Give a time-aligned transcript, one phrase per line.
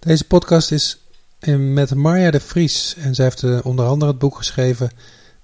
[0.00, 0.98] Deze podcast is
[1.58, 4.90] met Marja de Vries en zij heeft eh, onder andere het boek geschreven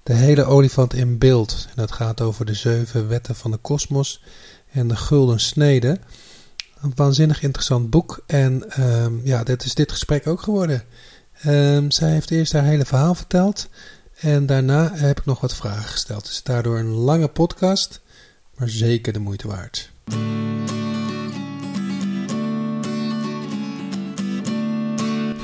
[0.03, 1.65] De hele olifant in beeld.
[1.67, 4.23] En dat gaat over de zeven wetten van de kosmos
[4.71, 5.99] en de gulden snede.
[6.81, 10.83] Een waanzinnig interessant boek en ehm, ja, dit is dit gesprek ook geworden.
[11.45, 13.69] Um, zij heeft eerst haar hele verhaal verteld
[14.19, 16.27] en daarna heb ik nog wat vragen gesteld.
[16.27, 18.01] Is daardoor een lange podcast,
[18.55, 19.91] maar zeker de moeite waard.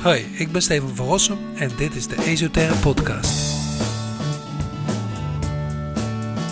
[0.04, 3.32] Hoi, ik ben Steven van Rossum en dit is de Esoterre Podcast.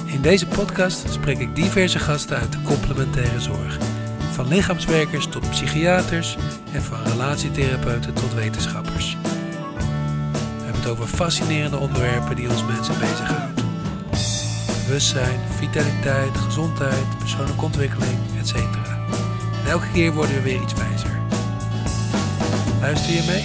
[0.04, 3.78] In deze podcast spreek ik diverse gasten uit de complementaire zorg.
[4.32, 6.36] Van lichaamswerkers tot psychiaters
[6.72, 9.16] en van relatietherapeuten tot wetenschappers.
[9.22, 13.64] We hebben het over fascinerende onderwerpen die ons mensen bezighouden.
[14.86, 18.54] Bewustzijn, vitaliteit, gezondheid, persoonlijke ontwikkeling, etc.
[18.54, 21.21] En elke keer worden we weer iets wijzer.
[22.82, 23.42] Luister je mee?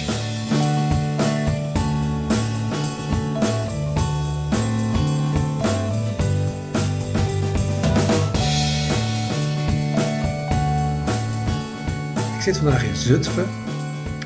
[12.36, 13.46] Ik zit vandaag in Zutphen.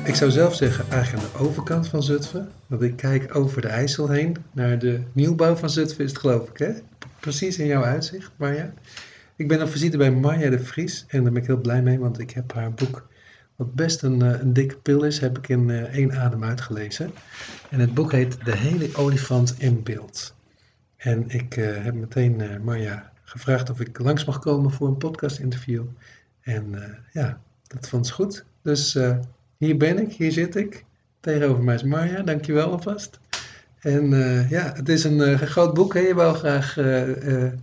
[0.03, 2.49] Ik zou zelf zeggen eigenlijk aan de overkant van Zutphen.
[2.67, 6.49] Want ik kijk over de IJssel heen naar de nieuwbouw van Zutphen is het geloof
[6.49, 6.71] ik hè?
[7.19, 8.73] Precies in jouw uitzicht Marja.
[9.35, 11.99] Ik ben op visite bij Marja de Vries en daar ben ik heel blij mee,
[11.99, 13.11] want ik heb haar boek
[13.55, 17.11] wat best een, eh, een dikke pil is, heb ik in uh, één adem uitgelezen.
[17.69, 20.35] En het boek heet De hele olifant in beeld.
[20.95, 24.97] En ik uh, heb meteen uh, Marja gevraagd of ik langs mag komen voor een
[24.97, 25.83] podcast interview.
[26.41, 26.75] En
[27.13, 28.45] ja, dat vond ze goed.
[28.61, 28.97] Dus
[29.57, 30.85] hier ben ik, hier zit ik.
[31.19, 33.19] Tegenover mij is Marja, dankjewel alvast.
[33.79, 34.09] En
[34.49, 35.93] ja, het is een groot boek.
[35.93, 35.99] Hè?
[35.99, 36.75] Je wou graag,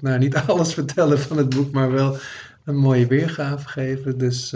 [0.01, 2.17] nou niet alles vertellen van het boek, maar wel
[2.65, 4.19] een mooie weergave geven.
[4.19, 4.55] Dus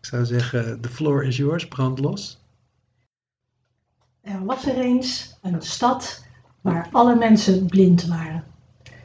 [0.00, 2.38] ik zou zeggen, the floor is yours, brand los.
[4.20, 6.24] Er was eens een stad
[6.60, 8.44] waar alle mensen blind waren.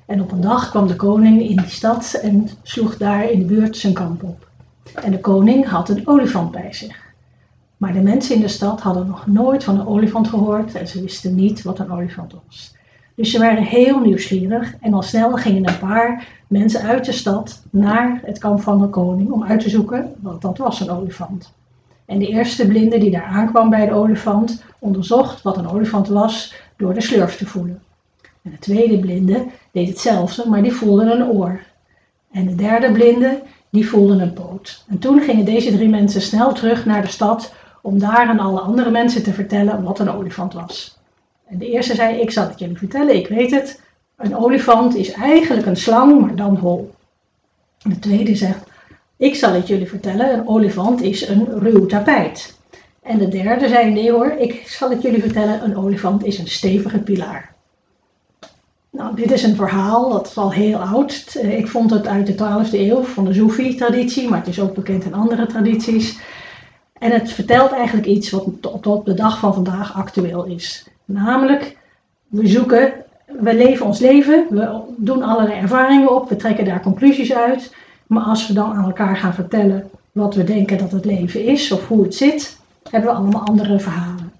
[0.06, 3.46] En op een dag kwam de koning in die stad en sloeg daar in de
[3.46, 4.50] buurt zijn kamp op.
[4.94, 7.04] En de koning had een olifant bij zich.
[7.78, 11.02] Maar de mensen in de stad hadden nog nooit van een olifant gehoord en ze
[11.02, 12.76] wisten niet wat een olifant was.
[13.16, 17.62] Dus ze waren heel nieuwsgierig en al snel gingen een paar mensen uit de stad
[17.70, 21.54] naar het kamp van de koning om uit te zoeken, want dat was een olifant.
[22.06, 26.56] En de eerste blinde die daar aankwam bij de olifant onderzocht wat een olifant was
[26.78, 27.82] door de slurf te voelen.
[28.42, 31.60] En de tweede blinde deed hetzelfde, maar die voelde een oor.
[32.32, 34.84] En de derde blinde, die voelde een poot.
[34.88, 38.60] En toen gingen deze drie mensen snel terug naar de stad om daar aan alle
[38.60, 40.95] andere mensen te vertellen wat een olifant was.
[41.46, 43.82] En de eerste zei, ik zal het jullie vertellen, ik weet het.
[44.16, 46.94] Een olifant is eigenlijk een slang, maar dan hol.
[47.84, 48.68] De tweede zegt,
[49.18, 52.58] ik zal het jullie vertellen, een olifant is een ruw tapijt.
[53.02, 56.48] En de derde zei, nee hoor, ik zal het jullie vertellen, een olifant is een
[56.48, 57.54] stevige pilaar.
[58.90, 61.36] Nou, dit is een verhaal, dat is al heel oud.
[61.42, 64.74] Eh, ik vond het uit de 12e eeuw van de Soefi-traditie, maar het is ook
[64.74, 66.20] bekend in andere tradities.
[67.00, 68.46] En het vertelt eigenlijk iets wat
[68.82, 70.86] tot de dag van vandaag actueel is.
[71.06, 71.78] Namelijk,
[72.28, 72.94] we zoeken,
[73.26, 77.76] we leven ons leven, we doen allerlei ervaringen op, we trekken daar conclusies uit.
[78.08, 81.72] Maar als we dan aan elkaar gaan vertellen wat we denken dat het leven is
[81.72, 82.58] of hoe het zit,
[82.90, 84.32] hebben we allemaal andere verhalen.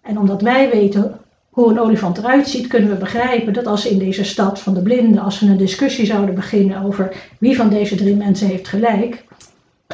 [0.00, 1.18] En omdat wij weten
[1.50, 4.82] hoe een olifant eruit ziet, kunnen we begrijpen dat als in deze stad van de
[4.82, 9.24] blinden, als we een discussie zouden beginnen over wie van deze drie mensen heeft gelijk,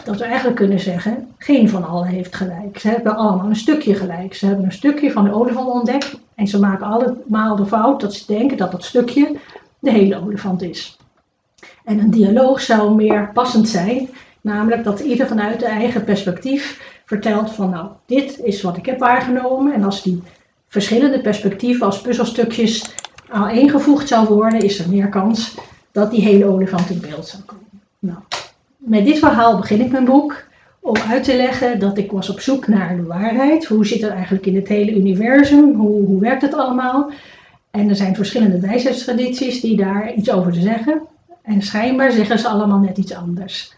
[0.05, 2.79] dat we eigenlijk kunnen zeggen, geen van allen heeft gelijk.
[2.79, 4.35] Ze hebben allemaal een stukje gelijk.
[4.35, 8.15] Ze hebben een stukje van de olifant ontdekt en ze maken allemaal de fout dat
[8.15, 9.37] ze denken dat dat stukje
[9.79, 10.97] de hele olifant is.
[11.85, 14.09] En een dialoog zou meer passend zijn,
[14.41, 18.99] namelijk dat ieder vanuit de eigen perspectief vertelt van nou, dit is wat ik heb
[18.99, 20.23] waargenomen en als die
[20.69, 22.95] verschillende perspectieven als puzzelstukjes
[23.29, 25.55] aan ingevoegd zou worden, is er meer kans
[25.93, 27.65] dat die hele olifant in beeld zou komen.
[27.99, 28.19] Nou,
[28.87, 30.45] met dit verhaal begin ik mijn boek
[30.81, 33.65] om uit te leggen dat ik was op zoek naar de waarheid.
[33.65, 35.75] Hoe zit het eigenlijk in het hele universum?
[35.75, 37.11] Hoe, hoe werkt het allemaal?
[37.71, 41.01] En er zijn verschillende wijsheidstradities die daar iets over te zeggen.
[41.43, 43.75] En schijnbaar zeggen ze allemaal net iets anders.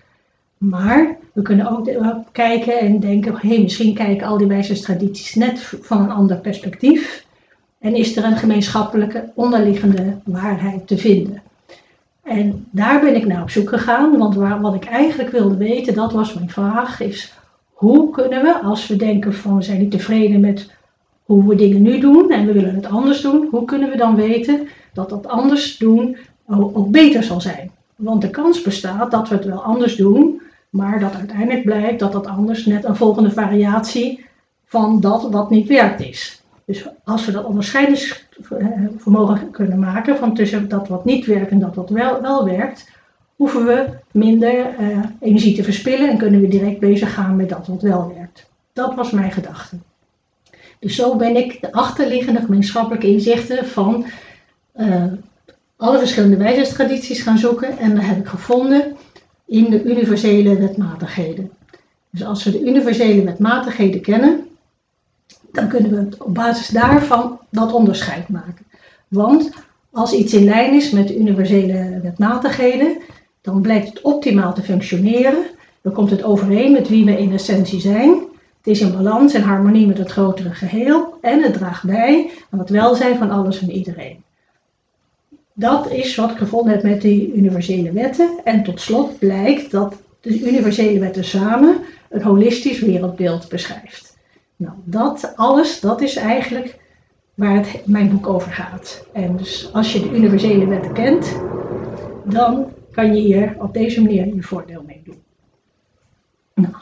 [0.59, 1.91] Maar we kunnen ook
[2.33, 7.27] kijken en denken, hé, hey, misschien kijken al die wijsheidstradities net van een ander perspectief.
[7.79, 11.43] En is er een gemeenschappelijke onderliggende waarheid te vinden?
[12.29, 15.95] En daar ben ik naar op zoek gegaan, want waar, wat ik eigenlijk wilde weten,
[15.95, 17.33] dat was mijn vraag, is
[17.73, 20.71] hoe kunnen we, als we denken van we zijn niet tevreden met
[21.25, 24.17] hoe we dingen nu doen en we willen het anders doen, hoe kunnen we dan
[24.17, 26.17] weten dat dat anders doen
[26.49, 27.71] ook beter zal zijn?
[27.97, 30.41] Want de kans bestaat dat we het wel anders doen,
[30.71, 34.25] Maar dat uiteindelijk blijkt dat dat anders net een volgende variatie
[34.65, 36.43] van dat wat niet werkt is.
[36.65, 37.45] Dus als we dat
[38.39, 42.91] onderscheidingsvermogen kunnen maken van tussen dat wat niet werkt en dat wat wel, wel werkt,
[43.37, 47.67] hoeven we minder uh, energie te verspillen en kunnen we direct bezig gaan met dat
[47.67, 48.47] wat wel werkt.
[48.73, 49.77] Dat was mijn gedachte.
[50.79, 54.07] Dus zo ben ik de achterliggende gemeenschappelijke inzichten van
[54.77, 55.05] uh,
[55.77, 58.97] alle verschillende wijsheidstradities gaan zoeken en dat heb ik gevonden
[59.47, 61.51] in de universele wetmatigheden.
[62.11, 64.48] Dus als we de universele wetmatigheden kennen,
[65.53, 68.67] dan kunnen we op basis daarvan dat onderscheid maken.
[69.09, 69.51] Want
[69.91, 72.99] als iets in lijn is met de universele wetmatigheden,
[73.41, 75.45] dan blijkt het optimaal te functioneren.
[75.81, 78.11] Dan komt het overeen met wie we in essentie zijn.
[78.59, 82.59] Het is in balans en harmonie met het grotere geheel en het draagt bij aan
[82.59, 84.23] het welzijn van alles en iedereen.
[85.53, 88.41] Dat is wat ik gevonden heb met die universele wetten.
[88.45, 91.77] En tot slot blijkt dat de universele wetten samen
[92.11, 94.08] een holistisch wereldbeeld beschrijft.
[94.59, 96.79] Nou, dat alles, dat is eigenlijk
[97.35, 99.07] waar het, mijn boek over gaat.
[99.13, 101.41] En dus als je de universele wetten kent,
[102.25, 105.23] dan kan je hier op deze manier je voordeel mee doen.
[106.55, 106.75] Nou,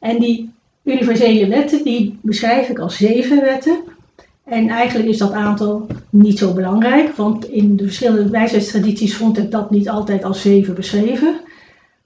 [0.00, 0.52] en die
[0.82, 3.78] universele wetten, die beschrijf ik als zeven wetten.
[4.44, 9.50] En eigenlijk is dat aantal niet zo belangrijk, want in de verschillende wijsheidstradities vond ik
[9.50, 11.40] dat niet altijd als zeven beschreven.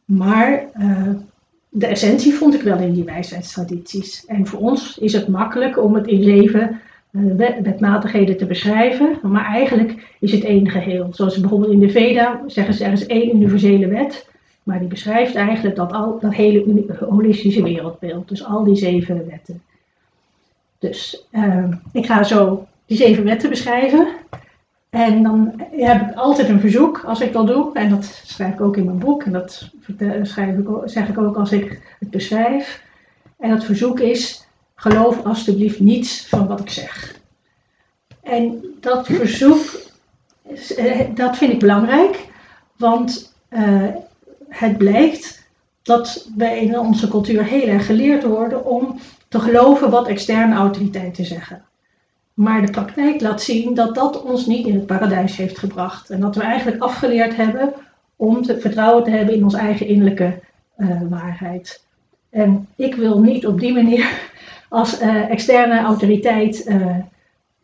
[0.04, 1.08] Maar uh,
[1.70, 4.26] de essentie vond ik wel in die wijsheidstradities.
[4.26, 6.80] En voor ons is het makkelijk om het in zeven
[7.10, 11.08] uh, wetmatigheden te beschrijven, maar eigenlijk is het één geheel.
[11.12, 14.28] Zoals bijvoorbeeld in de Veda zeggen ze er is één universele wet,
[14.62, 19.62] maar die beschrijft eigenlijk dat, al, dat hele holistische wereldbeeld, dus al die zeven wetten.
[20.78, 24.08] Dus uh, ik ga zo die zeven wetten beschrijven.
[24.90, 27.74] En dan heb ik altijd een verzoek als ik dat doe.
[27.74, 29.22] En dat schrijf ik ook in mijn boek.
[29.22, 29.70] En dat
[30.22, 32.82] schrijf ik, zeg ik ook als ik het beschrijf.
[33.38, 37.18] En dat verzoek is: geloof alstublieft niets van wat ik zeg.
[38.22, 39.80] En dat verzoek,
[40.76, 42.28] eh, dat vind ik belangrijk.
[42.76, 43.86] Want uh,
[44.48, 45.48] het blijkt
[45.82, 48.98] dat wij in onze cultuur heel erg geleerd worden om
[49.28, 51.64] te geloven wat externe autoriteiten zeggen.
[52.34, 56.10] Maar de praktijk laat zien dat dat ons niet in het paradijs heeft gebracht.
[56.10, 57.72] En dat we eigenlijk afgeleerd hebben
[58.16, 60.38] om te vertrouwen te hebben in onze eigen innerlijke
[60.76, 61.84] uh, waarheid.
[62.30, 64.30] En ik wil niet op die manier
[64.68, 66.96] als uh, externe autoriteit uh,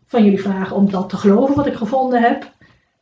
[0.07, 2.53] van jullie vragen om dat te geloven wat ik gevonden heb.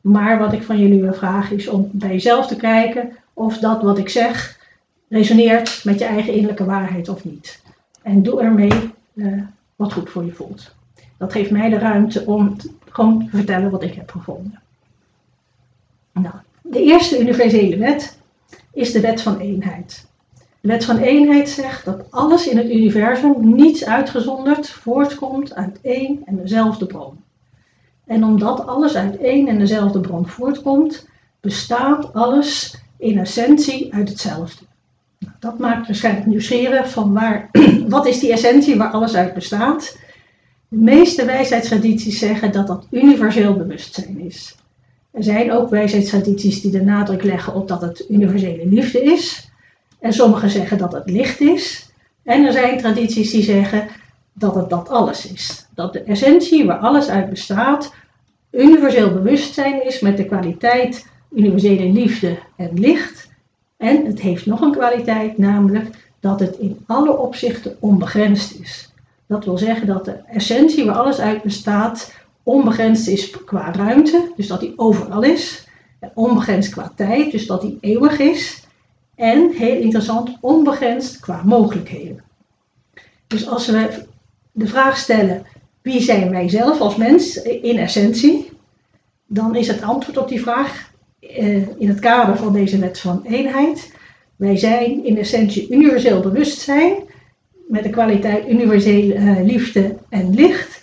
[0.00, 3.82] Maar wat ik van jullie wil vragen is om bij jezelf te kijken of dat
[3.82, 4.58] wat ik zeg
[5.08, 7.62] resoneert met je eigen innerlijke waarheid of niet.
[8.02, 8.92] En doe ermee
[9.76, 10.74] wat goed voor je voelt.
[11.18, 12.56] Dat geeft mij de ruimte om
[12.88, 14.60] gewoon te vertellen wat ik heb gevonden.
[16.12, 18.18] Nou, de eerste universele wet
[18.72, 20.06] is de wet van eenheid.
[20.60, 26.22] De wet van eenheid zegt dat alles in het universum, niets uitgezonderd, voortkomt uit één
[26.24, 27.22] en dezelfde bron.
[28.06, 31.08] En omdat alles uit één en dezelfde bron voortkomt,
[31.40, 34.64] bestaat alles in essentie uit hetzelfde.
[35.18, 37.50] Nou, dat maakt waarschijnlijk nieuwsgierig van waar,
[37.88, 39.98] wat is die essentie waar alles uit bestaat.
[40.74, 44.56] De meeste wijsheidstradities zeggen dat dat universeel bewustzijn is.
[45.10, 49.50] Er zijn ook wijsheidstradities die de nadruk leggen op dat het universele liefde is.
[50.00, 51.90] En sommigen zeggen dat het licht is.
[52.22, 53.88] En er zijn tradities die zeggen
[54.32, 55.66] dat het dat alles is.
[55.74, 57.94] Dat de essentie waar alles uit bestaat,
[58.50, 63.28] universeel bewustzijn is met de kwaliteit universele liefde en licht.
[63.76, 65.86] En het heeft nog een kwaliteit, namelijk
[66.20, 68.93] dat het in alle opzichten onbegrensd is.
[69.26, 74.46] Dat wil zeggen dat de essentie waar alles uit bestaat onbegrensd is qua ruimte, dus
[74.46, 75.68] dat die overal is.
[76.14, 78.66] Onbegrensd qua tijd, dus dat die eeuwig is.
[79.14, 82.22] En heel interessant, onbegrensd qua mogelijkheden.
[83.26, 84.04] Dus als we
[84.52, 85.46] de vraag stellen:
[85.82, 88.50] wie zijn wij zelf als mens in essentie?
[89.26, 90.90] Dan is het antwoord op die vraag
[91.20, 93.92] eh, in het kader van deze wet van eenheid.
[94.36, 96.92] Wij zijn in essentie universeel bewustzijn
[97.68, 100.82] met de kwaliteit universele uh, liefde en licht.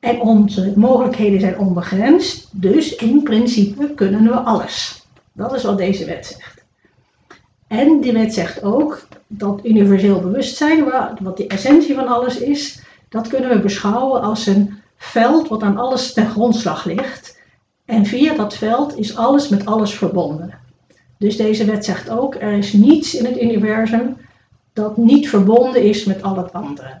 [0.00, 5.06] En onze mogelijkheden zijn onbegrensd, dus in principe kunnen we alles.
[5.32, 6.64] Dat is wat deze wet zegt.
[7.68, 10.84] En die wet zegt ook dat universeel bewustzijn,
[11.20, 15.78] wat de essentie van alles is, dat kunnen we beschouwen als een veld wat aan
[15.78, 17.38] alles ten grondslag ligt.
[17.84, 20.54] En via dat veld is alles met alles verbonden.
[21.18, 24.16] Dus deze wet zegt ook, er is niets in het universum
[24.80, 27.00] dat niet verbonden is met al het andere.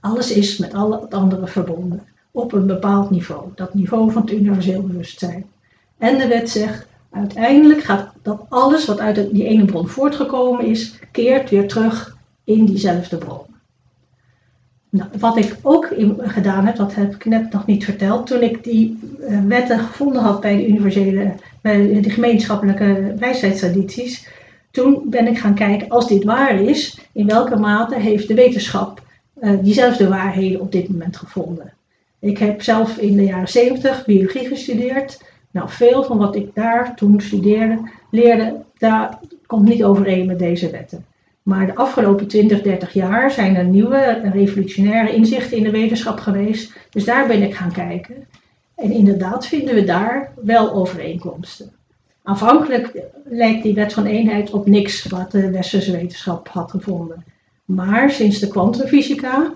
[0.00, 4.32] Alles is met al het andere verbonden, op een bepaald niveau, dat niveau van het
[4.32, 5.46] universeel bewustzijn.
[5.98, 10.98] En de wet zegt, Uiteindelijk gaat dat alles wat uit die ene bron voortgekomen is,
[11.12, 13.40] keert weer terug in diezelfde bron.
[14.90, 18.64] Nou, wat ik ook gedaan heb, dat heb ik net nog niet verteld, toen ik
[18.64, 24.28] die uh, wetten gevonden had bij de universele, bij de gemeenschappelijke wijsheidstradities,
[24.74, 29.02] toen ben ik gaan kijken, als dit waar is, in welke mate heeft de wetenschap
[29.40, 31.72] uh, diezelfde waarheden op dit moment gevonden.
[32.18, 35.22] Ik heb zelf in de jaren 70 biologie gestudeerd.
[35.50, 40.70] Nou, veel van wat ik daar toen studeerde, leerde, daar komt niet overeen met deze
[40.70, 41.04] wetten.
[41.42, 46.72] Maar de afgelopen 20, 30 jaar zijn er nieuwe revolutionaire inzichten in de wetenschap geweest.
[46.90, 48.26] Dus daar ben ik gaan kijken.
[48.74, 51.72] En inderdaad vinden we daar wel overeenkomsten.
[52.26, 57.24] Aanvankelijk lijkt die wet van eenheid op niks wat de westerse wetenschap had gevonden.
[57.64, 59.52] Maar sinds de kwantumfysica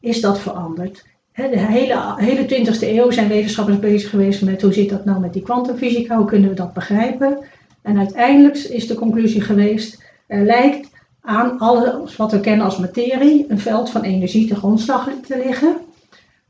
[0.00, 1.04] is dat veranderd.
[1.34, 5.32] De hele, hele 20e eeuw zijn wetenschappers bezig geweest met hoe zit dat nou met
[5.32, 7.38] die kwantumfysica, hoe kunnen we dat begrijpen.
[7.82, 10.88] En uiteindelijk is de conclusie geweest, er lijkt
[11.20, 15.76] aan alles wat we kennen als materie een veld van energie te grondslag te liggen.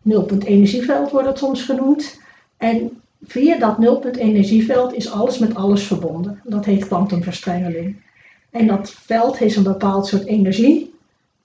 [0.03, 2.21] Nulpunt energieveld wordt het soms genoemd.
[2.57, 6.41] En via dat nulpunt energieveld is alles met alles verbonden.
[6.45, 7.97] Dat heet kwantumverstrengeling.
[8.51, 10.95] En dat veld is een bepaald soort energie,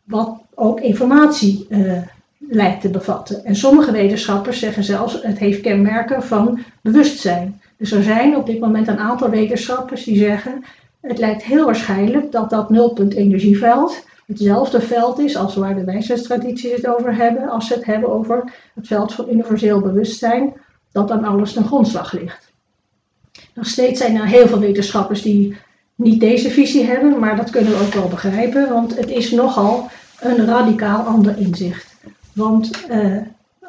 [0.03, 2.01] wat ook informatie uh,
[2.38, 3.46] lijkt te bevatten.
[3.46, 7.62] En sommige wetenschappers zeggen zelfs het heeft kenmerken van bewustzijn.
[7.77, 10.63] Dus er zijn op dit moment een aantal wetenschappers die zeggen
[11.00, 16.72] het lijkt heel waarschijnlijk dat dat nulpunt energieveld hetzelfde veld is als waar de wijsheidstradities
[16.72, 20.53] het over hebben, als ze het hebben over het veld van universeel bewustzijn,
[20.95, 22.51] dat dan alles ten grondslag ligt.
[23.53, 25.57] Nog steeds zijn er heel veel wetenschappers die
[25.95, 29.89] niet deze visie hebben, maar dat kunnen we ook wel begrijpen, want het is nogal
[30.19, 31.95] een radicaal ander inzicht.
[32.33, 33.17] Want uh,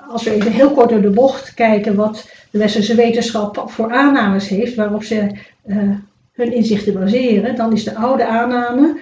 [0.09, 4.49] als we even heel kort door de bocht kijken wat de westerse wetenschap voor aannames
[4.49, 5.91] heeft, waarop ze uh,
[6.33, 9.01] hun inzichten baseren, dan is de oude aanname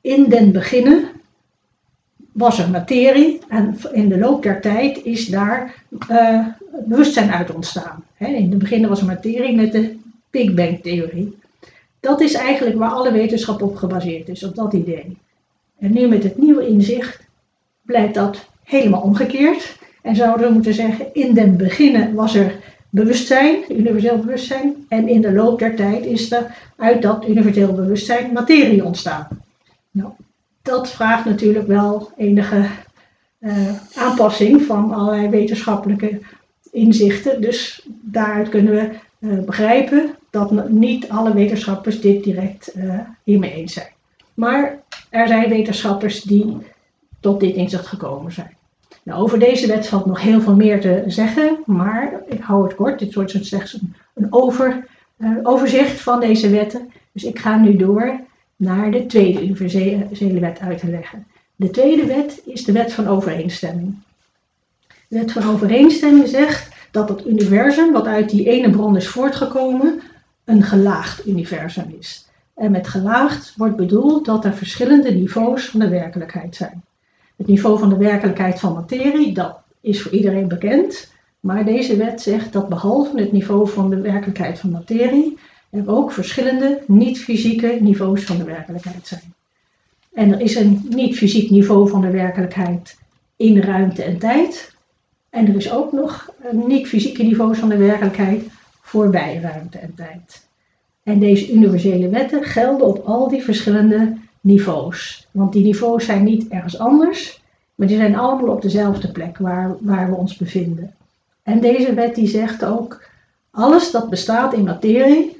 [0.00, 1.08] in den beginnen
[2.38, 5.74] was er materie en in de loop der tijd is daar
[6.10, 6.46] uh,
[6.86, 8.04] bewustzijn uit ontstaan.
[8.18, 9.96] in het begin was er materie met de
[10.30, 11.38] Big Bang theorie.
[12.00, 15.16] Dat is eigenlijk waar alle wetenschap op gebaseerd is, op dat idee.
[15.78, 17.20] En nu met het nieuwe inzicht
[17.82, 19.76] blijkt dat helemaal omgekeerd.
[20.02, 22.54] En zouden we moeten zeggen, in den beginnen was er
[22.90, 24.74] bewustzijn, universeel bewustzijn.
[24.88, 29.28] En in de loop der tijd is er uit dat universeel bewustzijn materie ontstaan.
[29.90, 30.10] Nou,
[30.68, 32.64] dat vraagt natuurlijk wel enige
[33.40, 36.20] uh, aanpassing van allerlei wetenschappelijke
[36.70, 37.40] inzichten.
[37.40, 43.72] Dus daaruit kunnen we uh, begrijpen dat niet alle wetenschappers dit direct uh, hiermee eens
[43.72, 43.92] zijn.
[44.34, 44.78] Maar
[45.10, 46.56] er zijn wetenschappers die
[47.20, 48.56] tot dit inzicht gekomen zijn.
[49.02, 52.74] Nou, over deze wet valt nog heel veel meer te zeggen, maar ik hou het
[52.74, 52.98] kort.
[52.98, 54.86] Dit wordt slechts een, een over,
[55.42, 56.92] overzicht van deze wetten.
[57.12, 58.20] Dus ik ga nu door
[58.58, 61.26] naar de tweede universele wet uit te leggen.
[61.56, 63.98] De tweede wet is de wet van overeenstemming.
[65.08, 70.00] De wet van overeenstemming zegt dat het universum, wat uit die ene bron is voortgekomen,
[70.44, 72.28] een gelaagd universum is.
[72.54, 76.84] En met gelaagd wordt bedoeld dat er verschillende niveaus van de werkelijkheid zijn.
[77.36, 81.12] Het niveau van de werkelijkheid van materie, dat is voor iedereen bekend.
[81.40, 85.38] Maar deze wet zegt dat behalve het niveau van de werkelijkheid van materie,
[85.70, 89.34] er ook verschillende niet-fysieke niveaus van de werkelijkheid zijn.
[90.12, 92.98] En er is een niet-fysiek niveau van de werkelijkheid
[93.36, 94.76] in ruimte en tijd.
[95.30, 98.44] En er is ook nog een niet-fysieke niveau van de werkelijkheid
[98.80, 100.46] voorbij ruimte en tijd.
[101.02, 105.28] En deze universele wetten gelden op al die verschillende niveaus.
[105.30, 107.42] Want die niveaus zijn niet ergens anders,
[107.74, 110.94] maar die zijn allemaal op dezelfde plek waar, waar we ons bevinden.
[111.42, 113.02] En deze wet die zegt ook,
[113.50, 115.37] alles dat bestaat in materie,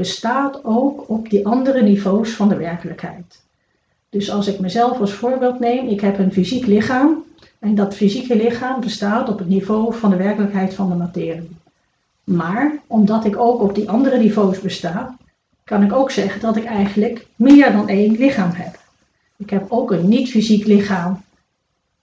[0.00, 3.42] bestaat ook op die andere niveaus van de werkelijkheid.
[4.08, 7.24] Dus als ik mezelf als voorbeeld neem, ik heb een fysiek lichaam
[7.58, 11.50] en dat fysieke lichaam bestaat op het niveau van de werkelijkheid van de materie.
[12.24, 15.16] Maar omdat ik ook op die andere niveaus besta,
[15.64, 18.78] kan ik ook zeggen dat ik eigenlijk meer dan één lichaam heb.
[19.36, 21.22] Ik heb ook een niet-fysiek lichaam.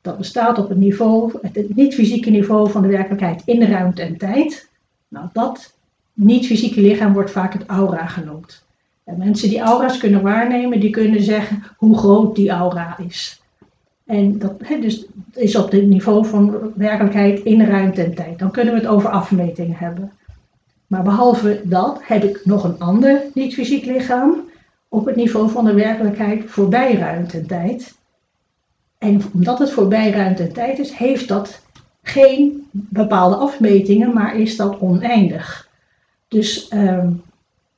[0.01, 4.17] Dat bestaat op het niveau, het niet-fysieke niveau van de werkelijkheid in de ruimte en
[4.17, 4.69] tijd.
[5.07, 5.76] Nou, dat
[6.17, 8.65] niet-fysieke lichaam wordt vaak het aura genoemd.
[9.03, 13.41] En mensen die aura's kunnen waarnemen, die kunnen zeggen hoe groot die aura is.
[14.05, 18.39] En dat dus is op het niveau van werkelijkheid in ruimte en tijd.
[18.39, 20.11] Dan kunnen we het over afmetingen hebben.
[20.87, 24.49] Maar behalve dat heb ik nog een ander niet-fysiek lichaam
[24.87, 27.95] op het niveau van de werkelijkheid voorbij ruimte en tijd.
[28.97, 31.61] En omdat het voorbij ruimte en tijd is, heeft dat
[32.03, 35.66] geen bepaalde afmetingen, maar is dat oneindig.
[36.27, 37.23] Dus um,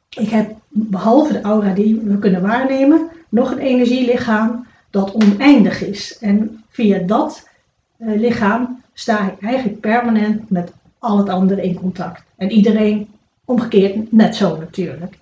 [0.09, 6.17] ik heb behalve de aura die we kunnen waarnemen, nog een energielichaam dat oneindig is.
[6.17, 7.49] En via dat
[7.97, 12.23] uh, lichaam sta ik eigenlijk permanent met al het andere in contact.
[12.35, 13.07] En iedereen
[13.45, 15.17] omgekeerd net zo natuurlijk.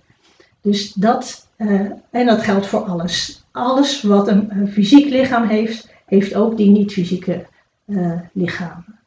[0.62, 3.44] Dus dat, uh, en dat geldt voor alles.
[3.52, 7.46] Alles wat een, fysiek lichaam heeft, heeft ook die niet-fysieke
[7.86, 9.00] uh, lichamen.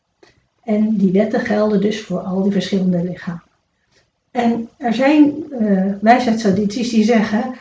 [0.62, 3.42] En die wetten gelden dus voor al die verschillende lichamen.
[4.30, 7.54] En er zijn uh, wijsheidstradities die zeggen,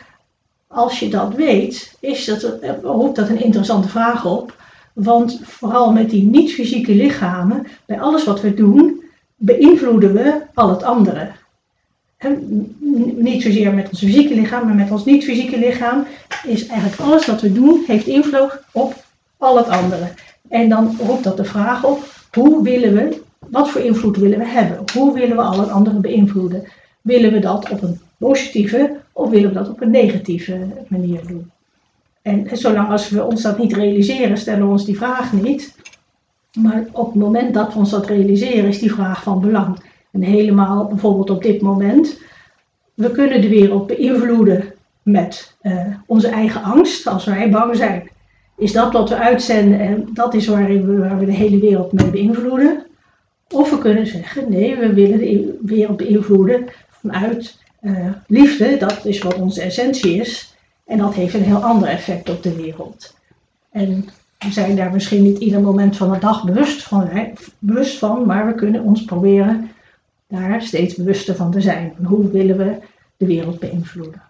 [0.66, 4.58] als je dat weet, is dat, roept dat een interessante vraag op.
[4.92, 9.04] Want vooral met die niet-fysieke lichamen, bij alles wat we doen,
[9.36, 11.30] beïnvloeden we al het andere.
[12.16, 12.76] En
[13.16, 16.06] niet zozeer met ons fysieke lichaam, maar met ons niet-fysieke lichaam
[16.46, 19.04] is eigenlijk alles wat we doen, heeft invloed op
[19.36, 20.12] al het andere.
[20.48, 23.20] En dan roept dat de vraag op, hoe willen we,
[23.50, 24.84] wat voor invloed willen we hebben?
[24.94, 26.64] Hoe willen we al het andere beïnvloeden?
[27.00, 31.50] Willen we dat op een positieve of willen we dat op een negatieve manier doen?
[32.22, 35.74] En zolang als we ons dat niet realiseren, stellen we ons die vraag niet.
[36.58, 39.82] Maar op het moment dat we ons dat realiseren, is die vraag van belang.
[40.10, 42.20] En helemaal bijvoorbeeld op dit moment.
[42.94, 44.64] We kunnen de wereld beïnvloeden
[45.02, 47.06] met uh, onze eigen angst.
[47.06, 48.08] Als wij bang zijn,
[48.56, 51.92] is dat wat we uitzenden en dat is waar we, waar we de hele wereld
[51.92, 52.86] mee beïnvloeden.
[53.54, 58.76] Of we kunnen zeggen, nee, we willen de wereld beïnvloeden vanuit uh, liefde.
[58.76, 60.54] Dat is wat onze essentie is.
[60.86, 63.14] En dat heeft een heel ander effect op de wereld.
[63.70, 67.98] En we zijn daar misschien niet ieder moment van de dag bewust van, hè, bewust
[67.98, 69.70] van maar we kunnen ons proberen
[70.26, 71.94] daar steeds bewuster van te zijn.
[72.04, 72.78] Hoe willen we
[73.16, 74.22] de wereld beïnvloeden?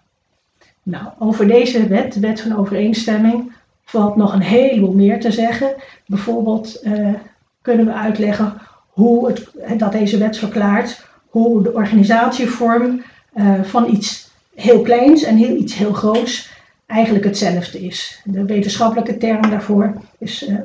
[0.83, 5.73] Nou, over deze wet, de wet van overeenstemming, valt nog een heleboel meer te zeggen.
[6.05, 7.13] Bijvoorbeeld uh,
[7.61, 13.03] kunnen we uitleggen hoe het, dat deze wet verklaart hoe de organisatievorm
[13.35, 16.49] uh, van iets heel kleins en heel, iets heel groots
[16.85, 18.21] eigenlijk hetzelfde is.
[18.23, 20.57] De wetenschappelijke term daarvoor is uh,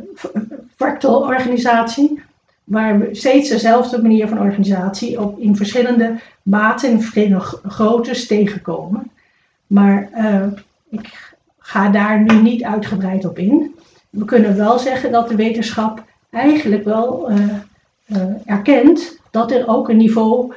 [0.77, 2.21] fractalorganisatie,
[2.65, 9.11] waar we steeds dezelfde manier van organisatie op, in verschillende maten, in verschillende groottes tegenkomen.
[9.67, 10.11] Maar
[10.91, 13.75] ik ga daar nu niet uitgebreid op in.
[14.11, 17.31] We kunnen wel zeggen dat de wetenschap eigenlijk wel
[18.45, 20.53] erkent dat er ook een niveau,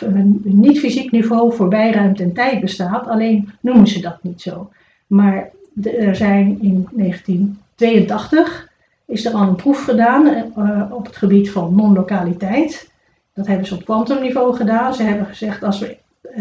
[0.00, 4.70] een niet-fysiek niveau voorbij ruimte en tijd bestaat, alleen noemen ze dat niet zo.
[5.06, 5.50] Maar
[5.82, 8.68] er zijn in 1982
[9.06, 12.90] is er al een proef gedaan uh, op het gebied van non-lokaliteit.
[13.34, 14.94] Dat hebben ze op kwantumniveau gedaan.
[14.94, 15.96] Ze hebben gezegd als we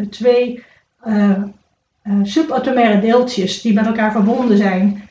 [0.10, 0.64] twee
[1.08, 1.42] uh,
[2.24, 5.10] subatomaire deeltjes die met elkaar verbonden zijn,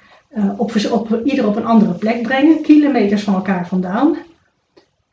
[0.56, 4.16] op, op, ieder op een andere plek brengen, kilometers van elkaar vandaan.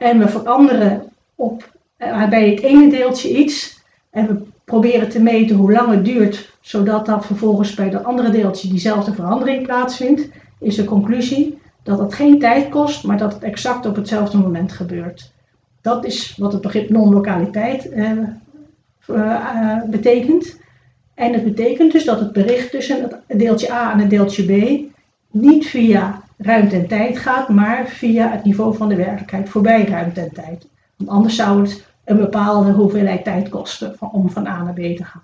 [0.02, 1.04] En we veranderen
[1.36, 1.70] op,
[2.30, 7.06] bij het ene deeltje iets en we proberen te meten hoe lang het duurt, zodat
[7.06, 12.40] dat vervolgens bij dat andere deeltje diezelfde verandering plaatsvindt, is de conclusie dat het geen
[12.40, 15.32] tijd kost, maar dat het exact op hetzelfde moment gebeurt.
[15.82, 18.12] Dat is wat het begrip non-lokaliteit eh,
[19.08, 20.60] uh, betekent.
[21.14, 24.82] En het betekent dus dat het bericht tussen het deeltje A en het deeltje B
[25.32, 30.21] niet via ruimte en tijd gaat, maar via het niveau van de werkelijkheid voorbij ruimte
[30.21, 30.67] en tijd.
[30.95, 35.04] Want anders zou het een bepaalde hoeveelheid tijd kosten om van A naar B te
[35.04, 35.23] gaan.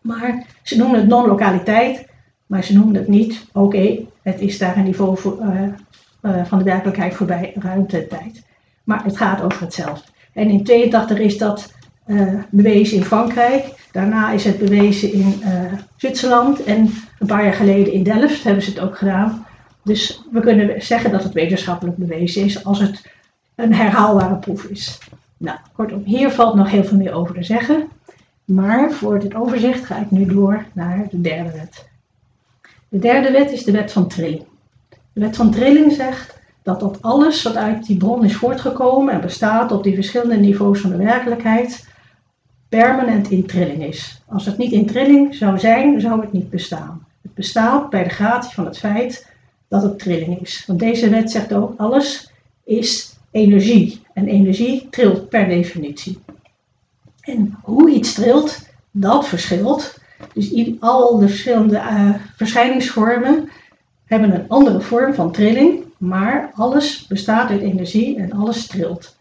[0.00, 2.06] Maar ze noemen het non-lokaliteit,
[2.46, 5.62] maar ze noemen het niet, oké, het is daar een niveau uh,
[6.22, 8.42] uh, van de werkelijkheid voorbij ruimte en tijd.
[8.84, 10.08] Maar het gaat over hetzelfde.
[10.32, 11.72] En in 82 is dat
[12.06, 13.88] uh, bewezen in Frankrijk.
[13.92, 15.42] Daarna is het bewezen in
[15.96, 16.64] Zwitserland.
[16.64, 19.46] En een paar jaar geleden in Delft hebben ze het ook gedaan.
[19.82, 23.10] Dus we kunnen zeggen dat het wetenschappelijk bewezen is als het
[23.54, 24.98] een herhaalbare proef is.
[25.36, 27.88] Nou, kortom, hier valt nog heel veel meer over te zeggen.
[28.44, 31.88] Maar voor dit overzicht ga ik nu door naar de derde wet.
[32.88, 34.44] De derde wet is de wet van trilling.
[35.12, 39.20] De wet van trilling zegt dat dat alles wat uit die bron is voortgekomen en
[39.20, 41.88] bestaat op die verschillende niveaus van de werkelijkheid,
[42.68, 44.22] permanent in trilling is.
[44.26, 47.06] Als het niet in trilling zou zijn, zou het niet bestaan.
[47.22, 49.29] Het bestaat bij de gratie van het feit
[49.70, 50.64] dat het trilling is.
[50.66, 52.32] Want deze wet zegt ook, alles
[52.64, 54.02] is energie.
[54.12, 56.18] En energie trilt per definitie.
[57.20, 59.98] En hoe iets trilt, dat verschilt.
[60.34, 63.48] Dus al de verschillende uh, verschijningsvormen
[64.04, 69.16] hebben een andere vorm van trilling, maar alles bestaat uit energie en alles trilt.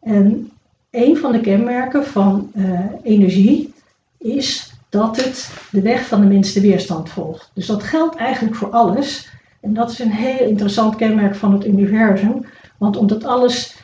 [0.00, 0.50] En
[0.90, 3.74] een van de kenmerken van uh, energie
[4.18, 7.50] is dat het de weg van de minste weerstand volgt.
[7.54, 9.28] Dus dat geldt eigenlijk voor alles.
[9.60, 12.44] En dat is een heel interessant kenmerk van het universum.
[12.78, 13.76] Want omdat alles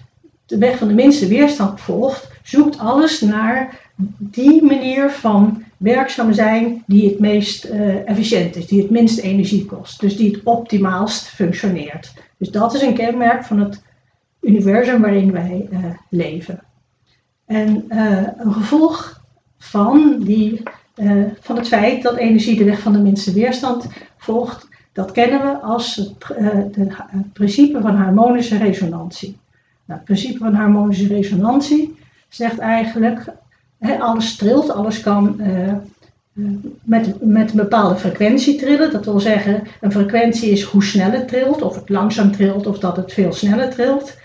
[0.46, 3.80] de weg van de minste weerstand volgt, zoekt alles naar
[4.18, 9.64] die manier van werkzaam zijn die het meest uh, efficiënt is, die het minst energie
[9.64, 12.12] kost, dus die het optimaalst functioneert.
[12.38, 13.82] Dus dat is een kenmerk van het
[14.40, 15.78] universum waarin wij uh,
[16.10, 16.62] leven.
[17.46, 19.22] En uh, een gevolg
[19.58, 20.62] van, die,
[21.40, 25.58] van het feit dat energie de weg van de minste weerstand volgt, dat kennen we
[25.58, 26.20] als het,
[26.74, 29.36] de, het principe van harmonische resonantie.
[29.84, 33.32] Nou, het principe van harmonische resonantie zegt eigenlijk
[33.98, 35.72] alles trilt, alles kan uh,
[36.82, 38.92] met, met een bepaalde frequentie trillen.
[38.92, 42.78] Dat wil zeggen, een frequentie is hoe snel het trilt, of het langzaam trilt, of
[42.78, 44.18] dat het veel sneller trilt.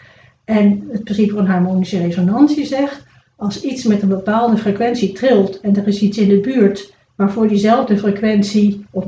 [0.45, 3.03] En het principe van harmonische resonantie zegt,
[3.35, 7.47] als iets met een bepaalde frequentie trilt en er is iets in de buurt waarvoor
[7.47, 9.05] diezelfde frequentie of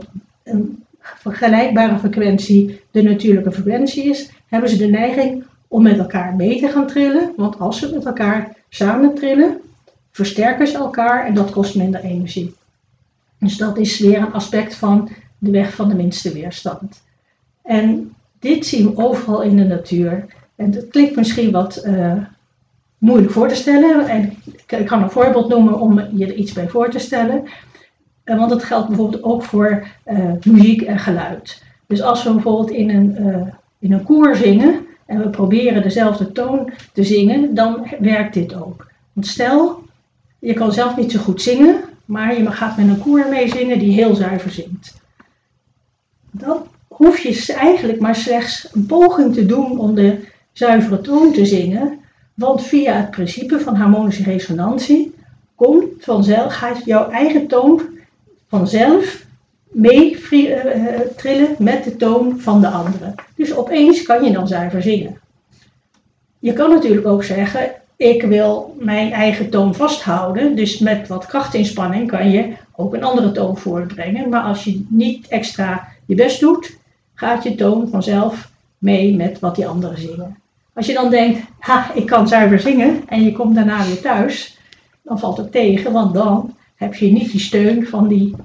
[1.21, 6.67] vergelijkbare frequentie de natuurlijke frequentie is, hebben ze de neiging om met elkaar mee te
[6.67, 7.34] gaan trillen.
[7.36, 9.57] Want als ze met elkaar samen trillen,
[10.12, 12.53] versterken ze elkaar en dat kost minder energie.
[13.39, 17.01] Dus dat is weer een aspect van de weg van de minste weerstand.
[17.62, 20.25] En dit zien we overal in de natuur.
[20.55, 22.13] En dat klinkt misschien wat uh,
[22.97, 24.07] moeilijk voor te stellen.
[24.07, 24.34] En
[24.67, 27.43] ik kan een voorbeeld noemen om je er iets bij voor te stellen.
[28.25, 31.63] Uh, want het geldt bijvoorbeeld ook voor uh, muziek en geluid.
[31.88, 33.15] Dus als we bijvoorbeeld in een,
[33.79, 38.88] in een koor zingen en we proberen dezelfde toon te zingen, dan werkt dit ook.
[39.13, 39.84] Want stel,
[40.39, 43.93] je kan zelf niet zo goed zingen, maar je gaat met een koor meezingen die
[43.93, 45.01] heel zuiver zingt.
[46.31, 51.45] Dan hoef je eigenlijk maar slechts een poging te doen om de zuivere toon te
[51.45, 51.99] zingen,
[52.34, 55.13] want via het principe van harmonische resonantie
[55.55, 57.81] komt vanzelf, gaat jouw eigen toon
[58.52, 59.26] vanzelf
[59.70, 60.56] mee uh,
[61.18, 63.14] trillen met de toon van de andere.
[63.36, 65.20] Dus opeens kan je dan zuiver zingen.
[66.40, 70.56] Je kan natuurlijk ook zeggen, ik wil mijn eigen toon vasthouden.
[70.56, 74.30] Dus met wat krachtinspanning kan je ook een andere toon voortbrengen.
[74.30, 76.78] Maar als je niet extra je best doet,
[77.14, 80.38] gaat je toon vanzelf mee met wat die anderen zingen.
[80.74, 84.58] Als je dan denkt, ha, ik kan zuiver zingen en je komt daarna weer thuis,
[85.02, 88.36] dan valt het tegen, want dan heb je niet die steun van die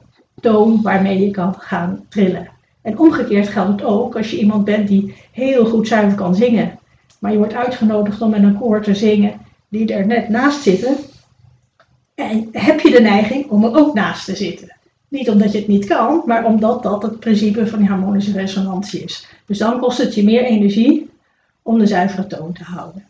[0.40, 2.48] toon waarmee je kan gaan trillen.
[2.82, 6.78] En omgekeerd geldt het ook als je iemand bent die heel goed zuiver kan zingen,
[7.18, 10.96] maar je wordt uitgenodigd om met een koor te zingen die er net naast zitten,
[12.14, 14.76] en heb je de neiging om er ook naast te zitten.
[15.08, 19.02] Niet omdat je het niet kan, maar omdat dat het principe van die harmonische resonantie
[19.02, 19.26] is.
[19.46, 21.10] Dus dan kost het je meer energie
[21.62, 23.04] om de zuivere toon te houden.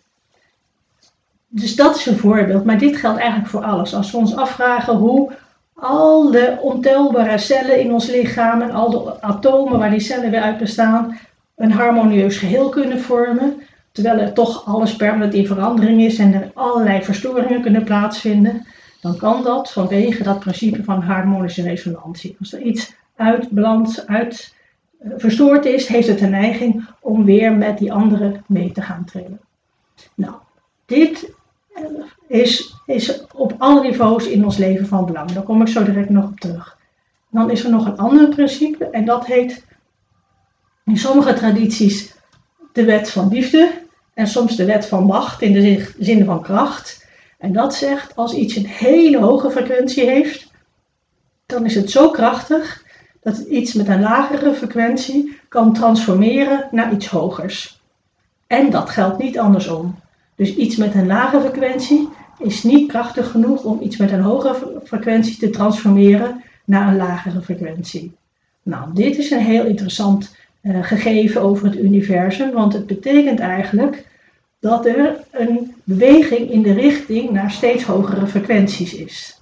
[1.48, 3.94] Dus dat is een voorbeeld, maar dit geldt eigenlijk voor alles.
[3.94, 5.32] Als we ons afvragen hoe
[5.74, 10.40] al de ontelbare cellen in ons lichaam en al de atomen waar die cellen weer
[10.40, 11.18] uit bestaan,
[11.56, 16.50] een harmonieus geheel kunnen vormen, terwijl er toch alles permanent in verandering is en er
[16.54, 18.66] allerlei verstoringen kunnen plaatsvinden,
[19.00, 22.36] dan kan dat vanwege dat principe van harmonische resonantie.
[22.38, 24.54] Als er iets uit balans, uit
[25.00, 29.04] uh, verstoord is, heeft het de neiging om weer met die andere mee te gaan
[29.04, 29.40] trillen.
[30.14, 30.34] Nou,
[30.86, 31.34] dit
[32.26, 35.32] is, is op alle niveaus in ons leven van belang.
[35.32, 36.78] Daar kom ik zo direct nog op terug.
[37.30, 39.64] Dan is er nog een ander principe en dat heet
[40.84, 42.14] in sommige tradities
[42.72, 43.72] de wet van liefde
[44.14, 47.06] en soms de wet van macht in de zin van kracht.
[47.38, 50.50] En dat zegt, als iets een hele hoge frequentie heeft,
[51.46, 52.84] dan is het zo krachtig
[53.20, 57.80] dat het iets met een lagere frequentie kan transformeren naar iets hogers.
[58.46, 59.98] En dat geldt niet andersom.
[60.36, 64.80] Dus iets met een lage frequentie is niet krachtig genoeg om iets met een hogere
[64.84, 68.12] frequentie te transformeren naar een lagere frequentie.
[68.62, 74.06] Nou, dit is een heel interessant uh, gegeven over het universum, want het betekent eigenlijk
[74.60, 79.40] dat er een beweging in de richting naar steeds hogere frequenties is.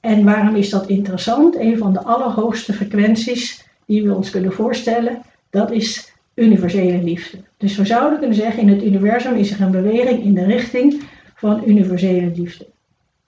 [0.00, 1.56] En waarom is dat interessant?
[1.56, 7.38] Een van de allerhoogste frequenties die we ons kunnen voorstellen, dat is universele liefde.
[7.56, 11.02] Dus we zouden kunnen zeggen, in het universum is er een beweging in de richting
[11.34, 12.66] van universele liefde.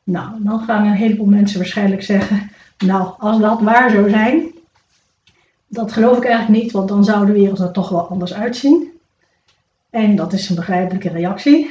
[0.05, 4.43] Nou, dan gaan een heleboel mensen waarschijnlijk zeggen, nou, als dat waar zou zijn,
[5.67, 8.91] dat geloof ik eigenlijk niet, want dan zou de wereld er toch wel anders uitzien.
[9.91, 11.71] En dat is een begrijpelijke reactie.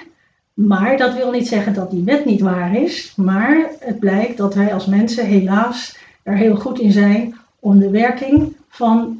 [0.54, 3.14] Maar dat wil niet zeggen dat die wet niet waar is.
[3.16, 7.90] Maar het blijkt dat wij als mensen helaas er heel goed in zijn om de
[7.90, 9.20] werking van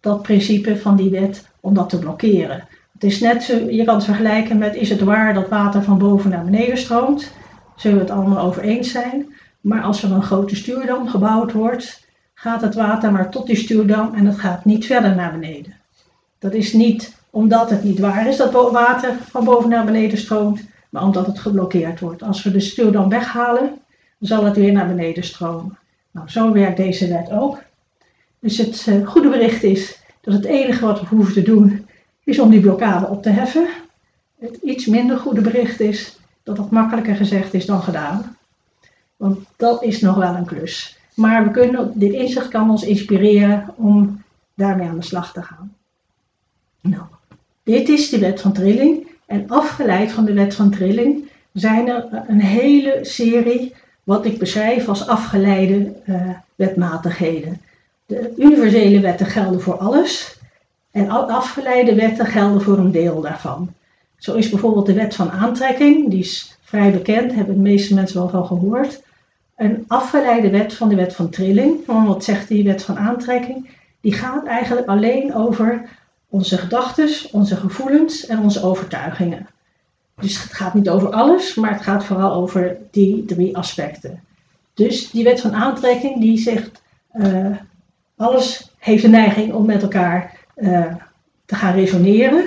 [0.00, 2.66] dat principe van die wet, om dat te blokkeren.
[2.92, 5.98] Het is net zo, je kan het vergelijken met is het waar dat water van
[5.98, 7.32] boven naar beneden stroomt?
[7.76, 9.34] Zullen we het allemaal over eens zijn?
[9.60, 14.14] Maar als er een grote stuurdam gebouwd wordt, gaat het water maar tot die stuurdam
[14.14, 15.74] en het gaat niet verder naar beneden.
[16.38, 20.64] Dat is niet omdat het niet waar is dat water van boven naar beneden stroomt,
[20.90, 22.22] maar omdat het geblokkeerd wordt.
[22.22, 23.78] Als we de stuw dan weghalen,
[24.18, 25.78] zal het weer naar beneden stromen.
[26.10, 27.62] Nou, zo werkt deze wet ook.
[28.40, 31.86] Dus het uh, goede bericht is dat het enige wat we hoeven te doen,
[32.24, 33.68] is om die blokkade op te heffen.
[34.38, 38.36] Het iets minder goede bericht is dat dat makkelijker gezegd is dan gedaan.
[39.16, 40.98] Want dat is nog wel een klus.
[41.14, 44.22] Maar we kunnen, dit inzicht kan ons inspireren om
[44.54, 45.74] daarmee aan de slag te gaan.
[46.80, 47.02] Nou,
[47.62, 49.06] dit is de wet van trilling.
[49.26, 53.74] En afgeleid van de wet van trilling zijn er een hele serie
[54.04, 57.60] wat ik beschrijf als afgeleide uh, wetmatigheden.
[58.08, 60.38] De universele wetten gelden voor alles
[60.90, 63.72] en afgeleide wetten gelden voor een deel daarvan.
[64.16, 68.18] Zo is bijvoorbeeld de wet van aantrekking, die is vrij bekend, hebben de meeste mensen
[68.18, 69.02] wel van gehoord.
[69.56, 71.86] Een afgeleide wet van de wet van trilling.
[71.86, 73.70] wat zegt die wet van aantrekking?
[74.00, 75.88] Die gaat eigenlijk alleen over
[76.28, 79.48] onze gedachten, onze gevoelens en onze overtuigingen.
[80.20, 84.22] Dus het gaat niet over alles, maar het gaat vooral over die drie aspecten.
[84.74, 86.82] Dus die wet van aantrekking die zegt,
[87.14, 87.56] uh,
[88.18, 90.94] alles heeft een neiging om met elkaar uh,
[91.44, 92.44] te gaan resoneren.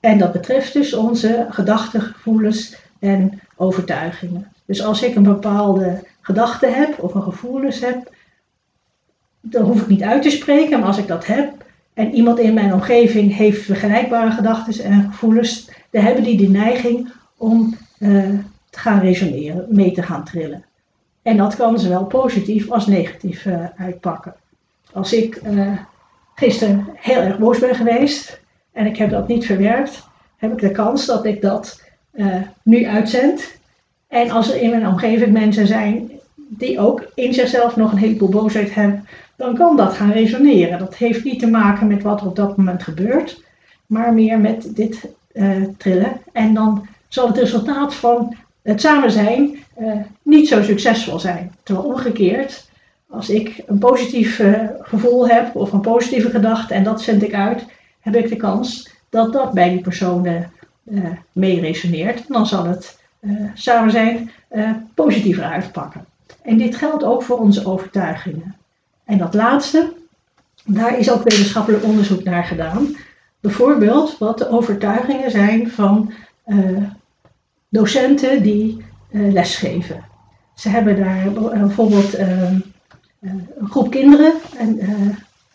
[0.00, 4.52] En dat betreft dus onze gedachten, gevoelens en overtuigingen.
[4.64, 8.12] Dus als ik een bepaalde gedachte heb of een gevoelens heb,
[9.40, 11.64] dan hoef ik niet uit te spreken, maar als ik dat heb
[11.94, 17.12] en iemand in mijn omgeving heeft vergelijkbare gedachten en gevoelens, dan hebben die de neiging
[17.36, 18.28] om uh,
[18.70, 20.64] te gaan resoneren, mee te gaan trillen.
[21.22, 24.34] En dat kan zowel positief als negatief uh, uitpakken.
[24.92, 25.72] Als ik uh,
[26.34, 28.40] gisteren heel erg boos ben geweest
[28.72, 31.86] en ik heb dat niet verwerkt, heb ik de kans dat ik dat
[32.62, 33.56] nu uitzend.
[34.08, 38.28] En als er in mijn omgeving mensen zijn die ook in zichzelf nog een heleboel
[38.28, 40.78] boosheid hebben, dan kan dat gaan resoneren.
[40.78, 43.42] Dat heeft niet te maken met wat er op dat moment gebeurt,
[43.86, 46.20] maar meer met dit uh, trillen.
[46.32, 49.58] En dan zal het resultaat van het samen zijn
[50.22, 51.54] niet zo succesvol zijn.
[51.62, 52.67] Terwijl omgekeerd,
[53.08, 57.34] als ik een positief uh, gevoel heb of een positieve gedachte en dat zend ik
[57.34, 57.64] uit,
[58.00, 60.52] heb ik de kans dat dat bij die personen
[61.32, 62.16] mee resoneert.
[62.16, 62.98] En dan zal het
[63.54, 64.30] samen zijn
[64.94, 66.04] positiever uitpakken.
[66.42, 68.56] En dit geldt ook voor onze overtuigingen.
[69.04, 69.92] En dat laatste,
[70.64, 72.96] daar is ook wetenschappelijk onderzoek naar gedaan.
[73.40, 76.12] Bijvoorbeeld wat de overtuigingen zijn van
[76.46, 76.82] uh,
[77.68, 80.04] docenten die uh, lesgeven.
[80.54, 82.50] Ze hebben daar eh, bijvoorbeeld uh,
[83.20, 84.78] een groep kinderen en,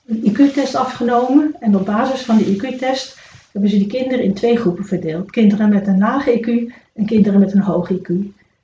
[0.06, 1.56] een IQ-test afgenomen.
[1.60, 3.19] En op basis van die IQ-test
[3.52, 5.32] hebben ze die kinderen in twee groepen verdeeld.
[5.32, 8.12] Kinderen met een lage IQ en kinderen met een hoog IQ.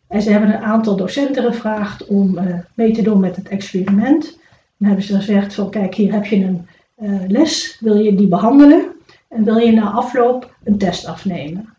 [0.07, 2.39] En ze hebben een aantal docenten gevraagd om
[2.73, 4.37] mee te doen met het experiment.
[4.77, 6.67] Dan hebben ze gezegd van kijk, hier heb je een
[7.27, 8.85] les, wil je die behandelen?
[9.27, 11.69] En wil je na afloop een test afnemen?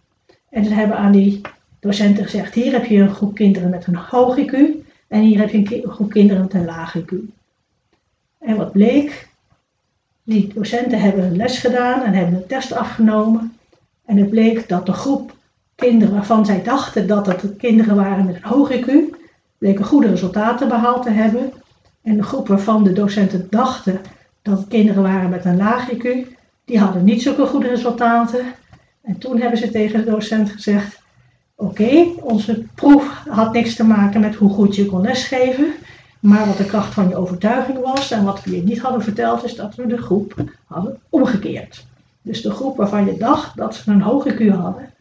[0.51, 1.41] En ze hebben aan die
[1.81, 4.57] docenten gezegd: hier heb je een groep kinderen met een hoog IQ
[5.11, 7.15] en hier heb je een groep kinderen met een laag IQ.
[8.39, 9.29] En wat bleek?
[10.23, 13.57] Die docenten hebben een les gedaan en hebben een test afgenomen.
[14.05, 15.37] En het bleek dat de groep
[15.75, 18.91] kinderen waarvan zij dachten dat het kinderen waren met een hoog IQ,
[19.59, 21.53] bleken goede resultaten behaald te hebben.
[22.03, 24.01] En de groep waarvan de docenten dachten
[24.43, 26.09] dat het kinderen waren met een laag IQ,
[26.65, 28.45] die hadden niet zulke goede resultaten.
[29.03, 31.00] En toen hebben ze tegen de docent gezegd:
[31.61, 35.73] Oké, onze proef had niks te maken met hoe goed je kon lesgeven.
[36.21, 39.45] Maar wat de kracht van je overtuiging was en wat we je niet hadden verteld,
[39.45, 40.35] is dat we de groep
[40.67, 41.87] hadden omgekeerd.
[42.23, 44.93] Dus de groep waarvan je dacht dat ze een hoge Q hadden,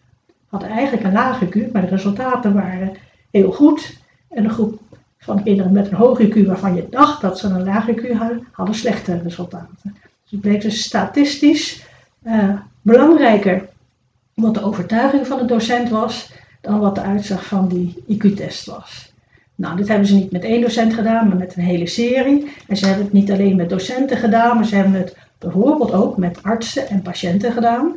[0.48, 2.96] had eigenlijk een lage Q, maar de resultaten waren
[3.32, 3.98] heel goed.
[4.30, 4.80] En de groep
[5.18, 8.48] van kinderen met een hoge Q waarvan je dacht dat ze een lage Q hadden,
[8.52, 9.78] hadden slechte resultaten.
[9.84, 11.86] Dus het bleek dus statistisch
[12.24, 13.70] uh, belangrijker
[14.34, 19.14] wat de overtuiging van de docent was dan wat de uitslag van die IQ-test was.
[19.56, 22.52] Nou, dit hebben ze niet met één docent gedaan, maar met een hele serie.
[22.68, 26.18] En ze hebben het niet alleen met docenten gedaan, maar ze hebben het bijvoorbeeld ook
[26.18, 27.96] met artsen en patiënten gedaan.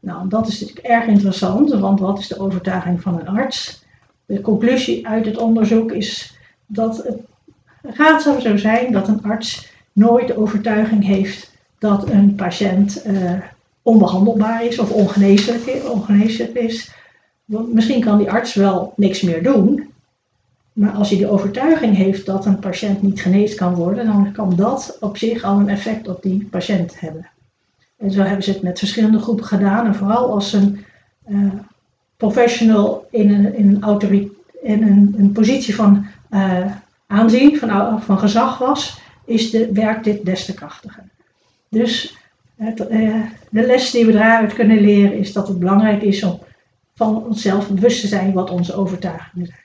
[0.00, 3.84] Nou, dat is natuurlijk erg interessant, want wat is de overtuiging van een arts?
[4.26, 7.20] De conclusie uit het onderzoek is dat het
[7.82, 13.32] raadzaam zou zijn dat een arts nooit de overtuiging heeft dat een patiënt uh,
[13.82, 16.90] onbehandelbaar is of ongeneeslijk, ongeneeslijk is.
[17.48, 19.88] Misschien kan die arts wel niks meer doen,
[20.72, 24.56] maar als hij de overtuiging heeft dat een patiënt niet geneest kan worden, dan kan
[24.56, 27.28] dat op zich al een effect op die patiënt hebben.
[27.96, 29.86] En zo hebben ze het met verschillende groepen gedaan.
[29.86, 30.84] En vooral als een
[31.28, 31.52] uh,
[32.16, 34.32] professional in een, in een,
[34.62, 36.72] in een, een positie van uh,
[37.06, 41.04] aanzien, van, van gezag was, is de, werkt dit des te krachtiger.
[41.68, 42.16] Dus
[42.56, 46.40] eh, de les die we eruit kunnen leren is dat het belangrijk is om
[46.98, 49.60] van onszelf bewust te zijn wat onze overtuigingen zijn.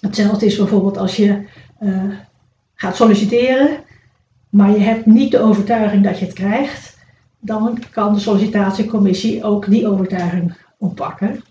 [0.00, 1.46] Hetzelfde is bijvoorbeeld als je
[1.78, 2.04] eh,
[2.74, 3.78] gaat solliciteren,
[4.48, 6.98] maar je hebt niet de overtuiging dat je het krijgt,
[7.38, 11.44] dan kan de sollicitatiecommissie ook die overtuiging oppakken.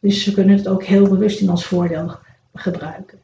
[0.00, 2.14] Dus we kunnen het ook heel bewust in ons voordeel
[2.54, 3.18] gebruiken.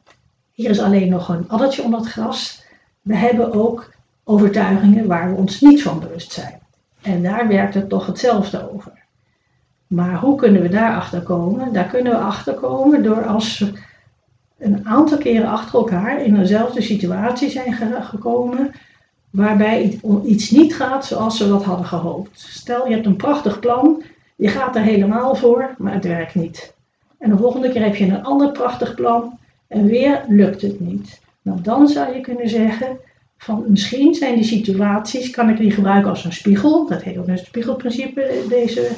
[0.51, 2.63] Hier is alleen nog een addertje onder het gras.
[3.01, 3.93] We hebben ook
[4.23, 6.59] overtuigingen waar we ons niet van bewust zijn.
[7.01, 9.05] En daar werkt het toch hetzelfde over.
[9.87, 11.73] Maar hoe kunnen we daar achter komen?
[11.73, 13.71] Daar kunnen we achter komen door als we
[14.57, 17.73] een aantal keren achter elkaar in dezelfde situatie zijn
[18.03, 18.71] gekomen,
[19.29, 22.39] waarbij iets niet gaat zoals we dat hadden gehoopt.
[22.39, 24.03] Stel je hebt een prachtig plan,
[24.35, 26.73] je gaat er helemaal voor, maar het werkt niet.
[27.19, 31.21] En de volgende keer heb je een ander prachtig plan en weer lukt het niet.
[31.41, 32.97] Nou, dan zou je kunnen zeggen
[33.37, 36.87] van misschien zijn die situaties, kan ik die gebruiken als een spiegel.
[36.87, 38.89] Dat heet ook een spiegelprincipe, deze,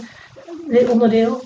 [0.70, 1.42] dit onderdeel.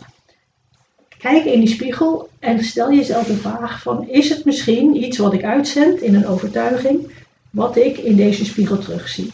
[1.18, 5.34] Kijk in die spiegel en stel jezelf de vraag van is het misschien iets wat
[5.34, 7.12] ik uitzend in een overtuiging,
[7.50, 9.32] wat ik in deze spiegel terugzie.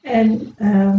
[0.00, 0.98] En uh,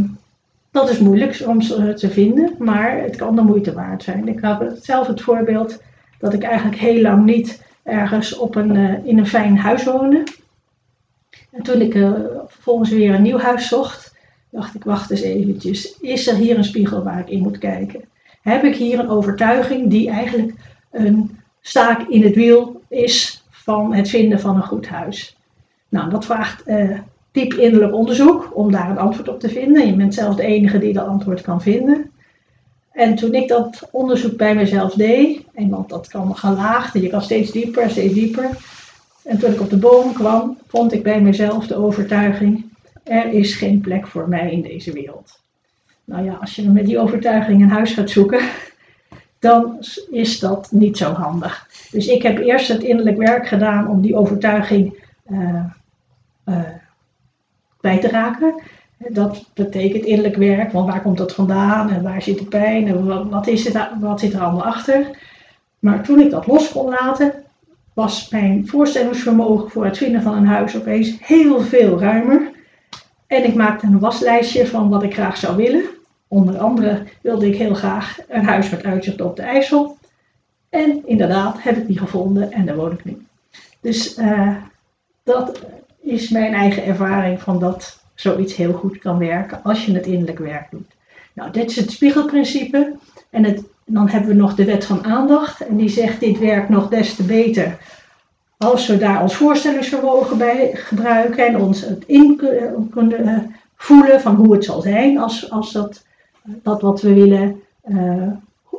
[0.72, 4.28] dat is moeilijk soms eh, te vinden, maar het kan de moeite waard zijn.
[4.28, 5.82] Ik heb zelf het voorbeeld
[6.20, 10.24] dat ik eigenlijk heel lang niet ergens op een, uh, in een fijn huis woonde.
[11.52, 12.12] En toen ik uh,
[12.48, 14.07] vervolgens weer een nieuw huis zocht,
[14.50, 18.02] dacht ik, wacht eens eventjes, is er hier een spiegel waar ik in moet kijken?
[18.42, 20.54] Heb ik hier een overtuiging die eigenlijk
[20.92, 25.38] een staak in het wiel is van het vinden van een goed huis?
[25.90, 27.00] Nou, dat vraagt uh,
[27.32, 29.88] diep innerlijk onderzoek om daar een antwoord op te vinden.
[29.88, 32.12] Je bent zelf de enige die dat antwoord kan vinden.
[32.92, 37.10] En toen ik dat onderzoek bij mezelf deed, en want dat kan gelaagd en je
[37.10, 38.50] kan steeds dieper, steeds dieper.
[39.24, 42.67] En toen ik op de boom kwam, vond ik bij mezelf de overtuiging,
[43.10, 45.40] er is geen plek voor mij in deze wereld.
[46.04, 48.42] Nou ja, als je met die overtuiging een huis gaat zoeken,
[49.40, 49.78] dan
[50.12, 51.68] is dat niet zo handig.
[51.92, 55.64] Dus ik heb eerst het innerlijk werk gedaan om die overtuiging uh,
[57.78, 58.62] kwijt te raken.
[58.98, 63.30] Dat betekent innerlijk werk, want waar komt dat vandaan en waar zit de pijn en
[63.30, 65.18] wat, is het, wat zit er allemaal achter.
[65.80, 67.34] Maar toen ik dat los kon laten,
[67.94, 72.52] was mijn voorstellingsvermogen voor het vinden van een huis opeens heel veel ruimer.
[73.28, 75.84] En ik maakte een waslijstje van wat ik graag zou willen.
[76.28, 79.98] Onder andere wilde ik heel graag een huis met uitzicht op de IJssel.
[80.70, 83.26] En inderdaad heb ik die gevonden en daar woon ik nu.
[83.82, 84.56] Dus uh,
[85.24, 85.60] dat
[86.02, 90.40] is mijn eigen ervaring van dat zoiets heel goed kan werken als je het innerlijk
[90.40, 90.96] werk doet.
[91.34, 92.96] Nou, dit is het spiegelprincipe.
[93.30, 95.68] En dan hebben we nog de wet van aandacht.
[95.68, 97.78] En die zegt dit werkt nog des te beter
[98.58, 102.36] als we daar ons voorstellingsvermogen bij gebruiken en ons het in
[102.92, 103.38] kunnen eh,
[103.76, 106.06] voelen van hoe het zal zijn als, als dat,
[106.44, 108.32] dat wat we willen, uh,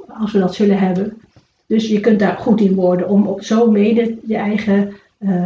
[0.08, 1.22] als we dat zullen hebben.
[1.66, 5.44] Dus je kunt daar goed in worden om op zo mede je eigen uh,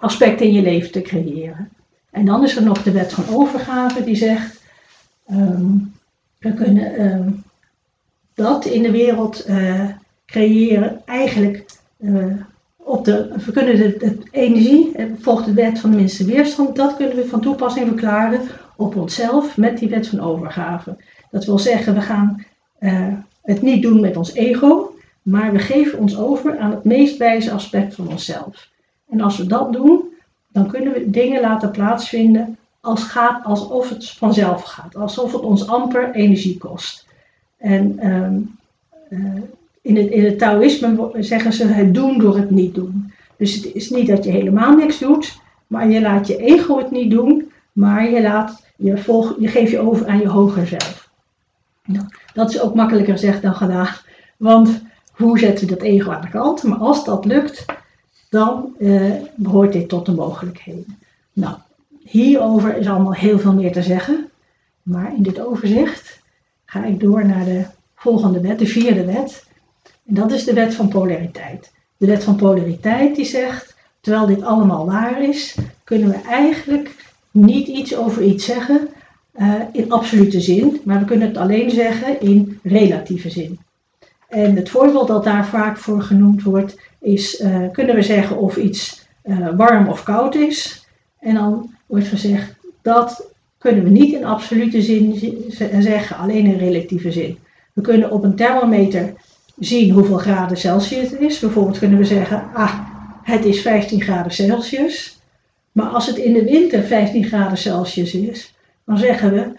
[0.00, 1.68] aspecten in je leven te creëren.
[2.10, 4.62] En dan is er nog de wet van overgave die zegt,
[5.30, 5.92] um,
[6.38, 7.42] we kunnen um,
[8.34, 9.46] dat in de wereld
[10.26, 11.64] creëren eigenlijk
[12.90, 16.96] op de, we kunnen de, de energie, volgt de wet van de minste weerstand, dat
[16.96, 18.40] kunnen we van toepassing verklaren
[18.76, 20.96] op onszelf met die wet van overgave.
[21.30, 22.44] Dat wil zeggen, we gaan
[22.80, 27.16] uh, het niet doen met ons ego, maar we geven ons over aan het meest
[27.16, 28.68] wijze aspect van onszelf.
[29.08, 30.04] En als we dat doen,
[30.48, 35.66] dan kunnen we dingen laten plaatsvinden als gaat alsof het vanzelf gaat, alsof het ons
[35.66, 37.06] amper energie kost.
[37.56, 38.58] En um,
[39.10, 39.42] uh,
[39.80, 43.12] in, het, in het Taoïsme zeggen ze het doen door het niet doen.
[43.36, 46.90] Dus het is niet dat je helemaal niks doet, maar je laat je ego het
[46.90, 51.10] niet doen, maar je, laat, je, volg, je geeft je over aan je hoger zelf.
[51.84, 53.88] Nou, dat is ook makkelijker gezegd dan gedaan,
[54.36, 56.62] want hoe zetten we dat ego aan de kant?
[56.62, 57.64] Maar als dat lukt,
[58.30, 60.98] dan uh, behoort dit tot de mogelijkheden.
[61.32, 61.56] Nou,
[62.02, 64.28] hierover is allemaal heel veel meer te zeggen,
[64.82, 66.20] maar in dit overzicht
[66.64, 67.64] ga ik door naar de
[67.94, 69.48] volgende wet, de vierde wet.
[70.10, 71.72] En dat is de wet van polariteit.
[71.96, 76.94] De wet van polariteit die zegt, terwijl dit allemaal waar is, kunnen we eigenlijk
[77.30, 78.88] niet iets over iets zeggen
[79.36, 83.58] uh, in absolute zin, maar we kunnen het alleen zeggen in relatieve zin.
[84.28, 88.56] En het voorbeeld dat daar vaak voor genoemd wordt, is uh, kunnen we zeggen of
[88.56, 90.86] iets uh, warm of koud is.
[91.18, 95.34] En dan wordt gezegd dat kunnen we niet in absolute zin
[95.80, 97.38] zeggen, alleen in relatieve zin.
[97.72, 99.12] We kunnen op een thermometer
[99.60, 101.38] zien hoeveel graden Celsius het is.
[101.38, 102.78] Bijvoorbeeld kunnen we zeggen, ah,
[103.22, 105.20] het is 15 graden Celsius.
[105.72, 108.54] Maar als het in de winter 15 graden Celsius is,
[108.84, 109.52] dan zeggen we,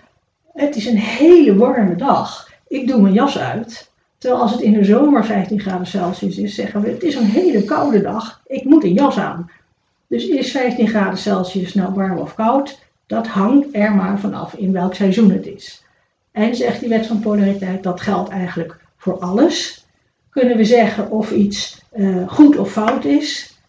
[0.53, 2.49] het is een hele warme dag.
[2.67, 3.91] Ik doe mijn jas uit.
[4.17, 7.25] Terwijl als het in de zomer 15 graden Celsius is, zeggen we het is een
[7.25, 8.41] hele koude dag.
[8.45, 9.51] Ik moet een jas aan.
[10.07, 12.79] Dus is 15 graden Celsius nou warm of koud?
[13.07, 15.83] Dat hangt er maar vanaf in welk seizoen het is.
[16.31, 19.80] En zegt die wet van polariteit, dat geldt eigenlijk voor alles.
[20.31, 23.59] Kunnen we zeggen of iets uh, goed of fout is?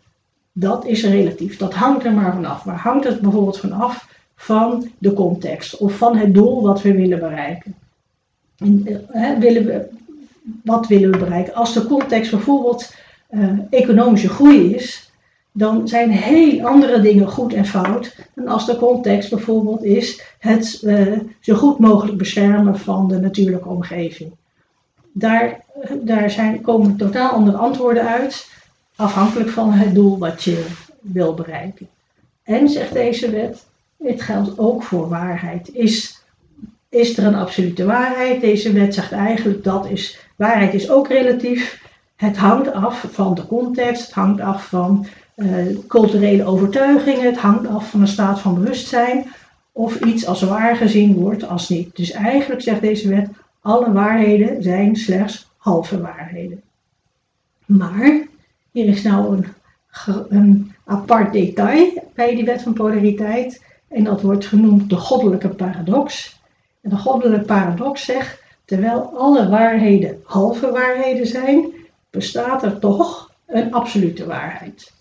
[0.52, 1.56] Dat is relatief.
[1.56, 2.62] Dat hangt er maar vanaf.
[2.62, 4.10] Waar hangt het bijvoorbeeld vanaf?
[4.34, 7.74] Van de context of van het doel wat we willen bereiken.
[8.56, 9.88] En, uh, willen we,
[10.64, 11.54] wat willen we bereiken?
[11.54, 12.94] Als de context bijvoorbeeld
[13.30, 15.10] uh, economische groei is,
[15.52, 20.66] dan zijn heel andere dingen goed en fout dan als de context bijvoorbeeld is het
[21.40, 24.32] zo goed mogelijk beschermen van de natuurlijke omgeving.
[25.12, 25.60] Daar,
[26.00, 28.50] daar zijn, komen totaal andere antwoorden uit,
[28.96, 30.66] afhankelijk van het doel wat je
[31.00, 31.88] wil bereiken.
[32.42, 33.64] En zegt deze wet,
[33.98, 35.74] het geldt ook voor waarheid.
[35.74, 36.22] Is,
[36.88, 38.40] is er een absolute waarheid?
[38.40, 41.80] Deze wet zegt eigenlijk dat is, waarheid is ook relatief.
[42.16, 45.06] Het hangt af van de context, het hangt af van
[45.36, 49.26] uh, culturele overtuigingen, het hangt af van een staat van bewustzijn
[49.72, 51.96] of iets als waar gezien wordt als niet.
[51.96, 53.28] Dus eigenlijk zegt deze wet,
[53.62, 56.62] alle waarheden zijn slechts halve waarheden.
[57.66, 58.26] Maar,
[58.70, 59.44] hier is nou
[60.28, 66.40] een, apart detail bij die wet van polariteit en dat wordt genoemd de goddelijke paradox.
[66.80, 71.72] En de goddelijke paradox zegt, terwijl alle waarheden halve waarheden zijn,
[72.10, 74.92] bestaat er toch een absolute waarheid.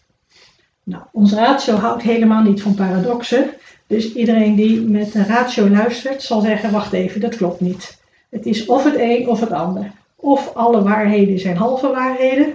[0.83, 3.49] Nou, ons ratio houdt helemaal niet van paradoxen.
[3.87, 8.00] Dus iedereen die met een ratio luistert, zal zeggen: wacht even, dat klopt niet.
[8.31, 9.91] Het is of het een of het ander.
[10.15, 12.53] Of alle waarheden zijn halve waarheden,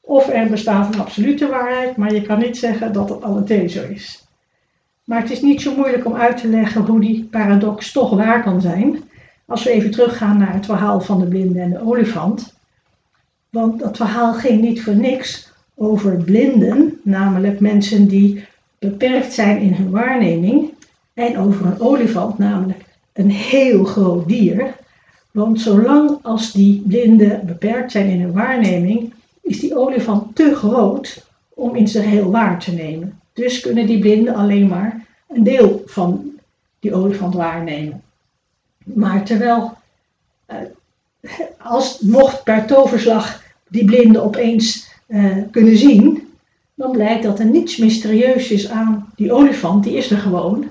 [0.00, 3.68] of er bestaat een absolute waarheid, maar je kan niet zeggen dat het alle twee
[3.68, 4.24] zo is.
[5.04, 8.42] Maar het is niet zo moeilijk om uit te leggen hoe die paradox toch waar
[8.42, 9.02] kan zijn.
[9.46, 12.54] Als we even teruggaan naar het verhaal van de blinde en de olifant.
[13.50, 18.44] Want dat verhaal ging niet voor niks over blinden, namelijk mensen die
[18.78, 20.74] beperkt zijn in hun waarneming,
[21.14, 24.74] en over een olifant, namelijk een heel groot dier.
[25.36, 29.12] Want zolang als die blinden beperkt zijn in hun waarneming,
[29.42, 33.20] is die olifant te groot om in zijn geheel waar te nemen.
[33.32, 36.30] Dus kunnen die blinden alleen maar een deel van
[36.78, 38.02] die olifant waarnemen.
[38.84, 39.72] Maar terwijl,
[40.46, 40.56] eh,
[41.58, 46.28] als mocht per toverslag die blinden opeens uh, kunnen zien,
[46.74, 50.66] dan blijkt dat er niets mysterieus is aan die olifant, die is er gewoon.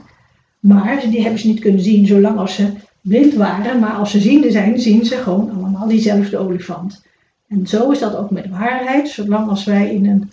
[0.60, 2.74] Maar die hebben ze niet kunnen zien zolang als ze
[3.08, 7.04] blind waren, maar als ze ziende zijn, zien ze gewoon allemaal diezelfde olifant.
[7.48, 10.32] En zo is dat ook met waarheid, zolang als wij in een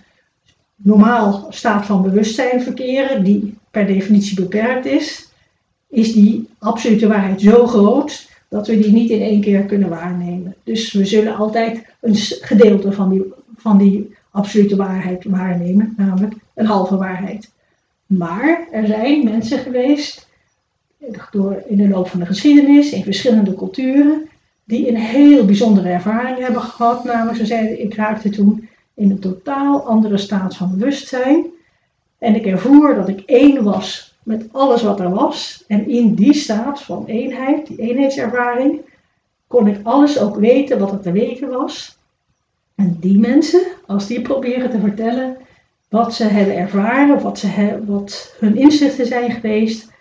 [0.77, 5.29] normaal staat van bewustzijn verkeren, die per definitie beperkt is,
[5.89, 10.55] is die absolute waarheid zo groot dat we die niet in één keer kunnen waarnemen.
[10.65, 16.67] Dus we zullen altijd een gedeelte van die van die absolute waarheid waarnemen, namelijk een
[16.67, 17.51] halve waarheid.
[18.07, 20.29] Maar er zijn mensen geweest,
[21.31, 24.29] door in de loop van de geschiedenis, in verschillende culturen,
[24.65, 27.05] die een heel bijzondere ervaring hebben gehad.
[27.05, 31.47] Namelijk, ze zeiden, ik raakte toen in een totaal andere staat van bewustzijn.
[32.19, 35.65] En ik ervoer dat ik één was met alles wat er was.
[35.67, 38.81] En in die staat van eenheid, die eenheidservaring,
[39.47, 41.99] kon ik alles ook weten wat er te weten was.
[42.75, 45.37] En die mensen, als die proberen te vertellen
[45.89, 49.92] wat ze hebben ervaren, wat, ze wat hun inzichten zijn geweest,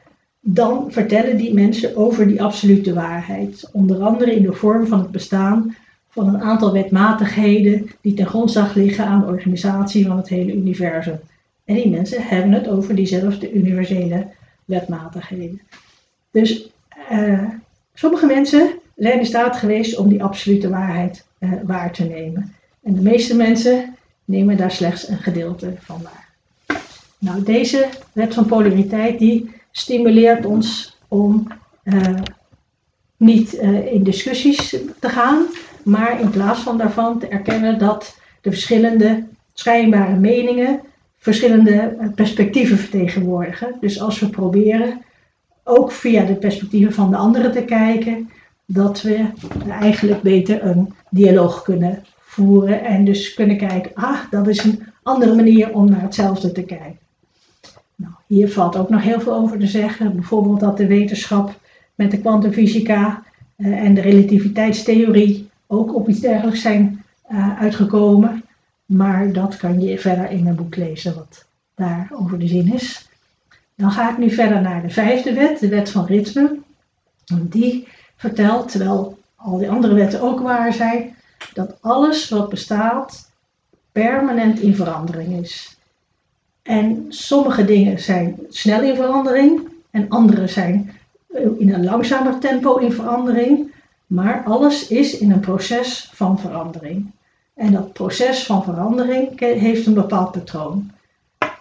[0.42, 3.70] dan vertellen die mensen over die absolute waarheid.
[3.72, 5.76] Onder andere in de vorm van het bestaan
[6.10, 11.20] van een aantal wetmatigheden die ten grondslag liggen aan de organisatie van het hele universum.
[11.66, 14.28] En die mensen hebben het over diezelfde universele
[14.66, 15.62] wetmatigheden.
[16.32, 16.70] Dus
[17.12, 17.50] uh,
[17.94, 22.54] sommige mensen zijn in staat geweest om die absolute waarheid uh, waar te nemen.
[22.84, 26.30] En de meeste mensen nemen daar slechts een gedeelte van waar.
[27.18, 31.48] Nou, deze wet van polariteit die stimuleert ons om
[31.84, 32.22] uh,
[33.18, 34.70] niet uh, in discussies
[35.00, 35.46] te gaan,
[35.84, 40.82] maar in plaats van daarvan te erkennen dat de verschillende schijnbare meningen
[41.18, 43.76] verschillende eh, perspectieven vertegenwoordigen.
[43.80, 45.02] Dus als we proberen
[45.64, 48.30] ook via de perspectieven van de anderen te kijken,
[48.66, 49.26] dat we
[49.70, 55.36] eigenlijk beter een dialoog kunnen voeren en dus kunnen kijken, ah, dat is een andere
[55.36, 57.01] manier om naar hetzelfde te kijken.
[58.32, 60.14] Hier valt ook nog heel veel over te zeggen.
[60.14, 61.60] Bijvoorbeeld dat de wetenschap
[61.96, 63.24] met de kwantumfysica
[63.58, 68.44] uh, en de relativiteitstheorie ook op iets dergelijks zijn uh, uitgekomen.
[68.86, 73.10] Maar dat kan je verder in mijn boek lezen wat daarover de zin is.
[73.76, 76.60] Dan ga ik nu verder naar de vijfde wet, de wet van ritme.
[77.42, 81.16] Die vertelt, terwijl al die andere wetten ook waar zijn,
[81.54, 83.32] dat alles wat bestaat
[83.92, 85.81] permanent in verandering is.
[86.62, 90.92] En sommige dingen zijn snel in verandering en andere zijn
[91.28, 93.72] eh, in een langzamer tempo in verandering.
[94.08, 97.12] Maar alles is in een proces van verandering.
[97.54, 100.92] En dat proces van verandering heeft een bepaald patroon.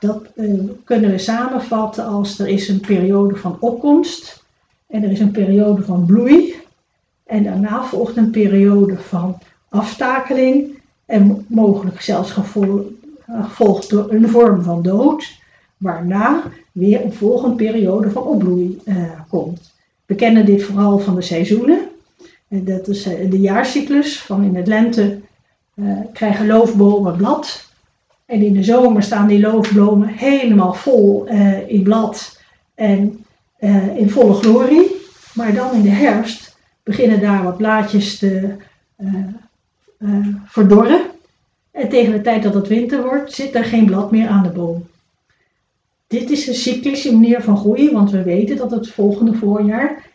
[0.01, 4.45] Dat uh, kunnen we samenvatten als er is een periode van opkomst
[4.87, 6.55] en er is een periode van bloei.
[7.25, 9.39] En daarna volgt een periode van
[9.69, 12.31] aftakeling en mogelijk zelfs
[13.43, 15.39] gevolgd door een vorm van dood,
[15.77, 18.97] waarna weer een volgende periode van opbloei uh,
[19.29, 19.73] komt.
[20.07, 21.89] We kennen dit vooral van de seizoenen.
[22.49, 24.21] En dat is uh, de jaarcyclus.
[24.21, 25.21] Van in het lente
[26.13, 27.69] krijgen loofbomen blad.
[28.27, 31.27] En in de zomer staan die loofbomen helemaal vol
[31.67, 32.41] in blad
[32.75, 33.25] en
[33.95, 34.97] in volle glorie.
[35.35, 38.55] Maar dan in de herfst beginnen daar wat blaadjes te
[40.45, 41.01] verdorren.
[41.71, 44.51] En tegen de tijd dat het winter wordt, zit er geen blad meer aan de
[44.51, 44.87] boom.
[46.07, 50.09] Dit is een cyclische manier van groeien, want we weten dat het volgende voorjaar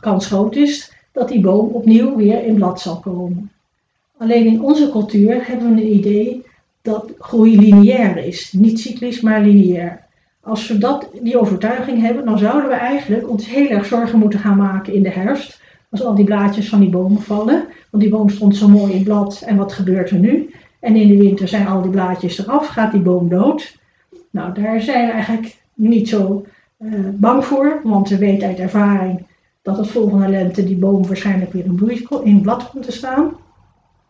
[0.00, 3.50] kans groot is dat die boom opnieuw weer in blad zal komen.
[4.16, 6.44] Alleen in onze cultuur hebben we een idee
[6.82, 10.06] dat groei lineair is, niet cyclisch, maar lineair.
[10.40, 14.38] Als we dat, die overtuiging hebben, dan zouden we eigenlijk ons heel erg zorgen moeten
[14.38, 17.66] gaan maken in de herfst, als al die blaadjes van die bomen vallen.
[17.90, 20.50] Want die boom stond zo mooi in blad en wat gebeurt er nu?
[20.80, 23.78] En in de winter zijn al die blaadjes eraf, gaat die boom dood.
[24.30, 26.46] Nou, daar zijn we eigenlijk niet zo
[26.78, 29.26] uh, bang voor, want we weten uit ervaring
[29.62, 33.36] dat het volgende lente die boom waarschijnlijk weer in, bloei, in blad komt te staan.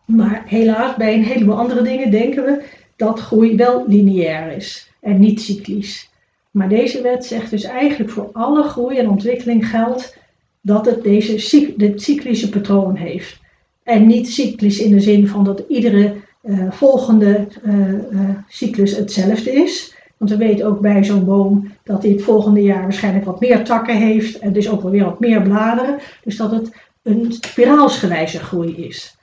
[0.05, 2.63] Maar helaas, bij een heleboel andere dingen denken we
[2.95, 6.09] dat groei wel lineair is en niet cyclisch.
[6.51, 10.17] Maar deze wet zegt dus eigenlijk voor alle groei en ontwikkeling geldt
[10.61, 13.39] dat het deze dit cyclische patroon heeft.
[13.83, 19.95] En niet cyclisch in de zin van dat iedere uh, volgende uh, cyclus hetzelfde is.
[20.17, 23.63] Want we weten ook bij zo'n boom dat hij het volgende jaar waarschijnlijk wat meer
[23.63, 25.99] takken heeft en dus ook wel weer wat meer bladeren.
[26.23, 29.17] Dus dat het een spiraalsgewijze groei is.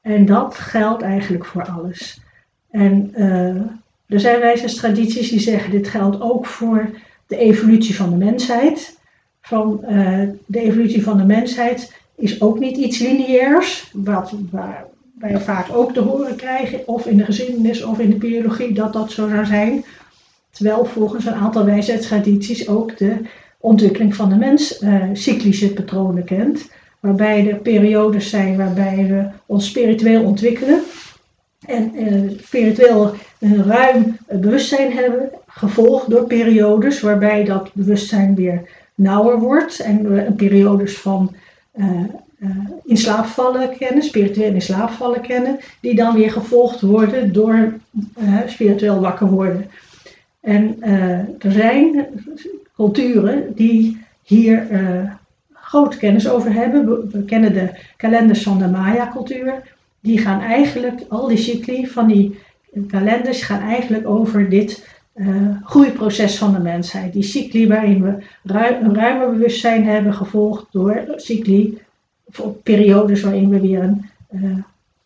[0.00, 2.20] En dat geldt eigenlijk voor alles.
[2.70, 3.14] En
[4.06, 6.90] er zijn wijzerstradities die zeggen dit geldt ook voor
[7.26, 8.98] de evolutie van de mensheid.
[9.40, 9.80] Van
[10.46, 14.86] de evolutie van de mensheid is ook niet iets lineairs, wat, waar,
[15.18, 18.92] wij vaak ook te horen krijgen, of in de geschiedenis of in de biologie, dat
[18.92, 19.84] dat zo zou zijn.
[20.50, 23.20] Terwijl volgens een aantal wijsheidstradities ook de
[23.60, 26.70] ontwikkeling van de mens uh, cyclische patronen kent.
[27.00, 30.82] Waarbij er periodes zijn waarbij we ons spiritueel ontwikkelen.
[31.66, 39.38] En uh, spiritueel een ruim bewustzijn hebben, gevolgd door periodes waarbij dat bewustzijn weer nauwer
[39.38, 39.80] wordt.
[39.80, 41.34] En periodes van
[41.74, 42.00] uh,
[42.84, 47.72] in slaap vallen kennen, spiritueel in kennen, die dan weer gevolgd worden door
[48.18, 49.66] uh, spiritueel wakker worden.
[50.40, 52.06] En uh, er zijn
[52.74, 54.66] culturen die hier
[55.52, 57.10] grote kennis over hebben.
[57.10, 59.62] We, kennen de kalenders van de Maya-cultuur.
[60.00, 62.38] Die gaan eigenlijk, al die cycli van die
[62.88, 64.86] kalenders gaan eigenlijk over dit
[65.62, 67.12] groeiproces van de mensheid.
[67.12, 71.78] Die cycli waarin we ruim, een ruimer bewustzijn hebben gevolgd door cycli
[72.62, 74.58] periodes waarin we weer een uh,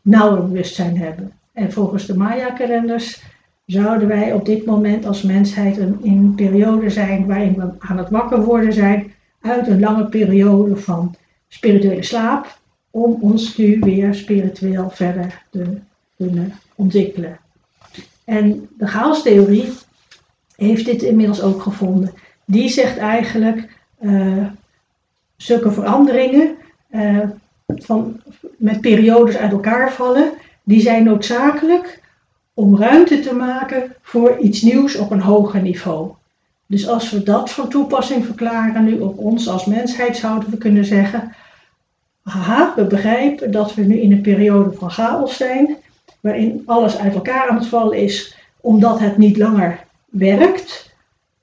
[0.03, 1.33] nauwer bewustzijn hebben.
[1.53, 3.23] En volgens de Maya-kalenders
[3.67, 7.99] zouden wij op dit moment als mensheid een, in een periode zijn waarin we aan
[7.99, 11.15] het wakker worden zijn uit een lange periode van
[11.49, 12.59] spirituele slaap,
[12.91, 15.79] om ons nu weer spiritueel verder te
[16.17, 17.39] kunnen ontwikkelen.
[18.25, 19.73] En de chaostheorie
[20.57, 22.13] heeft dit inmiddels ook gevonden.
[22.45, 24.47] Die zegt eigenlijk uh,
[25.37, 26.57] zulke veranderingen
[26.93, 27.19] uh,
[27.67, 28.21] van,
[28.57, 30.33] met periodes uit elkaar vallen,
[30.63, 32.01] die zijn noodzakelijk
[32.55, 36.11] om ruimte te maken voor iets nieuws op een hoger niveau.
[36.67, 40.85] Dus als we dat van toepassing verklaren nu op ons als mensheid, zouden we kunnen
[40.85, 41.35] zeggen:
[42.23, 45.77] haha, we begrijpen dat we nu in een periode van chaos zijn,
[46.21, 50.91] waarin alles uit elkaar aan het vallen is, omdat het niet langer werkt.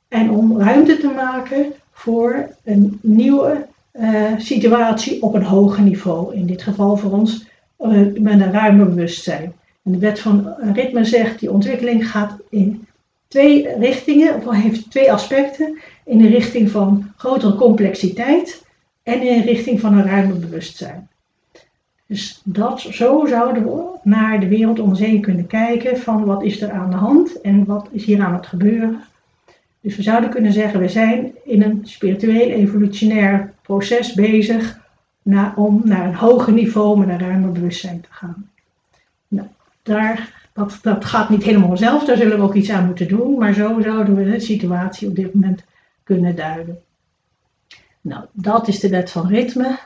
[0.07, 6.35] En om ruimte te maken voor een nieuwe uh, situatie op een hoger niveau.
[6.35, 7.47] In dit geval voor ons
[7.79, 9.53] uh, met een ruimer bewustzijn.
[9.83, 12.87] En de wet van ritme zegt, die ontwikkeling gaat in
[13.27, 15.79] twee richtingen, of heeft twee aspecten.
[16.05, 18.65] In de richting van grotere complexiteit
[19.03, 21.07] en in de richting van een ruimer bewustzijn.
[22.05, 26.43] Dus dat, zo zouden we naar de wereld om ons heen kunnen kijken van wat
[26.43, 29.03] is er aan de hand en wat is hier aan het gebeuren.
[29.81, 34.79] Dus we zouden kunnen zeggen, we zijn in een spiritueel evolutionair proces bezig
[35.21, 38.49] naar, om naar een hoger niveau met een ruimer bewustzijn te gaan.
[39.27, 39.47] Nou,
[39.83, 43.37] daar, dat, dat gaat niet helemaal zelf, daar zullen we ook iets aan moeten doen,
[43.37, 45.63] maar zo zouden we de situatie op dit moment
[46.03, 46.79] kunnen duiden.
[48.01, 49.77] Nou, dat is de wet van ritme.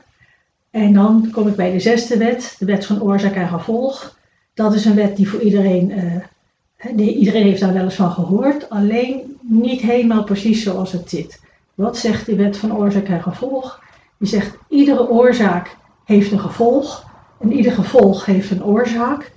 [0.70, 4.18] En dan kom ik bij de zesde wet, de wet van oorzaak en gevolg.
[4.54, 5.92] Dat is een wet die voor iedereen,
[6.88, 11.42] uh, iedereen heeft daar wel eens van gehoord, alleen niet helemaal precies zoals het zit.
[11.74, 13.82] Wat zegt de wet van oorzaak en gevolg?
[14.18, 17.06] Die zegt iedere oorzaak heeft een gevolg
[17.40, 19.32] en ieder gevolg heeft een oorzaak.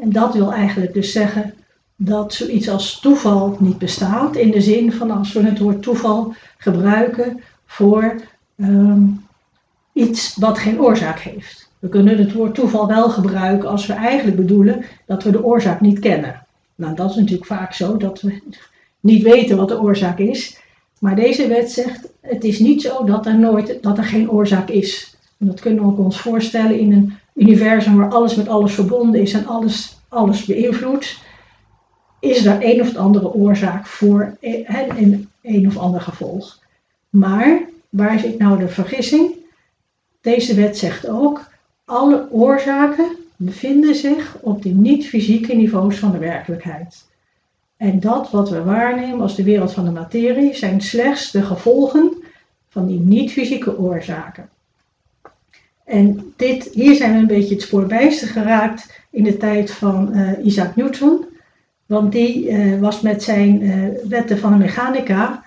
[0.00, 1.54] En dat wil eigenlijk dus zeggen
[1.96, 6.34] dat zoiets als toeval niet bestaat in de zin van als we het woord toeval
[6.58, 8.14] gebruiken voor
[8.56, 9.02] ehm,
[9.92, 11.70] iets wat geen oorzaak heeft.
[11.78, 15.80] We kunnen het woord toeval wel gebruiken als we eigenlijk bedoelen dat we de oorzaak
[15.80, 16.46] niet kennen.
[16.74, 18.42] Nou, dat is natuurlijk vaak zo dat we
[19.00, 20.60] niet weten wat de oorzaak is.
[20.98, 24.68] Maar deze wet zegt, het is niet zo dat er, nooit, dat er geen oorzaak
[24.68, 25.16] is.
[25.38, 29.32] En dat kunnen we ons voorstellen in een universum waar alles met alles verbonden is
[29.32, 31.18] en alles, alles beïnvloedt.
[32.20, 36.58] Is er een of andere oorzaak voor een, een of ander gevolg.
[37.10, 39.34] Maar waar zit nou de vergissing?
[40.20, 41.50] Deze wet zegt ook,
[41.84, 47.07] alle oorzaken bevinden zich op de niet-fysieke niveaus van de werkelijkheid.
[47.78, 52.12] En dat wat we waarnemen als de wereld van de materie zijn slechts de gevolgen
[52.68, 54.48] van die niet-fysieke oorzaken.
[55.84, 60.10] En dit, hier zijn we een beetje het spoor bijster geraakt in de tijd van
[60.16, 61.24] uh, Isaac Newton.
[61.86, 65.42] Want die uh, was met zijn uh, wetten van de mechanica,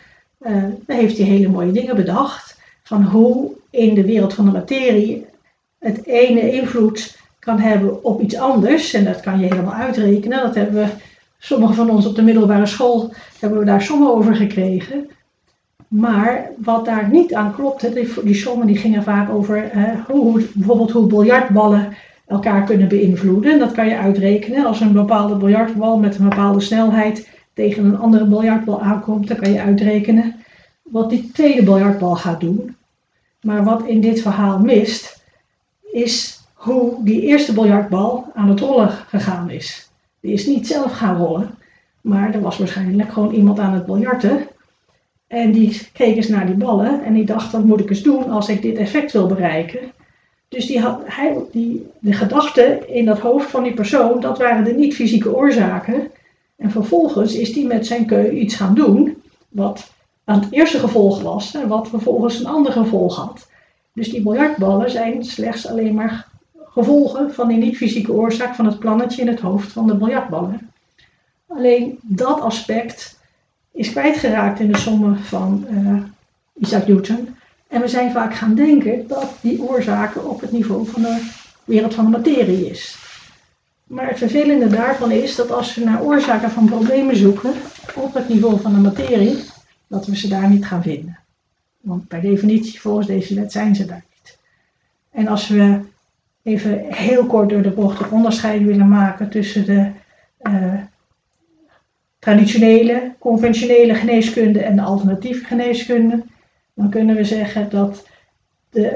[0.87, 2.59] heeft hij hele mooie dingen bedacht.
[2.83, 5.25] Van hoe in de wereld van de materie
[5.79, 8.93] het ene invloed kan hebben op iets anders.
[8.93, 10.41] En dat kan je helemaal uitrekenen.
[10.41, 10.89] Dat hebben we
[11.43, 15.09] Sommigen van ons op de middelbare school hebben we daar sommen over gekregen.
[15.87, 19.71] Maar wat daar niet aan klopte, die, die sommen die gingen vaak over
[20.07, 21.93] hoe, bijvoorbeeld hoe biljartballen
[22.27, 23.51] elkaar kunnen beïnvloeden.
[23.51, 24.65] En dat kan je uitrekenen.
[24.65, 29.51] Als een bepaalde biljartbal met een bepaalde snelheid tegen een andere biljartbal aankomt, dan kan
[29.51, 30.35] je uitrekenen
[30.81, 32.75] wat die tweede biljartbal gaat doen.
[33.41, 35.23] Maar wat in dit verhaal mist,
[35.91, 39.90] is hoe die eerste biljartbal aan het rollen gegaan is.
[40.21, 41.49] Die is niet zelf gaan rollen,
[42.01, 44.47] maar er was waarschijnlijk gewoon iemand aan het biljarten.
[45.27, 48.29] En die keek eens naar die ballen en die dacht, wat moet ik eens doen
[48.29, 49.79] als ik dit effect wil bereiken?
[50.47, 54.63] Dus die had, hij, die, de gedachten in dat hoofd van die persoon, dat waren
[54.63, 56.11] de niet-fysieke oorzaken.
[56.55, 59.91] En vervolgens is die met zijn keu iets gaan doen, wat
[60.23, 63.49] aan het eerste gevolg was en wat vervolgens een ander gevolg had.
[63.93, 66.27] Dus die biljartballen zijn slechts alleen maar
[66.71, 70.71] gevolgen van die niet-fysieke oorzaak van het plannetje in het hoofd van de biljartballen.
[71.47, 73.19] Alleen dat aspect
[73.71, 76.03] is kwijtgeraakt in de sommen van uh,
[76.53, 77.35] Isaac Newton.
[77.67, 81.29] En we zijn vaak gaan denken dat die oorzaken op het niveau van de
[81.63, 82.97] wereld van de materie is.
[83.83, 87.53] Maar het vervelende daarvan is dat als we naar oorzaken van problemen zoeken
[87.95, 89.43] op het niveau van de materie,
[89.87, 91.19] dat we ze daar niet gaan vinden.
[91.81, 94.37] Want per definitie, volgens deze wet, zijn ze daar niet.
[95.11, 95.79] En als we
[96.43, 99.91] even heel kort door de bocht een onderscheid willen maken tussen de
[100.41, 100.73] uh,
[102.19, 106.23] traditionele, conventionele geneeskunde en de alternatieve geneeskunde,
[106.73, 108.07] dan kunnen we zeggen dat
[108.69, 108.93] de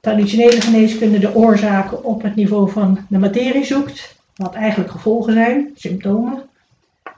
[0.00, 5.70] traditionele geneeskunde de oorzaken op het niveau van de materie zoekt, wat eigenlijk gevolgen zijn,
[5.74, 6.42] symptomen,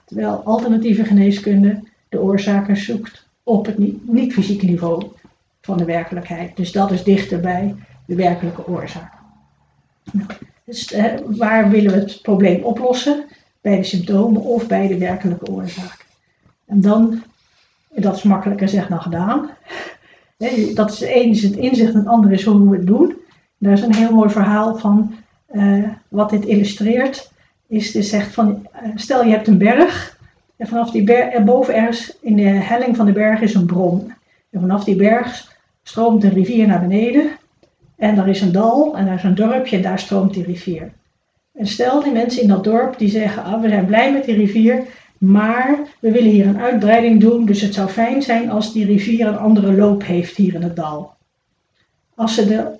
[0.05, 5.03] terwijl alternatieve geneeskunde de oorzaken zoekt op het niet-fysieke niveau
[5.61, 6.55] van de werkelijkheid.
[6.55, 9.20] Dus dat is dichter bij de werkelijke oorzaak.
[10.65, 13.25] Dus eh, waar willen we het probleem oplossen?
[13.61, 16.05] Bij de symptomen of bij de werkelijke oorzaak.
[16.65, 17.23] En dan,
[17.89, 19.49] dat is makkelijker gezegd dan gedaan.
[20.73, 23.15] Dat is de ene is het inzicht en het andere is hoe we het doen.
[23.57, 25.15] Daar is een heel mooi verhaal van
[25.53, 27.31] uh, wat dit illustreert.
[27.67, 30.19] Is dus zegt van, uh, stel je hebt een berg.
[30.57, 34.13] En vanaf die berg, erboven ergens in de helling van de berg is een bron.
[34.49, 37.31] En vanaf die berg stroomt een rivier naar beneden.
[38.01, 40.91] En daar is een dal en daar is een dorpje en daar stroomt die rivier.
[41.53, 44.35] En stel die mensen in dat dorp die zeggen, ah, we zijn blij met die
[44.35, 44.83] rivier,
[45.17, 49.27] maar we willen hier een uitbreiding doen, dus het zou fijn zijn als die rivier
[49.27, 51.13] een andere loop heeft hier in het dal.
[52.15, 52.75] Als ze de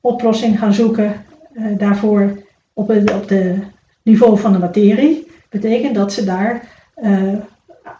[0.00, 3.58] oplossing gaan zoeken uh, daarvoor op het op de
[4.02, 6.68] niveau van de materie, betekent dat ze daar
[7.02, 7.34] uh,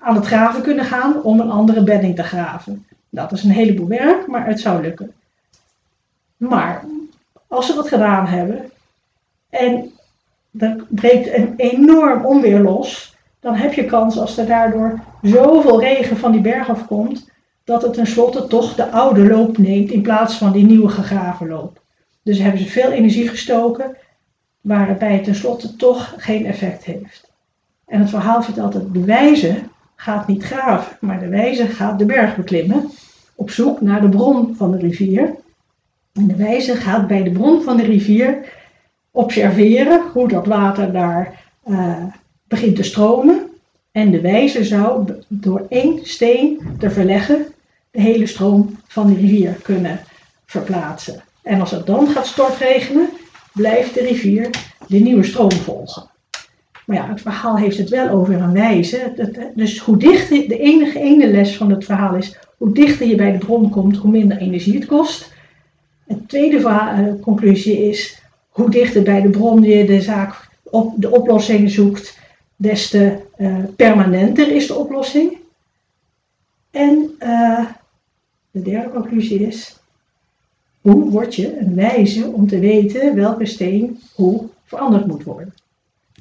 [0.01, 2.87] aan het graven kunnen gaan om een andere bedding te graven.
[3.11, 5.13] Dat is een heleboel werk, maar het zou lukken.
[6.37, 6.85] Maar
[7.47, 8.71] als ze dat gedaan hebben
[9.51, 9.91] en
[10.59, 16.17] er breekt een enorm onweer los, dan heb je kans als er daardoor zoveel regen
[16.17, 17.31] van die berg afkomt,
[17.65, 21.81] dat het tenslotte toch de oude loop neemt in plaats van die nieuwe gegraven loop.
[22.23, 23.97] Dus hebben ze veel energie gestoken,
[24.61, 27.31] waarbij het tenslotte toch geen effect heeft.
[27.87, 29.63] En het verhaal vertelt dat de wijze
[29.97, 32.91] gaat niet graven, maar de wijze gaat de berg beklimmen
[33.35, 35.35] op zoek naar de bron van de rivier.
[36.17, 38.53] En de wijze gaat bij de bron van de rivier
[39.11, 42.05] observeren hoe dat water daar uh,
[42.49, 43.51] begint te stromen.
[43.93, 47.47] En de wijze zou door één steen te verleggen
[47.91, 50.01] de hele stroom van de rivier kunnen
[50.47, 51.23] verplaatsen.
[51.43, 53.09] En als het dan gaat stortregenen,
[53.53, 54.51] blijft de rivier
[54.87, 56.11] de nieuwe stroom volgen.
[56.87, 59.53] Maar ja, het verhaal heeft het wel over een wijze.
[59.55, 63.33] Dus hoe dichter, de enige ene les van het verhaal is, hoe dichter je bij
[63.33, 65.35] de bron komt, hoe minder energie het kost.
[66.07, 71.11] De tweede uh, conclusie is, hoe dichter bij de bron je de zaak op de
[71.11, 72.19] oplossing zoekt,
[72.57, 75.39] des te uh, permanenter is de oplossing.
[76.71, 77.67] En uh,
[78.51, 79.79] de derde conclusie is,
[80.81, 85.55] hoe word je een wijze om te weten welke steen hoe veranderd moet worden?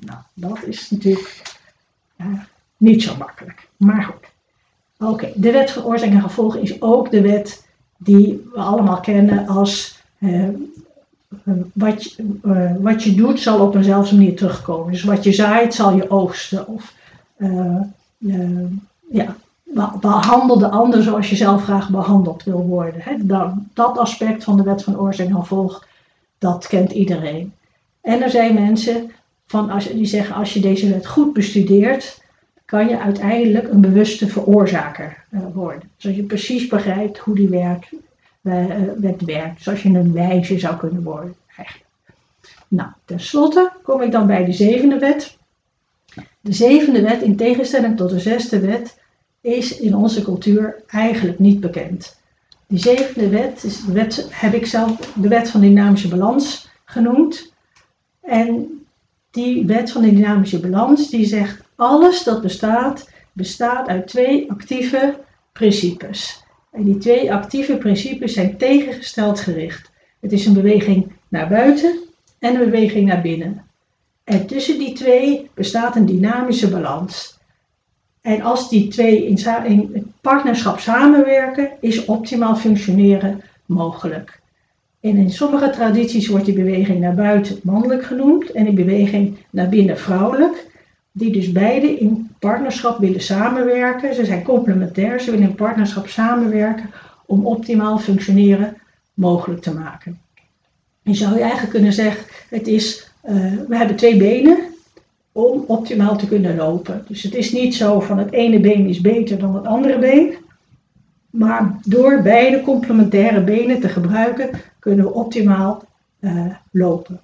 [0.01, 1.41] Nou, dat is natuurlijk
[2.77, 3.67] niet zo makkelijk.
[3.77, 4.33] Maar goed.
[5.09, 7.64] Oké, de wet van oorzaak en gevolg is ook de wet
[7.97, 10.49] die we allemaal kennen als uh,
[11.73, 14.91] wat, je, uh, wat je doet zal op eenzelfde manier terugkomen.
[14.91, 16.67] Dus wat je zaait zal je oogsten.
[16.67, 16.93] Of
[19.07, 19.35] ja,
[19.99, 23.27] behandel de ander zoals je zelf graag behandeld wil worden.
[23.27, 25.85] Dat, dat, aspect van de wet van oorzaak en gevolg,
[26.37, 27.53] dat kent iedereen.
[28.01, 29.11] En er zijn mensen
[29.47, 32.21] van als, die zeggen als je deze wet goed bestudeert,
[32.65, 35.89] kan je uiteindelijk een bewuste veroorzaker uh, worden.
[35.97, 37.89] Zodat je precies begrijpt hoe die werkt,
[38.99, 39.61] wet werkt.
[39.61, 41.89] Zoals je een wijze zou kunnen worden eigenlijk.
[42.67, 45.37] Nou, tenslotte kom ik dan bij de zevende wet.
[46.41, 48.99] De zevende wet, in tegenstelling tot de zesde wet,
[49.41, 52.19] is in onze cultuur eigenlijk niet bekend.
[52.67, 57.53] Die zevende wet, is de wet heb ik zelf de wet van dynamische balans genoemd.
[58.21, 58.79] En
[59.31, 65.19] die wet van de dynamische balans die zegt alles dat bestaat, bestaat uit twee actieve
[65.51, 66.43] principes.
[66.71, 69.91] En die twee actieve principes zijn tegengesteld gericht.
[70.19, 71.99] Het is een beweging naar buiten
[72.39, 73.63] en een beweging naar binnen.
[74.23, 77.37] En tussen die twee bestaat een dynamische balans.
[78.21, 84.39] En als die twee in, in partnerschap samenwerken, is optimaal functioneren mogelijk.
[84.99, 89.69] En in sommige tradities wordt die beweging naar buiten mannelijk genoemd en die beweging naar
[89.69, 90.65] binnen vrouwelijk.
[91.17, 94.15] Die dus beide in partnerschap willen samenwerken.
[94.15, 96.89] Ze zijn complementair, ze willen in partnerschap samenwerken
[97.25, 98.77] om optimaal functioneren
[99.13, 100.19] mogelijk te maken.
[101.01, 103.31] Je zou je eigenlijk kunnen zeggen, het is, uh,
[103.67, 104.57] we hebben twee benen
[105.31, 107.05] om optimaal te kunnen lopen.
[107.07, 110.35] Dus het is niet zo van het ene been is beter dan het andere been.
[111.29, 114.49] Maar door beide complementaire benen te gebruiken,
[114.79, 115.83] kunnen we optimaal
[116.19, 117.19] uh, lopen.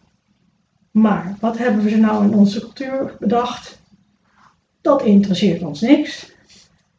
[0.91, 3.80] Maar wat hebben we nou in onze cultuur bedacht?
[4.81, 6.31] Dat interesseert ons niks.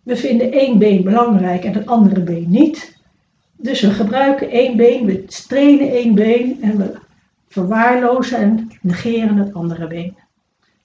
[0.03, 2.97] We vinden één been belangrijk en het andere been niet.
[3.57, 6.95] Dus we gebruiken één been, we trainen één been en we
[7.49, 10.17] verwaarlozen en negeren het andere been.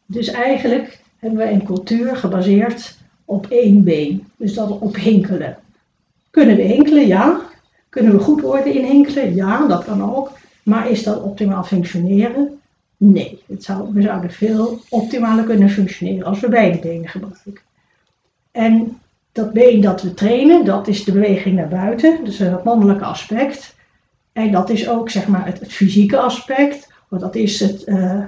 [0.06, 4.28] Dus eigenlijk hebben we een cultuur gebaseerd op één been.
[4.38, 5.58] Dus dat op hinkelen.
[6.32, 7.08] Kunnen we hinkelen?
[7.08, 7.42] Ja.
[7.90, 9.36] Kunnen we goed worden in hinkelen?
[9.36, 10.32] Ja, dat kan ook.
[10.64, 12.57] Maar is dat optimaal functioneren?
[12.98, 13.44] Nee.
[13.48, 17.66] Het zou, we zouden veel optimaler kunnen functioneren als we beide benen gebruiken.
[18.52, 19.00] En
[19.32, 23.76] dat been dat we trainen, dat is de beweging naar buiten, dus het mannelijke aspect.
[24.32, 28.22] En dat is ook zeg maar het, fysieke aspect, want dat is het uh,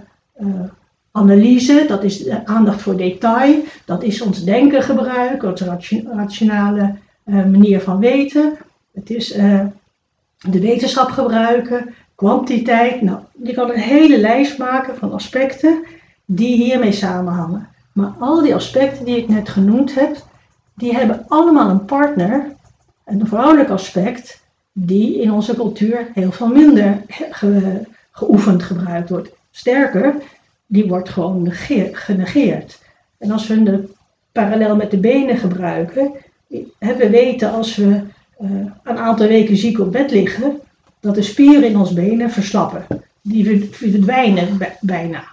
[1.12, 5.80] analyse, dat is de aandacht voor detail, dat is ons denken gebruiken, onze
[6.14, 6.96] rationale
[7.26, 8.58] uh, manier van weten.
[8.94, 9.28] Het is
[10.50, 13.02] de wetenschap gebruiken, kwantiteit.
[13.02, 15.84] Nou, je kan een hele lijst maken van aspecten
[16.26, 17.68] die hiermee samenhangen.
[17.94, 20.16] Maar al die aspecten die ik net genoemd heb,
[20.76, 22.56] die hebben allemaal een partner,
[23.06, 29.30] een vrouwelijk aspect, die in onze cultuur heel veel minder ge geoefend gebruikt wordt.
[29.52, 30.16] Sterker,
[30.66, 31.52] die wordt gewoon
[31.92, 32.82] genegeerd.
[33.18, 33.90] En als we de
[34.32, 36.12] parallel met de benen gebruiken,
[36.80, 38.02] we weten als we
[38.42, 38.50] uh,
[38.84, 40.60] een aantal weken ziek op bed liggen,
[41.00, 42.86] dat de spieren in ons benen verslappen.
[43.22, 45.28] Die verdwijnen bijna.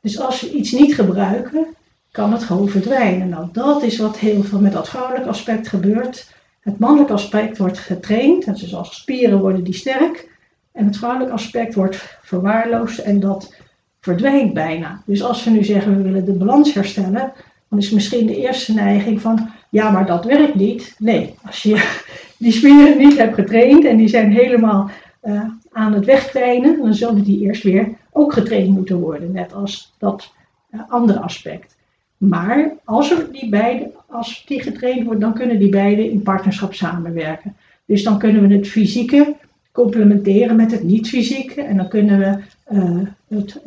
[0.00, 1.66] Dus als we iets niet gebruiken,
[2.10, 3.28] kan het gewoon verdwijnen.
[3.28, 6.34] Nou, dat is wat heel veel met dat vrouwelijk aspect gebeurt.
[6.60, 10.28] Het mannelijk aspect wordt getraind, dus als spieren worden die sterk.
[10.72, 13.54] En het vrouwelijk aspect wordt verwaarloosd en dat
[14.00, 15.02] verdwijnt bijna.
[15.06, 17.32] Dus als we nu zeggen we willen de balans herstellen,
[17.68, 20.94] dan is misschien de eerste neiging van, ja, maar dat werkt niet.
[20.98, 21.98] Nee, als je
[22.40, 24.90] die spieren niet hebt getraind en die zijn helemaal
[25.24, 29.94] uh, aan het wegtrainen, dan zullen die eerst weer ook getraind moeten worden, net als
[29.98, 30.32] dat
[30.70, 31.76] uh, andere aspect.
[32.16, 36.74] Maar als, er die beide, als die getraind wordt, dan kunnen die beide in partnerschap
[36.74, 37.56] samenwerken.
[37.84, 39.36] Dus dan kunnen we het fysieke
[39.72, 41.62] complementeren met het niet-fysieke.
[41.62, 42.38] En dan kunnen we
[42.76, 43.60] uh, het,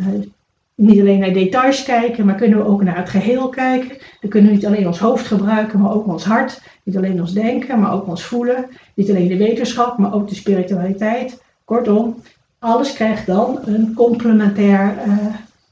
[0.75, 3.97] niet alleen naar details kijken, maar kunnen we ook naar het geheel kijken.
[4.21, 6.61] Dan kunnen we niet alleen ons hoofd gebruiken, maar ook ons hart.
[6.83, 8.65] Niet alleen ons denken, maar ook ons voelen.
[8.93, 11.43] Niet alleen de wetenschap, maar ook de spiritualiteit.
[11.65, 12.15] Kortom,
[12.59, 15.17] alles krijgt dan een complementair uh,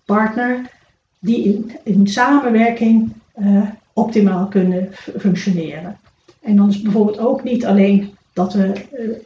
[0.05, 0.69] partner
[1.19, 3.61] die in, in samenwerking uh,
[3.93, 5.97] optimaal kunnen functioneren.
[6.41, 8.73] En dan is bijvoorbeeld ook niet alleen dat we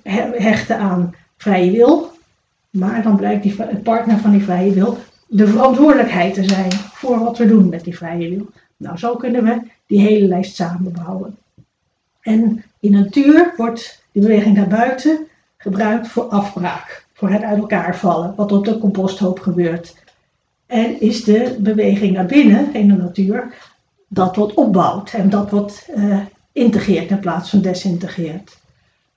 [0.03, 2.11] uh, hechten aan vrije wil,
[2.69, 7.37] maar dan blijkt die partner van die vrije wil de verantwoordelijkheid te zijn voor wat
[7.37, 8.47] we doen met die vrije wil.
[8.77, 11.37] Nou, zo kunnen we die hele lijst samenbouwen.
[12.25, 17.97] En in natuur wordt de beweging naar buiten gebruikt voor afbraak, voor het uit elkaar
[17.97, 19.95] vallen, wat op de composthoop gebeurt.
[20.65, 23.53] En is de beweging naar binnen in de natuur
[24.07, 26.19] dat wat opbouwt en dat wat uh,
[26.51, 28.57] integreert in plaats van desintegreert.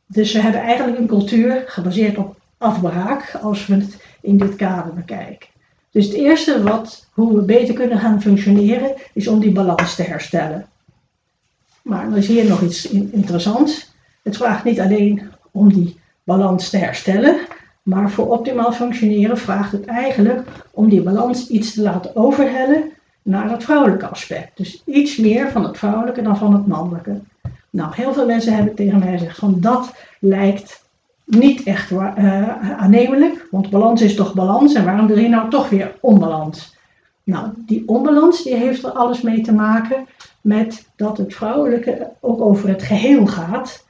[0.06, 4.94] Dus we hebben eigenlijk een cultuur gebaseerd op afbraak als we het in dit kader
[4.94, 5.48] bekijken.
[5.90, 10.02] Dus het eerste wat, hoe we beter kunnen gaan functioneren is om die balans te
[10.02, 10.68] herstellen.
[11.88, 13.92] Maar er is hier nog iets interessants.
[14.22, 17.36] Het vraagt niet alleen om die balans te herstellen,
[17.82, 22.90] maar voor optimaal functioneren vraagt het eigenlijk om die balans iets te laten overhellen
[23.22, 24.56] naar het vrouwelijke aspect.
[24.56, 27.20] Dus iets meer van het vrouwelijke dan van het mannelijke.
[27.70, 30.84] Nou, heel veel mensen hebben tegen mij gezegd van dat lijkt
[31.24, 32.08] niet echt uh,
[32.80, 36.76] aannemelijk, want balans is toch balans en waarom doe je nou toch weer onbalans?
[37.28, 40.06] Nou, die onbalans die heeft er alles mee te maken
[40.40, 43.86] met dat het vrouwelijke ook over het geheel gaat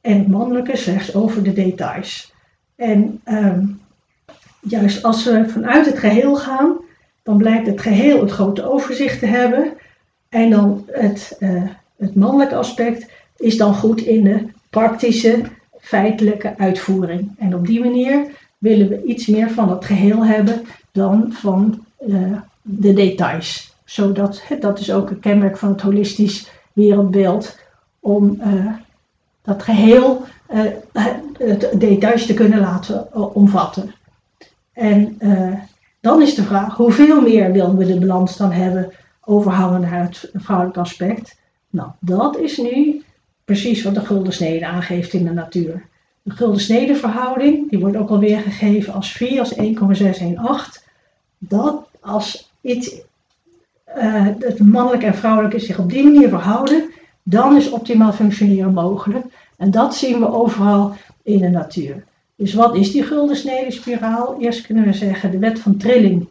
[0.00, 2.32] en het mannelijke slechts over de details.
[2.76, 3.80] En um,
[4.60, 6.76] juist als we vanuit het geheel gaan,
[7.22, 9.72] dan blijkt het geheel het grote overzicht te hebben.
[10.28, 11.62] En dan het, uh,
[11.96, 15.42] het mannelijke aspect is dan goed in de praktische,
[15.80, 17.34] feitelijke uitvoering.
[17.38, 18.26] En op die manier
[18.58, 23.76] willen we iets meer van het geheel hebben dan van uh, de details.
[23.84, 27.58] Zodat, dat is ook een kenmerk van het holistisch wereldbeeld,
[28.00, 28.72] om uh,
[29.42, 30.60] dat geheel uh,
[31.38, 33.94] het details te kunnen laten omvatten.
[34.72, 35.18] En
[36.00, 38.92] dan is de vraag, hoeveel meer willen we de balans dan hebben
[39.24, 41.40] overhangen naar het vrouwelijk aspect?
[41.70, 43.02] Nou, dat is nu
[43.44, 45.86] precies wat de gulden snede aangeeft in de natuur.
[46.22, 50.82] De gulden snede verhouding, die wordt ook alweer gegeven als 4 als 1,618.
[51.38, 53.00] Dat als iets,
[53.96, 56.90] uh, het mannelijke en vrouwelijke zich op die manier verhouden,
[57.22, 59.24] dan is optimaal functioneren mogelijk.
[59.56, 62.04] En dat zien we overal in de natuur.
[62.36, 64.40] Dus wat is die gulden snede spiraal?
[64.40, 66.28] Eerst kunnen we zeggen, de wet van trilling,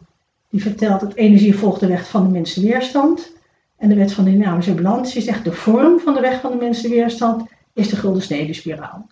[0.50, 3.32] die vertelt dat energie volgt de weg van de minste weerstand.
[3.76, 6.50] En de wet van de dynamische balans die zegt de vorm van de weg van
[6.50, 9.06] de minste weerstand is de gulden snede spiraal.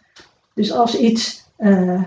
[0.54, 2.02] Dus als iets, uh,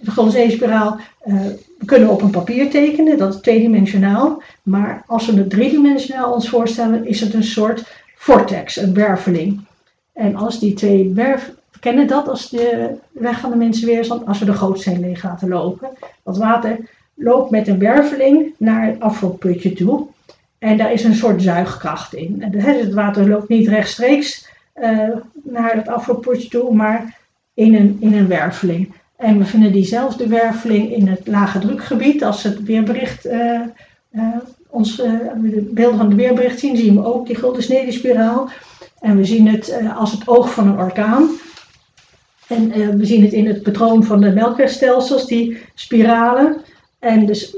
[0.00, 1.40] de gulden snede spiraal, uh,
[1.78, 4.42] we kunnen op een papier tekenen, dat is tweedimensionaal.
[4.62, 7.84] Maar als we het driedimensionaal ons voorstellen, is het een soort
[8.14, 9.60] vortex, een werveling.
[10.12, 14.26] En als die twee werf, we kennen dat als de weg van de minste weerstand,
[14.26, 15.88] als we de gootsteen leeg laten lopen.
[16.22, 16.78] Dat water
[17.14, 20.06] loopt met een werveling naar het afvalputje toe.
[20.58, 22.42] En daar is een soort zuigkracht in.
[22.42, 25.08] En het water loopt niet rechtstreeks uh,
[25.42, 27.18] naar het afvalputje toe, maar
[27.54, 28.94] in een, in een werveling.
[29.22, 32.24] En we vinden diezelfde werveling in het lage drukgebied.
[32.24, 33.60] Als het weerbericht, uh,
[34.68, 38.50] ons, de beelden van het weerbericht zien, zien we ook die gulden snedespiraal.
[39.00, 41.28] En we zien het als het oog van een orkaan.
[42.46, 46.56] En we zien het in het patroon van de melkwegstelsels, die spiralen.
[46.98, 47.56] En dus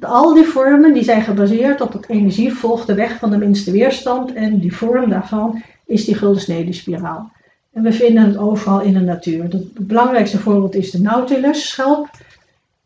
[0.00, 3.70] al die vormen die zijn gebaseerd op dat energie volgt de weg van de minste
[3.70, 4.32] weerstand.
[4.32, 7.30] En die vorm daarvan is die gulden spiraal.
[7.82, 9.42] We vinden het overal in de natuur.
[9.42, 12.08] Het belangrijkste voorbeeld is de nautilus schelp.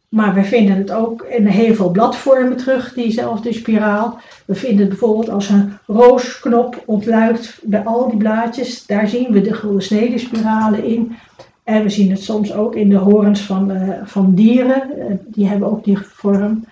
[0.08, 4.18] Maar we vinden het ook in heel veel bladvormen terug, diezelfde spiraal.
[4.44, 8.86] We vinden het bijvoorbeeld als een roosknop ontluikt bij al die blaadjes.
[8.86, 11.16] Daar zien we de gulden spiralen in.
[11.64, 14.82] En we zien het soms ook in de horens van, uh, van dieren.
[14.98, 16.64] Uh, die hebben ook die vorm.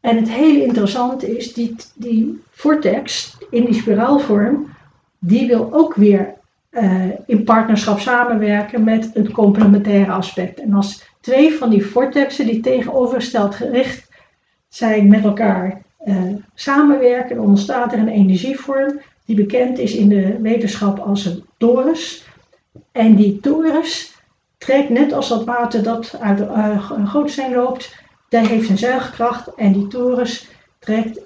[0.00, 4.66] En het hele interessante is, die, die vortex in die spiraalvorm,
[5.18, 6.33] die wil ook weer
[6.74, 10.60] uh, in partnerschap samenwerken met een complementaire aspect.
[10.60, 14.08] En als twee van die vortexen die tegenovergesteld gericht
[14.68, 16.16] zijn met elkaar eh,
[16.54, 22.26] samenwerken, dan ontstaat er een energievorm die bekend is in de wetenschap als een torus.
[22.92, 24.14] En die torus
[24.58, 27.96] trekt net als dat water dat uit uh, een gootsteen loopt,
[28.28, 30.48] daar heeft een zuigkracht en die torus
[30.78, 31.20] trekt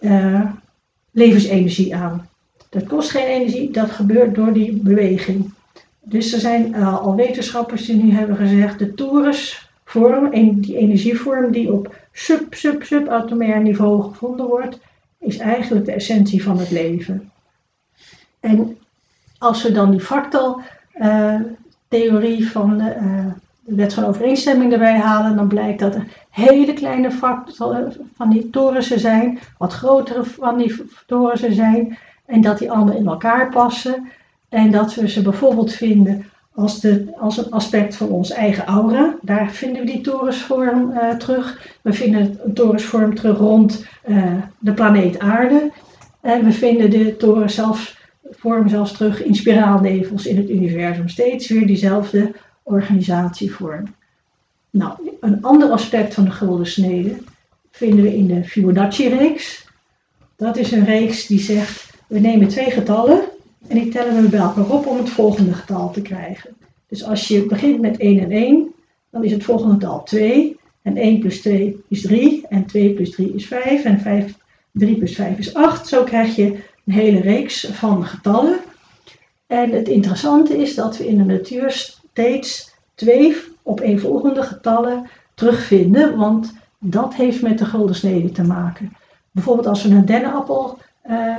[1.10, 2.27] levensenergie aan.
[2.68, 5.52] Dat kost geen energie, dat gebeurt door die beweging.
[6.00, 11.72] Dus er zijn uh, al wetenschappers die nu hebben gezegd, de torusvorm, die energievorm die
[11.72, 14.78] op sub-sub-subatomair niveau gevonden wordt,
[15.18, 17.30] is eigenlijk de essentie van het leven.
[18.40, 18.78] En
[19.38, 23.26] als we dan die fractal-theorie uh, van de, uh,
[23.60, 28.50] de, wet van overeenstemming erbij halen, dan blijkt dat er hele kleine fractal van die
[28.50, 31.98] torussen zijn, wat grotere van die torussen zijn,
[32.28, 34.08] en dat die allemaal in elkaar passen.
[34.48, 39.16] En dat we ze bijvoorbeeld vinden als, de, als een aspect van ons eigen aura.
[39.22, 41.76] Daar vinden we die torensvorm uh, terug.
[41.82, 45.70] We vinden een torensvorm terug rond uh, de planeet aarde.
[46.20, 47.98] En we vinden de toren zelfs,
[48.30, 51.08] vorm zelfs terug in spiraalnevels in het universum.
[51.08, 53.94] Steeds weer diezelfde organisatievorm.
[54.70, 57.16] Nou, een ander aspect van de gulden snede
[57.70, 59.66] vinden we in de Fibonacci-reeks.
[60.36, 63.20] Dat is een reeks die zegt, we nemen twee getallen
[63.68, 66.56] en die tellen we bij elkaar op om het volgende getal te krijgen.
[66.88, 68.74] Dus als je begint met 1 en 1,
[69.10, 70.56] dan is het volgende getal 2.
[70.82, 72.46] En 1 plus 2 is 3.
[72.48, 73.84] En 2 plus 3 is 5.
[73.84, 74.34] En 5,
[74.72, 75.88] 3 plus 5 is 8.
[75.88, 78.58] Zo krijg je een hele reeks van getallen.
[79.46, 86.16] En het interessante is dat we in de natuur steeds twee opeenvolgende getallen terugvinden.
[86.16, 88.92] Want dat heeft met de gulden snede te maken.
[89.30, 90.78] Bijvoorbeeld als we een dennenappel
[91.10, 91.38] uh,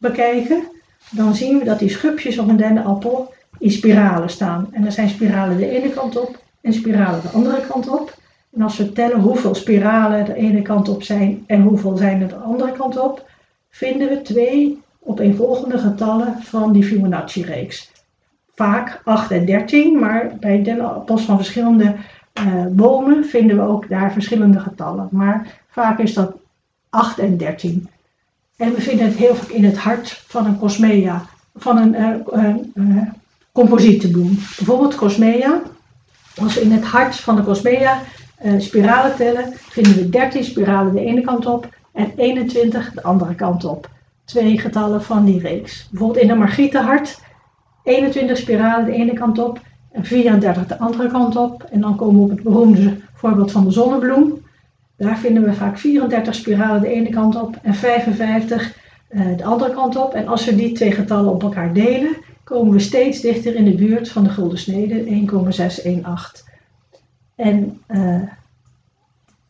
[0.00, 0.62] bekijken
[1.10, 4.68] dan zien we dat die schubjes op een dennenappel in spiralen staan.
[4.72, 8.18] En er zijn spiralen de ene kant op en spiralen de andere kant op.
[8.52, 12.28] En als we tellen hoeveel spiralen de ene kant op zijn en hoeveel zijn er
[12.28, 13.28] de andere kant op,
[13.70, 17.92] vinden we twee opeenvolgende getallen van die Fibonacci-reeks.
[18.54, 21.94] Vaak 8 en 13, maar bij dennenappels van verschillende
[22.40, 25.08] uh, bomen vinden we ook daar verschillende getallen.
[25.10, 26.32] Maar vaak is dat
[26.90, 27.88] 8 en 13.
[28.60, 32.24] En we vinden het heel vaak in het hart van een cosmea, van een
[32.74, 33.02] uh.
[34.56, 35.62] Bijvoorbeeld cosmea.
[36.40, 38.02] Als we in het hart van de cosmea
[38.58, 43.64] spiralen tellen, vinden we 13 spiralen de ene kant op en 21 de andere kant
[43.64, 43.90] op.
[44.24, 45.88] Twee getallen van die reeks.
[45.90, 47.20] Bijvoorbeeld in een margietenhart,
[47.82, 49.60] 21 spiralen de ene kant op
[49.92, 51.62] en 34 de andere kant op.
[51.70, 54.39] En dan komen we op het beroemde voorbeeld van de zonnebloem.
[55.00, 58.74] Daar vinden we vaak 34 spiralen de ene kant op en 55
[59.10, 60.14] uh, de andere kant op.
[60.14, 63.74] En als we die twee getallen op elkaar delen, komen we steeds dichter in de
[63.74, 66.44] buurt van de gulden snede, 1,618.
[67.34, 68.22] En uh,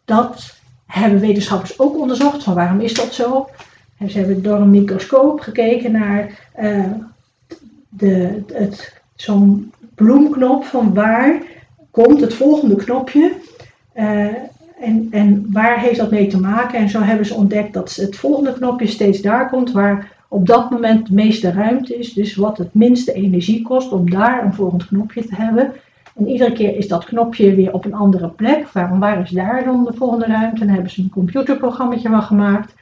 [0.04, 3.48] dat hebben wetenschappers ook onderzocht, van waarom is dat zo?
[3.98, 6.92] En ze hebben door een microscoop gekeken naar uh,
[7.88, 11.42] de, het, zo'n bloemknop van waar
[11.90, 13.32] komt het volgende knopje.
[14.80, 16.78] En, en waar heeft dat mee te maken?
[16.78, 20.70] En zo hebben ze ontdekt dat het volgende knopje steeds daar komt waar op dat
[20.70, 22.12] moment de meeste ruimte is.
[22.12, 25.72] Dus wat het minste energie kost om daar een volgend knopje te hebben.
[26.16, 28.68] En iedere keer is dat knopje weer op een andere plek.
[28.68, 30.62] Waarom, waar is daar dan de volgende ruimte?
[30.62, 32.74] En hebben ze een computerprogramma van gemaakt.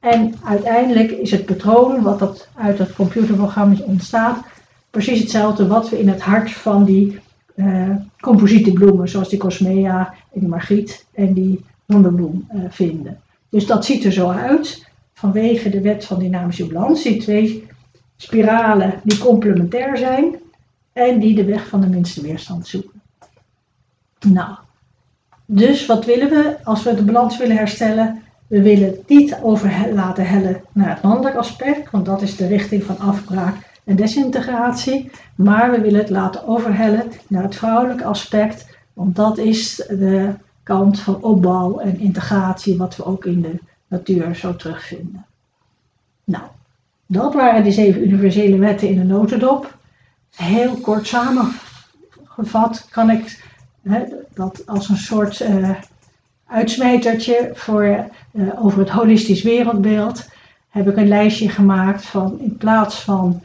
[0.00, 4.44] En uiteindelijk is het patroon wat dat uit dat computerprogramma ontstaat,
[4.90, 7.20] precies hetzelfde wat we in het hart van die
[7.54, 13.20] uh, composiete bloemen, zoals die cosmea en die margriet en die wonderbloem uh, vinden.
[13.48, 17.66] Dus dat ziet er zo uit, vanwege de wet van dynamische balans, die twee
[18.16, 20.34] spiralen die complementair zijn
[20.92, 23.02] en die de weg van de minste weerstand zoeken.
[24.26, 24.54] Nou,
[25.46, 28.22] dus wat willen we als we de balans willen herstellen?
[28.46, 32.46] We willen het niet over laten hellen naar het mannelijk aspect, want dat is de
[32.46, 38.76] richting van afbraak en desintegratie, maar we willen het laten overhellen naar het vrouwelijke aspect,
[38.92, 44.34] want dat is de kant van opbouw en integratie wat we ook in de natuur
[44.34, 45.24] zo terugvinden.
[46.24, 46.44] Nou,
[47.06, 49.76] dat waren de zeven universele wetten in de notendop.
[50.34, 53.44] Heel kort samengevat kan ik
[53.82, 54.02] hè,
[54.34, 55.70] dat als een soort uh,
[56.46, 60.28] uitsmijtertje voor, uh, over het holistisch wereldbeeld
[60.68, 63.42] heb ik een lijstje gemaakt van in plaats van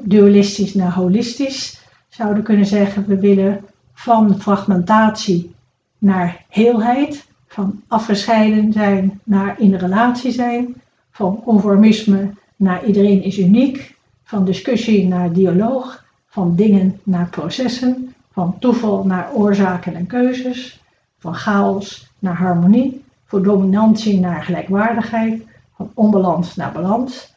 [0.00, 1.80] dualistisch naar holistisch.
[2.08, 5.54] Zouden kunnen zeggen, we willen van fragmentatie
[5.98, 10.74] naar heelheid, van afgescheiden zijn naar in relatie zijn,
[11.10, 18.58] van conformisme naar iedereen is uniek, van discussie naar dialoog, van dingen naar processen, van
[18.58, 20.80] toeval naar oorzaken en keuzes,
[21.18, 25.42] van chaos naar harmonie, van dominantie naar gelijkwaardigheid,
[25.76, 27.31] van onbalans naar balans,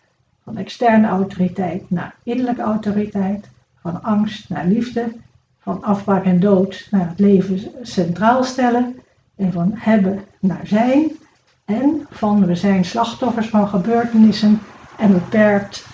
[0.45, 3.49] van externe autoriteit naar innerlijke autoriteit,
[3.81, 5.11] van angst naar liefde,
[5.59, 8.95] van afbraak en dood naar het leven centraal stellen
[9.35, 11.11] en van hebben naar zijn
[11.65, 14.59] en van we zijn slachtoffers van gebeurtenissen
[14.97, 15.85] en beperkt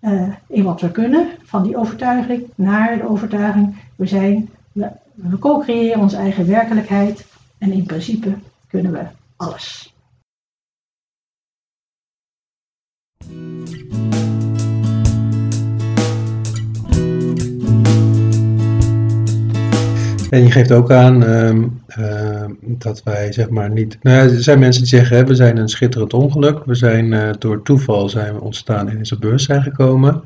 [0.00, 5.38] uh, in wat we kunnen, van die overtuiging naar de overtuiging we zijn, we, we
[5.38, 7.26] co-creëren onze eigen werkelijkheid
[7.58, 8.34] en in principe
[8.68, 9.04] kunnen we
[9.36, 9.94] alles.
[20.30, 21.50] En je geeft ook aan uh,
[21.98, 23.98] uh, dat wij zeg maar niet.
[24.02, 26.64] Nou er zijn mensen die zeggen: we zijn een schitterend ongeluk.
[26.64, 30.22] We zijn uh, door toeval zijn we ontstaan en in deze beurs zijn gekomen.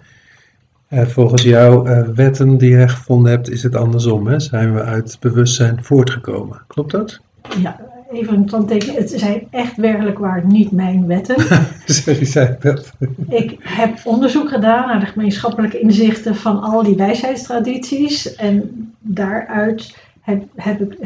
[0.92, 4.26] Eh, volgens jouw eh, wetten die je gevonden hebt, is het andersom.
[4.26, 4.40] Hè?
[4.40, 6.62] Zijn we uit bewustzijn voortgekomen.
[6.66, 7.20] Klopt dat?
[7.59, 7.80] Ja,
[8.12, 8.98] even een kanttekening.
[8.98, 11.36] Het zijn echt werkelijk waar niet mijn wetten.
[11.84, 12.92] Sorry, zei ik dat?
[13.28, 18.34] ik heb onderzoek gedaan naar de gemeenschappelijke inzichten van al die wijsheidstradities.
[18.34, 20.96] En daaruit heb, heb ik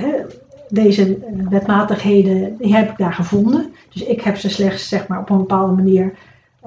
[0.69, 3.73] deze wetmatigheden, die heb ik daar gevonden.
[3.93, 6.13] Dus ik heb ze slechts zeg maar, op een bepaalde manier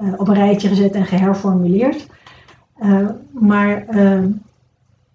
[0.00, 2.06] uh, op een rijtje gezet en geherformuleerd.
[2.82, 4.24] Uh, maar uh,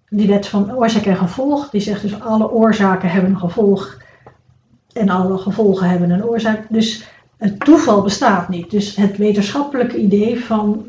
[0.08, 4.04] die wet van oorzaak en gevolg, die zegt dus alle oorzaken hebben een gevolg
[4.96, 6.66] en alle gevolgen hebben een oorzaak.
[6.68, 7.04] Dus
[7.36, 8.70] het toeval bestaat niet.
[8.70, 10.84] Dus het wetenschappelijke idee van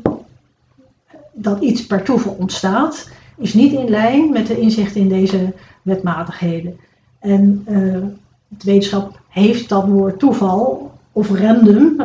[1.32, 5.52] dat iets per toeval ontstaat, is niet in lijn met de inzichten in deze
[5.82, 6.78] wetmatigheden.
[7.18, 8.02] En uh,
[8.48, 12.02] het wetenschap heeft dat woord toeval of random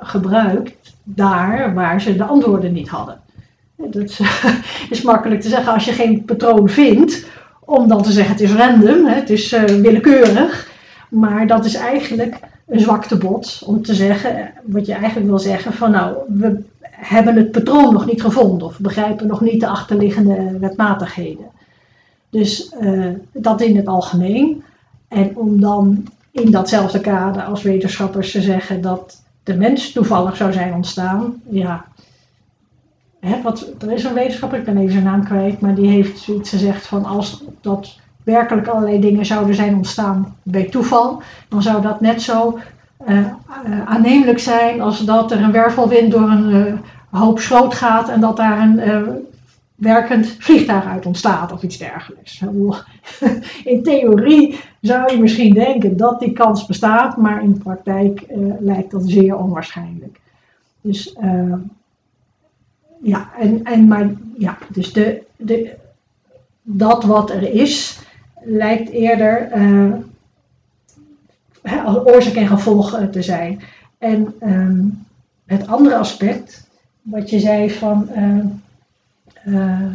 [0.00, 3.20] gebruikt daar waar ze de antwoorden niet hadden.
[3.76, 4.18] Dat
[4.90, 7.26] is makkelijk te zeggen als je geen patroon vindt,
[7.64, 10.74] om dan te zeggen het is random, het is uh, willekeurig.
[11.08, 15.90] Maar dat is eigenlijk een zwaktebod om te zeggen, wat je eigenlijk wil zeggen, van
[15.90, 21.46] nou, we hebben het patroon nog niet gevonden of begrijpen nog niet de achterliggende wetmatigheden.
[22.30, 24.62] Dus uh, dat in het algemeen.
[25.08, 30.52] En om dan in datzelfde kader als wetenschappers te zeggen dat de mens toevallig zou
[30.52, 31.84] zijn ontstaan, ja.
[33.20, 36.18] Hè, wat, er is een wetenschapper, ik ben even zijn naam kwijt, maar die heeft
[36.18, 41.82] zoiets gezegd van als dat werkelijk allerlei dingen zouden zijn ontstaan bij toeval, dan zou
[41.82, 42.58] dat net zo
[43.08, 43.26] uh,
[43.84, 46.72] aannemelijk zijn als dat er een wervelwind door een uh,
[47.10, 49.24] hoop schroot gaat en dat daar een
[49.74, 52.42] werkend vliegtuig uit ontstaat of iets dergelijks.
[53.64, 58.24] In theorie zou je misschien denken dat die kans bestaat, maar in de praktijk
[58.58, 60.20] lijkt dat zeer onwaarschijnlijk.
[60.80, 61.16] Dus
[63.02, 65.74] ja, en, en maar ja, dus de, de,
[66.62, 67.98] dat wat er is,
[68.44, 69.94] lijkt eerder uh,
[72.04, 73.60] oorzaak en gevolg te zijn.
[73.98, 75.06] En um,
[75.46, 76.68] het andere aspect,
[77.02, 78.08] wat je zei van
[79.46, 79.86] uh,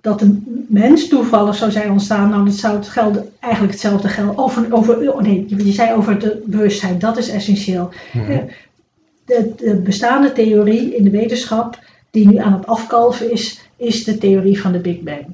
[0.00, 4.38] dat een mens toevallig zou zijn ontstaan, nou dat zou het gelden, eigenlijk hetzelfde gelden
[4.38, 7.90] over, over oh nee, je zei over het bewustzijn, dat is essentieel.
[8.12, 8.48] Mm-hmm.
[9.24, 11.78] De, de bestaande theorie in de wetenschap,
[12.10, 15.26] die nu aan het afkalven is, is de theorie van de Big Bang.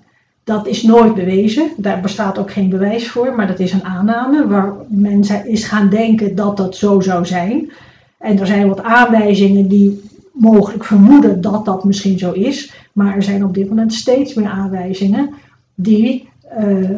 [0.45, 4.47] Dat is nooit bewezen, daar bestaat ook geen bewijs voor, maar dat is een aanname
[4.47, 7.73] waar men is gaan denken dat dat zo zou zijn.
[8.19, 13.23] En er zijn wat aanwijzingen die mogelijk vermoeden dat dat misschien zo is, maar er
[13.23, 15.35] zijn op dit moment steeds meer aanwijzingen
[15.75, 16.29] die
[16.59, 16.89] uh,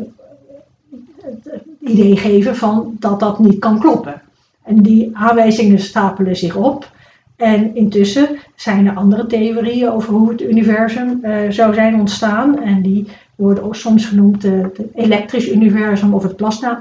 [1.21, 4.23] het idee geven van dat dat niet kan kloppen.
[4.63, 6.93] En die aanwijzingen stapelen zich op.
[7.37, 12.63] En intussen zijn er andere theorieën over hoe het universum uh, zou zijn ontstaan.
[12.63, 16.37] En die worden ook soms genoemd het elektrisch universum of het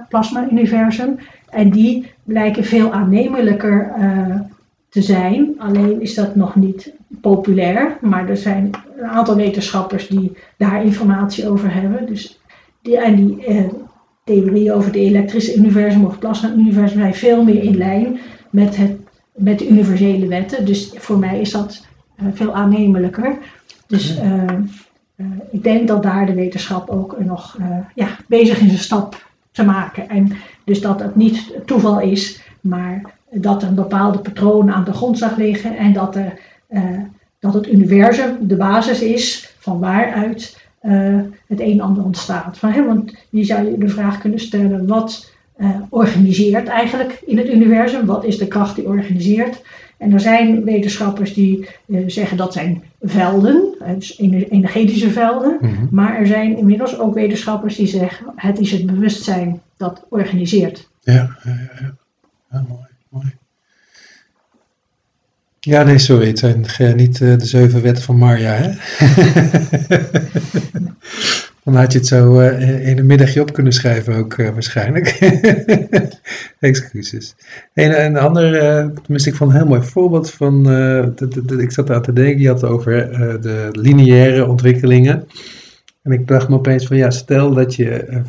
[0.10, 1.20] plasma-universum.
[1.50, 4.40] En die blijken veel aannemelijker uh,
[4.90, 5.56] te zijn.
[5.58, 7.98] Alleen is dat nog niet populair.
[8.02, 12.06] Maar er zijn een aantal wetenschappers die daar informatie over hebben.
[12.06, 12.40] Dus
[12.82, 13.64] die, en die uh,
[14.24, 18.20] theorieën over het elektrische universum of het plasma-universum zijn veel meer in lijn
[18.50, 18.96] met, het,
[19.36, 20.66] met de universele wetten.
[20.66, 21.86] Dus voor mij is dat
[22.22, 23.38] uh, veel aannemelijker.
[23.88, 24.20] Dus
[25.52, 29.64] ik denk dat daar de wetenschap ook nog uh, ja, bezig is een stap te
[29.64, 30.10] maken.
[30.10, 30.32] En
[30.64, 33.02] dus dat het niet toeval is, maar
[33.32, 36.40] dat er een bepaalde patroon aan de grondslag liggen en dat, er,
[36.70, 36.82] uh,
[37.40, 40.62] dat het universum de basis is van waaruit
[41.48, 42.58] het een en ander ontstaat.
[42.58, 45.32] Van, hè, want je zou je de vraag kunnen stellen, wat
[45.90, 48.06] organiseert eigenlijk in het universum?
[48.06, 49.62] Wat is de kracht die organiseert?
[50.04, 55.58] En er zijn wetenschappers die uh, zeggen dat zijn velden, dus energetische velden.
[55.62, 55.88] Mm-hmm.
[55.92, 60.90] Maar er zijn inmiddels ook wetenschappers die zeggen het is het bewustzijn dat organiseert.
[61.00, 61.96] Ja, ja, ja.
[62.52, 63.34] ja mooi, mooi.
[65.60, 66.28] Ja, nee, sorry.
[66.28, 68.72] Het zijn niet eh, de zeven wetten van Marja, hè?
[71.64, 75.08] Dan had je het zo eh, in een middagje op kunnen schrijven ook eh, waarschijnlijk.
[76.60, 77.36] Excuses.
[77.74, 80.72] En een ander, eh, tenminste ik vond een heel mooi voorbeeld van,
[81.60, 82.92] ik zat aan te denken, je had het over
[83.42, 85.28] de lineaire ontwikkelingen.
[86.02, 88.22] En ik dacht me opeens van, ja, stel dat je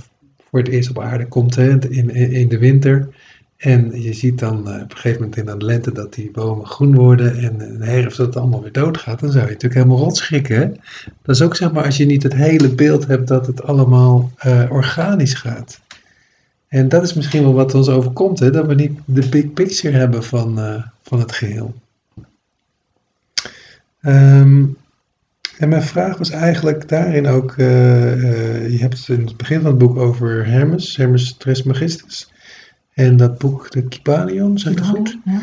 [0.51, 3.09] voor het eerst op aarde komt in, in de winter.
[3.57, 6.67] En je ziet dan eh, op een gegeven moment in de lente dat die bomen
[6.67, 9.21] groen worden en in de herfst dat het allemaal weer doodgaat.
[9.21, 10.57] Dan zou je natuurlijk helemaal rotschrikken.
[10.57, 10.69] Hè?
[11.23, 14.31] Dat is ook zeg maar als je niet het hele beeld hebt dat het allemaal
[14.37, 15.81] eh, organisch gaat.
[16.69, 18.51] En dat is misschien wel wat ons overkomt, hè?
[18.51, 21.75] dat we niet de big picture hebben van, eh, van het geheel.
[24.01, 24.65] Ehm,
[25.59, 29.79] en mijn vraag was eigenlijk daarin ook, je hebt het in het begin van het
[29.79, 32.33] boek over Hermes, Hermes Trismegistus.
[32.95, 35.19] En dat boek, de Kybalion, zeg ik dat goed?
[35.25, 35.41] Ja.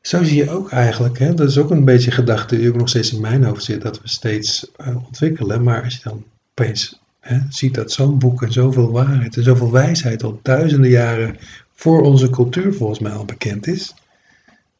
[0.00, 2.76] Zo zie je ook eigenlijk, hè, dat is ook een beetje een gedachte die ook
[2.76, 5.62] nog steeds in mijn hoofd zit, dat we steeds eh, ontwikkelen.
[5.62, 9.70] Maar als je dan opeens hè, ziet dat zo'n boek en zoveel waarheid en zoveel
[9.70, 11.36] wijsheid al duizenden jaren
[11.74, 13.94] voor onze cultuur volgens mij al bekend is,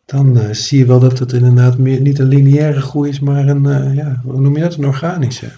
[0.04, 3.48] dan eh, zie je wel dat het inderdaad meer, niet een lineaire groei is, maar
[3.48, 5.52] een, eh, ja, hoe noem je dat, een organische.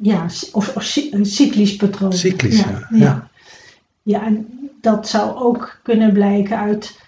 [0.00, 2.12] Ja, of, een cyclisch patroon.
[2.12, 2.88] Cyclisch, ja.
[2.90, 3.30] Ja, ja.
[4.02, 4.46] ja, en
[4.80, 7.00] dat zou ook kunnen blijken uit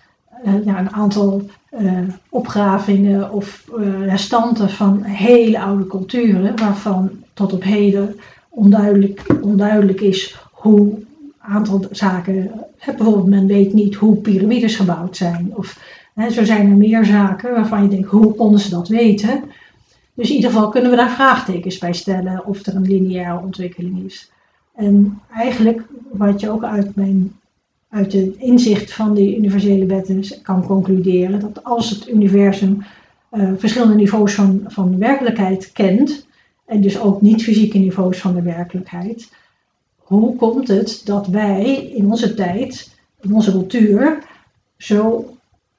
[0.45, 7.53] eh, ja, een aantal eh, opgravingen of eh, restanten van hele oude culturen, waarvan tot
[7.53, 8.17] op heden
[8.49, 11.07] onduidelijk, onduidelijk is hoe een
[11.39, 12.51] aantal zaken.
[12.85, 15.53] bijvoorbeeld, men weet niet hoe piramides gebouwd zijn.
[15.55, 15.81] Of
[16.15, 19.43] hè, zo zijn er meer zaken waarvan je denkt, hoe konden ze dat weten?
[20.15, 24.05] Dus in ieder geval kunnen we daar vraagtekens bij stellen of er een lineaire ontwikkeling
[24.05, 24.31] is.
[24.75, 27.33] En eigenlijk wat je ook uit, mijn,
[27.89, 32.85] uit het inzicht van die universele wetten kan concluderen, dat als het universum
[33.31, 36.27] eh, verschillende niveaus van, van werkelijkheid kent,
[36.67, 39.33] en dus ook niet-fysieke niveaus van de werkelijkheid,
[39.97, 44.19] hoe komt het dat wij in onze tijd, in onze cultuur,
[44.77, 45.33] zo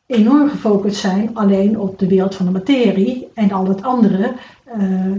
[0.05, 4.33] enorm gefocust zijn alleen op de wereld van de materie en al het andere
[4.63, 5.11] eh,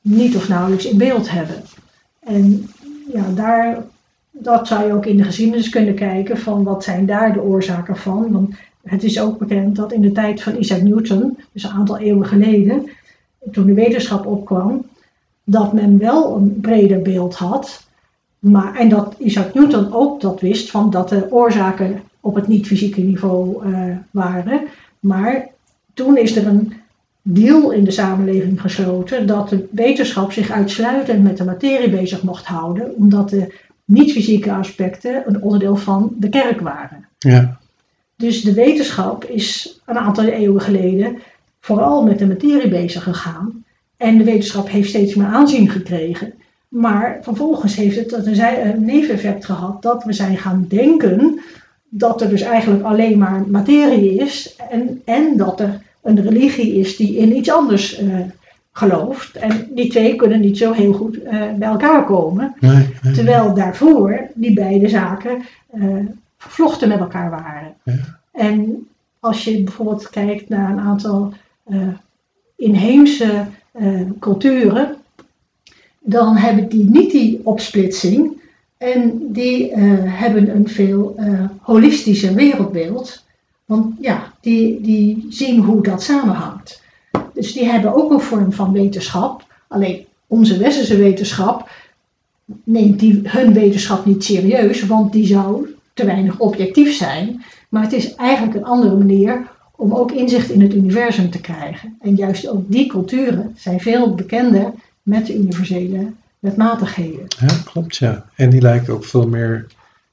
[0.00, 1.62] niet of nauwelijks in beeld hebben.
[2.18, 2.68] En
[3.12, 3.86] ja, daar,
[4.38, 7.96] dat zou je ook in de geschiedenis kunnen kijken van wat zijn daar de oorzaken
[7.96, 8.32] van.
[8.32, 11.98] Want het is ook bekend dat in de tijd van Isaac Newton, dus een aantal
[11.98, 12.90] eeuwen geleden,
[13.52, 14.84] toen de wetenschap opkwam,
[15.44, 17.84] dat men wel een breder beeld had.
[18.38, 23.00] Maar, en dat Isaac Newton ook dat wist, van dat de oorzaken op het niet-fysieke
[23.00, 24.60] niveau eh, waren.
[25.00, 25.48] Maar
[25.94, 26.72] toen is er een
[27.22, 32.46] deal in de samenleving gesloten dat de wetenschap zich uitsluitend met de materie bezig mocht
[32.46, 33.54] houden, omdat de
[33.86, 37.08] niet-fysieke aspecten een onderdeel van de kerk waren.
[37.18, 37.58] Ja,
[38.16, 41.18] Dus de wetenschap is een aantal eeuwen geleden
[41.60, 43.64] vooral met de materie bezig gegaan.
[43.96, 46.34] En de wetenschap heeft steeds meer aanzien gekregen.
[46.68, 51.40] Maar vervolgens heeft het een neveneffect gehad dat we zijn gaan denken
[51.88, 56.96] dat er dus eigenlijk alleen maar materie is en, en dat er een religie is
[56.96, 58.20] die in iets anders eh,
[58.76, 59.36] gelooft.
[59.36, 62.54] En die twee kunnen niet zo heel goed eh, bij elkaar komen.
[62.60, 63.14] nee, nee.
[63.14, 65.82] Terwijl daarvoor die beide zaken eh,
[66.38, 67.74] vervlochten met elkaar waren.
[67.82, 67.94] Ja.
[68.32, 68.86] En
[69.20, 71.32] als je bijvoorbeeld kijkt naar een aantal
[71.64, 71.88] eh,
[72.56, 73.44] inheemse
[74.20, 74.96] culturen,
[76.00, 78.40] dan hebben die niet die opsplitsing
[78.76, 79.74] en die
[80.04, 81.16] hebben een veel
[81.60, 83.24] holistischer wereldbeeld.
[83.64, 86.84] Want ja, die, die zien hoe dat samenhangt.
[87.36, 89.44] Dus die hebben ook een vorm van wetenschap.
[89.68, 91.70] Alleen onze westerse wetenschap
[92.64, 97.42] neemt die, hun wetenschap niet serieus, want die zou te weinig objectief zijn.
[97.68, 99.46] Maar het is eigenlijk een andere manier
[99.76, 101.96] om ook inzicht in het universum te krijgen.
[102.00, 104.72] En juist ook die culturen zijn veel bekender
[105.02, 107.26] met de universele wetmatigheden.
[107.40, 108.24] Ja, klopt, ja.
[108.34, 109.66] En die lijken ook veel meer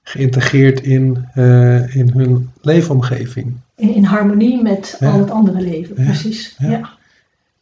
[0.04, 3.54] geïntegreerd in, eh, in hun leefomgeving.
[3.76, 5.12] In, in harmonie met Ja.
[5.12, 6.04] al het andere leven, Ja.
[6.04, 6.56] precies.
[6.58, 6.70] Ja.
[6.70, 6.90] Ja.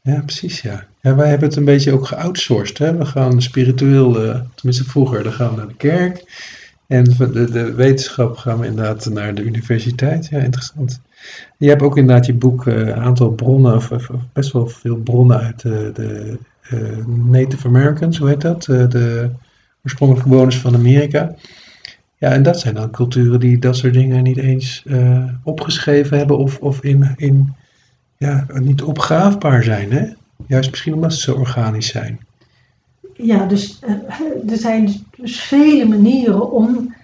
[0.01, 0.85] Ja, precies, ja.
[1.01, 1.15] ja.
[1.15, 2.77] Wij hebben het een beetje ook geoutsourced.
[2.77, 2.97] Hè?
[2.97, 6.23] We gaan spiritueel, eh, tenminste vroeger, dan gaan we naar de kerk.
[6.87, 10.27] En de, de wetenschap gaan we inderdaad naar de universiteit.
[10.27, 11.01] Ja, interessant.
[11.57, 15.39] Je hebt ook inderdaad je boek eh, een aantal bronnen, of, best wel veel bronnen
[15.39, 16.37] uit de, de
[16.71, 18.67] eh, Native Americans, hoe heet dat?
[18.67, 19.29] Eh, de
[19.83, 21.35] oorspronkelijke bewoners van Amerika.
[22.17, 26.37] Ja, en dat zijn dan culturen die dat soort dingen niet eens eh, opgeschreven hebben
[26.37, 27.55] of, of in, in
[28.22, 30.14] ja, niet opgraafbaar zijn, hè?
[30.48, 32.19] Juist misschien omdat ze zo organisch zijn.
[33.14, 36.95] Ja, dus eh, er zijn dus vele manieren om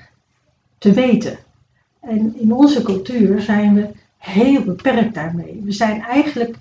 [0.77, 1.37] te weten.
[2.01, 5.61] En in onze cultuur zijn we heel beperkt daarmee.
[5.63, 6.57] We zijn eigenlijk,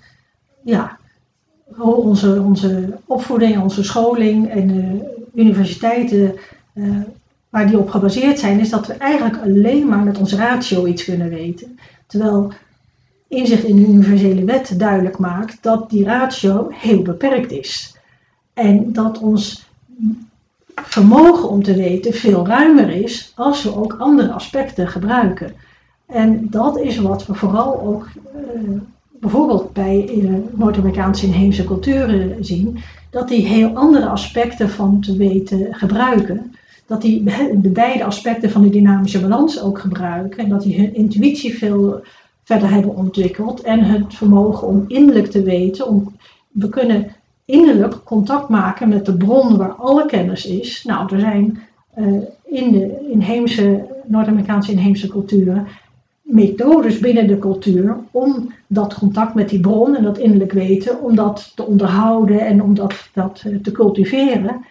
[0.63, 0.97] ja,
[1.77, 6.35] onze, onze opvoeding, onze scholing en de universiteiten
[6.73, 7.01] uh,
[7.49, 11.03] waar die op gebaseerd zijn, is dat we eigenlijk alleen maar met ons ratio iets
[11.03, 11.79] kunnen weten.
[12.07, 12.53] Terwijl
[13.27, 17.95] inzicht in de universele wet duidelijk maakt dat die ratio heel beperkt is.
[18.53, 19.67] En dat ons
[20.75, 25.53] vermogen om te weten veel ruimer is als we ook andere aspecten gebruiken.
[26.05, 28.79] En dat is wat we vooral ook uh,
[29.19, 32.77] bijvoorbeeld bij uh, Noord-Amerikaanse inheemse culturen zien,
[33.09, 36.55] dat die heel andere aspecten van te weten gebruiken.
[36.85, 37.23] Dat die
[37.61, 42.01] de beide aspecten van de dynamische balans ook gebruiken en dat die hun intuïtie veel
[42.47, 45.87] verder hebben ontwikkeld en het vermogen om innerlijk te weten.
[45.87, 46.15] Om,
[46.51, 47.11] we kunnen
[47.45, 50.83] innerlijk contact maken met de bron waar alle kennis is.
[50.83, 51.59] Nou, er zijn
[51.97, 55.67] uh, in de inheemse, Noord-Amerikaanse inheemse culturen
[56.21, 61.15] methodes binnen de cultuur om dat contact met die bron en dat innerlijk weten, om
[61.15, 64.65] dat te onderhouden en om dat, dat eh, te cultiveren.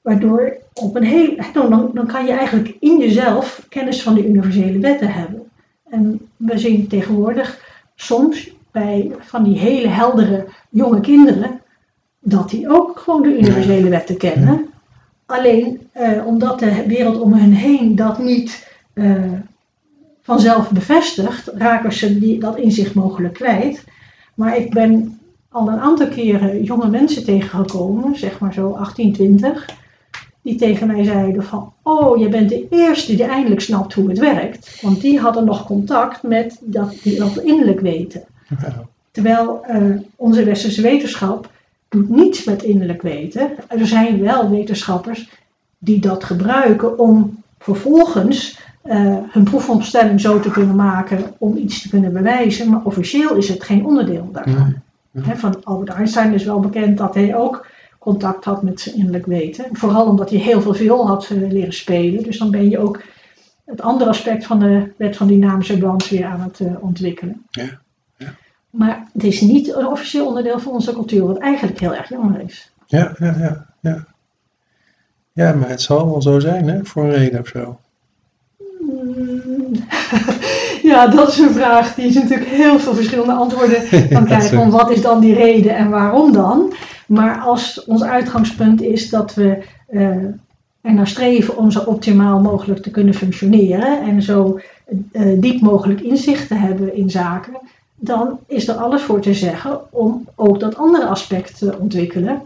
[0.00, 4.78] Waardoor op een heel, dan, dan kan je eigenlijk in jezelf kennis van de universele
[4.78, 5.49] wetten hebben.
[5.90, 7.60] En we zien tegenwoordig
[7.94, 11.60] soms bij van die hele heldere jonge kinderen
[12.20, 14.66] dat die ook gewoon de universele wetten kennen.
[15.26, 19.32] Alleen eh, omdat de wereld om hen heen dat niet uh,
[20.22, 23.84] vanzelf bevestigt, raken ze die, dat inzicht mogelijk kwijt.
[24.34, 29.68] Maar ik ben al een aantal keren jonge mensen tegengekomen, zeg maar zo 18, 20,
[30.50, 34.18] die tegen mij zeiden van, oh, je bent de eerste die eindelijk snapt hoe het
[34.18, 34.80] werkt.
[34.82, 38.22] Want die hadden nog contact met dat, die dat innerlijk weten.
[39.10, 41.50] Terwijl uh, onze westerse wetenschap
[41.88, 43.50] doet niets met innerlijk weten.
[43.68, 45.28] Er zijn wel wetenschappers
[45.78, 51.88] die dat gebruiken om vervolgens uh, hun proefopstelling zo te kunnen maken om iets te
[51.88, 52.70] kunnen bewijzen.
[52.70, 54.74] Maar officieel is het geen onderdeel daarvan.
[55.12, 57.66] van Albert Einstein is wel bekend dat hij ook
[58.00, 59.64] contact had met zijn innerlijk weten.
[59.72, 62.22] Vooral omdat hij heel veel viool had uh, leren spelen.
[62.22, 63.02] Dus dan ben je ook
[63.64, 67.46] het andere aspect van de wet van dynamische balans weer aan het uh, ontwikkelen.
[67.50, 67.80] Ja.
[68.16, 68.34] ja.
[68.70, 72.40] Maar het is niet een officieel onderdeel van onze cultuur, wat eigenlijk heel erg jammer
[72.40, 72.72] is.
[72.86, 73.66] Ja, ja, ja.
[73.80, 74.06] Ja,
[75.32, 77.78] ja maar het zal wel zo zijn, hè, voor een reden of zo.
[80.90, 84.58] ja, dat is een vraag die je natuurlijk heel veel verschillende antwoorden kan krijgen.
[84.58, 86.72] Van wat is dan die reden en waarom dan?
[87.06, 89.58] Maar als ons uitgangspunt is dat we
[89.90, 90.06] uh,
[90.80, 94.60] er naar streven om zo optimaal mogelijk te kunnen functioneren en zo
[95.12, 97.56] uh, diep mogelijk inzicht te hebben in zaken,
[97.96, 102.42] dan is er alles voor te zeggen om ook dat andere aspect te ontwikkelen.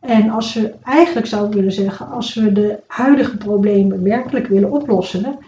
[0.00, 5.38] En als we eigenlijk zouden willen zeggen, als we de huidige problemen werkelijk willen oplossen,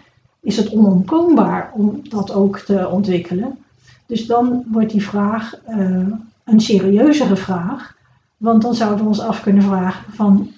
[0.41, 3.57] is het onontkoombaar om dat ook te ontwikkelen.
[4.05, 6.07] Dus dan wordt die vraag uh,
[6.43, 7.95] een serieuzere vraag.
[8.37, 10.51] Want dan zouden we ons af kunnen vragen van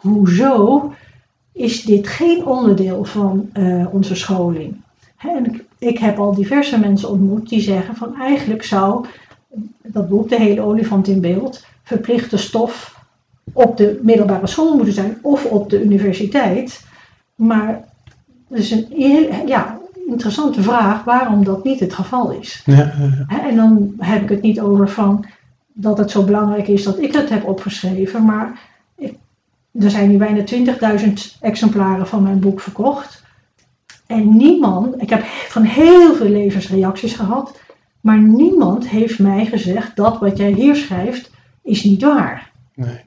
[0.00, 0.92] hoezo
[1.52, 4.76] is dit geen onderdeel van uh, onze scholing?
[5.16, 9.06] en ik, ik, heb al diverse mensen ontmoet die zeggen van eigenlijk zou
[9.82, 13.04] dat boek De hele olifant in beeld verplichte stof
[13.52, 16.84] op de middelbare school moeten zijn of op de universiteit.
[17.34, 17.85] Maar
[18.48, 18.86] dat is een
[19.46, 22.62] ja, interessante vraag waarom dat niet het geval is.
[22.64, 22.92] Ja,
[23.28, 25.24] En dan heb ik het niet over van
[25.72, 28.60] dat het zo belangrijk is dat ik het heb opgeschreven, maar
[28.96, 29.14] ik,
[29.72, 30.44] er zijn nu bijna
[31.00, 33.24] 20.000 exemplaren van mijn boek verkocht.
[34.06, 37.60] En niemand, ik heb van heel veel lezers reacties gehad,
[38.00, 41.30] maar niemand heeft mij gezegd dat wat jij hier schrijft
[41.62, 42.50] is niet waar.
[42.74, 43.05] Nee.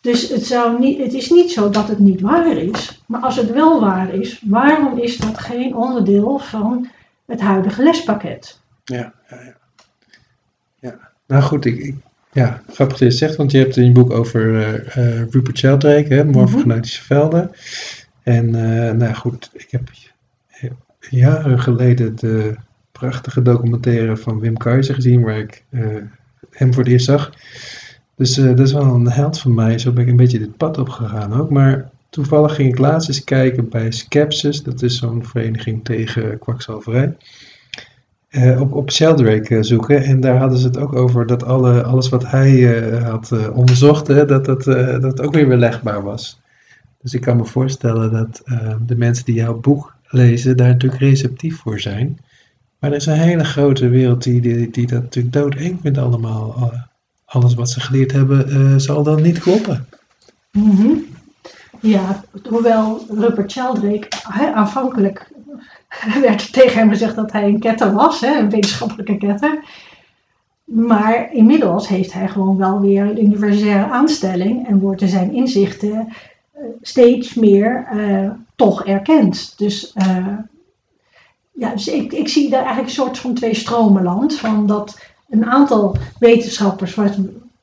[0.00, 3.36] Dus het, zou niet, het is niet zo dat het niet waar is, maar als
[3.36, 6.88] het wel waar is, waarom is dat geen onderdeel van
[7.26, 8.60] het huidige lespakket?
[8.84, 9.56] Ja, ja, ja.
[10.80, 10.98] ja.
[11.26, 11.94] Nou goed, ik, ik,
[12.32, 14.52] ja, grappig dat je het zegt, want je hebt in je boek over
[14.96, 17.50] uh, Rupert Sheldrake, hè, mm velden.
[18.22, 19.90] En uh, nou goed, ik heb
[21.10, 22.54] jaren geleden de
[22.92, 25.64] prachtige documentaire van Wim Keizer gezien, waar ik
[26.50, 27.32] hem voor het eerst zag.
[28.18, 29.78] Dus uh, dat is wel een held van mij.
[29.78, 31.50] Zo ben ik een beetje dit pad opgegaan ook.
[31.50, 34.62] Maar toevallig ging ik laatst eens kijken bij Skepsis.
[34.62, 37.16] Dat is zo'n vereniging tegen kwakzalverij.
[38.30, 40.02] Uh, op, op Sheldrake uh, zoeken.
[40.02, 42.62] En daar hadden ze het ook over dat alle, alles wat hij
[43.02, 44.64] had onderzocht, hè, dat, dat,
[45.02, 46.40] dat ook weer weerlegbaar was.
[47.02, 48.42] Dus ik kan me voorstellen dat
[48.86, 52.18] de mensen die jouw boek lezen daar natuurlijk receptief voor zijn.
[52.78, 56.72] Maar er is een hele grote wereld die, die, die dat natuurlijk doodeng vindt allemaal
[57.28, 59.86] alles wat ze geleerd hebben uh, zal dan niet kloppen.
[60.50, 61.04] -hmm.
[61.80, 64.08] Ja, hoewel Rupert Sheldrake
[64.54, 65.30] aanvankelijk
[66.20, 69.64] werd tegen hem gezegd dat hij een ketter was, een wetenschappelijke ketter.
[70.64, 76.08] Maar inmiddels heeft hij gewoon wel weer een universitaire aanstelling en worden zijn inzichten
[76.52, 79.58] eh, steeds meer eh, toch erkend.
[79.58, 80.36] Dus, eh,
[81.52, 84.34] ja, dus ik, ik zie daar eigenlijk een soort van twee stromenland.
[84.34, 84.98] Van dat
[85.28, 86.94] een aantal wetenschappers,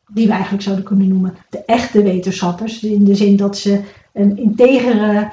[0.08, 3.82] die we eigenlijk zouden kunnen noemen de echte wetenschappers, in de zin dat ze
[4.14, 5.32] een integere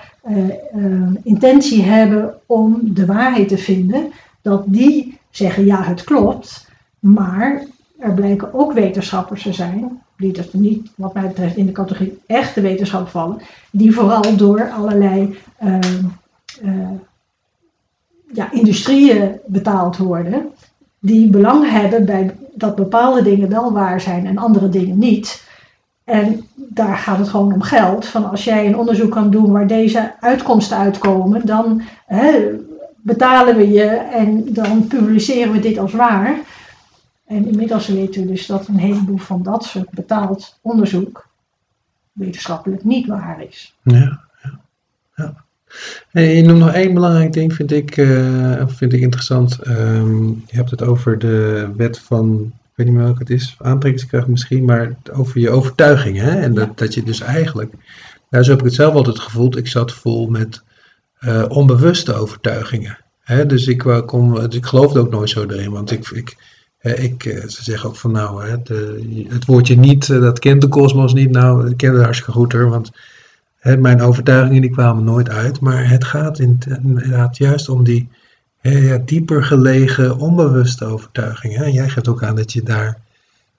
[1.23, 6.69] intentie hebben om de waarheid te vinden, dat die zeggen ja, het klopt.
[6.99, 7.65] Maar
[7.99, 12.19] er blijken ook wetenschappers te zijn, die dus niet, wat mij betreft, in de categorie
[12.27, 13.41] echte wetenschap vallen,
[13.71, 15.79] die vooral door allerlei uh,
[16.63, 16.91] uh,
[18.33, 20.51] ja, industrieën betaald worden,
[21.03, 25.49] die belang hebben bij dat bepaalde dingen wel waar zijn en andere dingen niet.
[26.05, 28.07] En daar gaat het gewoon om geld.
[28.07, 32.49] Van als jij een onderzoek kan doen waar deze uitkomsten uitkomen, dan hè,
[32.97, 36.41] betalen we je en dan publiceren we dit als waar.
[37.27, 41.29] En inmiddels weten we dus dat een heleboel van dat soort betaald onderzoek
[42.13, 43.75] wetenschappelijk niet waar is.
[43.83, 44.21] Ja,
[46.13, 49.67] je noemt nog één belangrijk ding, vind ik, uh, vind ik interessant.
[49.67, 53.55] Um, je hebt het over de wet van, ik weet niet meer welke het is,
[53.59, 56.25] aantrekkingskracht misschien, maar over je overtuigingen.
[56.25, 56.41] Hè?
[56.41, 57.73] En dat, dat je dus eigenlijk,
[58.31, 60.63] nou zo heb ik het zelf altijd gevoeld, ik zat vol met
[61.21, 62.99] uh, onbewuste overtuigingen.
[63.21, 63.47] Hè?
[63.47, 66.37] Dus ik, kom, dus ik geloofde ook nooit zo erin, want ik, ik
[66.83, 70.61] ik, eh, ze zeggen ook van nou, hè, de, het woordje niet, eh, dat kent
[70.61, 71.31] de kosmos niet.
[71.31, 72.91] Nou, ik ken het hartstikke goed hoor, want
[73.63, 75.61] mijn overtuigingen die kwamen nooit uit.
[75.61, 78.09] Maar het gaat inderdaad juist om die
[78.61, 81.65] ja, dieper gelegen, onbewuste overtuigingen.
[81.65, 82.99] En jij geeft ook aan dat je daar,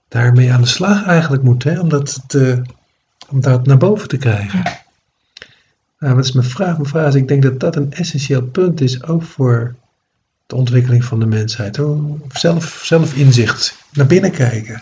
[0.07, 2.61] daarmee aan de slag eigenlijk moet, hè, om, dat te,
[3.29, 4.63] om dat naar boven te krijgen.
[5.99, 6.77] Nou, wat is mijn vraag?
[6.77, 9.75] Mijn vraag is, ik denk dat dat een essentieel punt is, ook voor
[10.47, 11.79] de ontwikkeling van de mensheid.
[12.29, 14.81] Zelf, zelf inzicht, naar binnen kijken.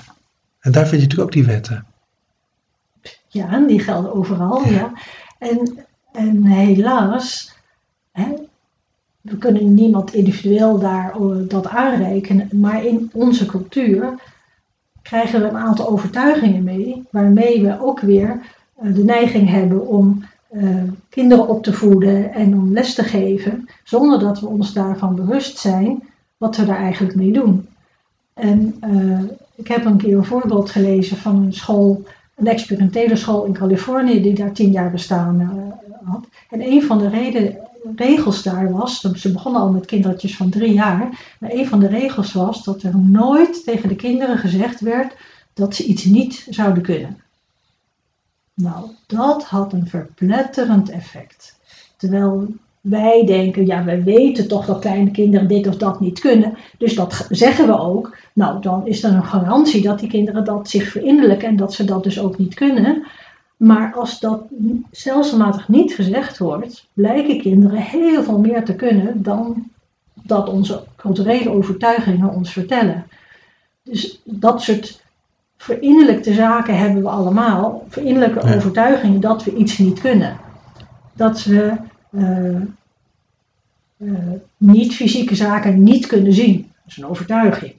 [0.59, 1.85] En daar vind je natuurlijk ook die wetten.
[3.33, 4.91] Ja, die gelden overal, ja.
[5.37, 7.55] En, en helaas,
[8.11, 8.33] hè,
[9.21, 14.13] we kunnen niemand individueel daar eh, dat aanrekenen, maar in onze cultuur
[15.01, 18.41] krijgen we een aantal overtuigingen mee, waarmee we ook weer
[18.75, 23.69] eh, de neiging hebben om uh, kinderen op te voeden en om les te geven,
[23.83, 26.03] zonder dat we ons daarvan bewust zijn
[26.37, 27.67] wat we daar eigenlijk mee doen.
[28.33, 29.23] En uh,
[29.55, 32.03] ik heb een keer een voorbeeld gelezen van een school,
[32.41, 36.27] een experimentele school in Californië, die daar tien jaar bestaan uh, had.
[36.49, 37.09] En een van de
[37.95, 41.87] regels daar was, ze begonnen al met kindertjes van drie jaar, maar een van de
[41.87, 45.15] regels was dat er nooit tegen de kinderen gezegd werd
[45.53, 47.21] dat ze iets niet zouden kunnen.
[48.53, 51.59] Nou, dat had een verpletterend effect.
[51.97, 52.47] Terwijl
[52.81, 56.57] wij denken, ja, wij weten toch dat kleine kinderen dit of dat niet kunnen.
[56.77, 58.17] Dus dat zeggen we ook.
[58.33, 61.85] Nou, dan is er een garantie dat die kinderen dat zich verinnerlijken en dat ze
[61.85, 63.05] dat dus ook niet kunnen.
[63.57, 64.43] Maar als dat
[64.91, 69.69] stelselmatig niet gezegd wordt, blijken kinderen heel veel meer te kunnen dan
[70.13, 73.07] dat onze culturele overtuigingen ons vertellen.
[73.83, 75.01] Dus dat soort
[75.57, 80.37] verinnerlijkte zaken hebben we allemaal, verinnerlijke overtuigingen dat we iets niet kunnen.
[81.13, 81.73] Dat we
[84.57, 86.57] niet-fysieke zaken niet kunnen zien.
[86.57, 87.73] Dat is een overtuiging.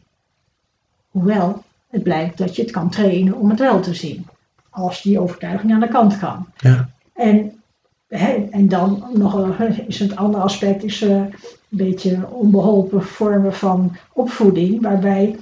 [1.10, 4.26] Hoewel het blijkt dat je het kan trainen om het wel te zien.
[4.70, 6.46] Als die overtuiging aan de kant kan.
[6.56, 6.88] Ja.
[7.14, 7.60] En,
[8.08, 11.32] hè, en dan nog is het andere aspect is, uh, een
[11.68, 15.36] beetje onbeholpen vormen van opvoeding, waarbij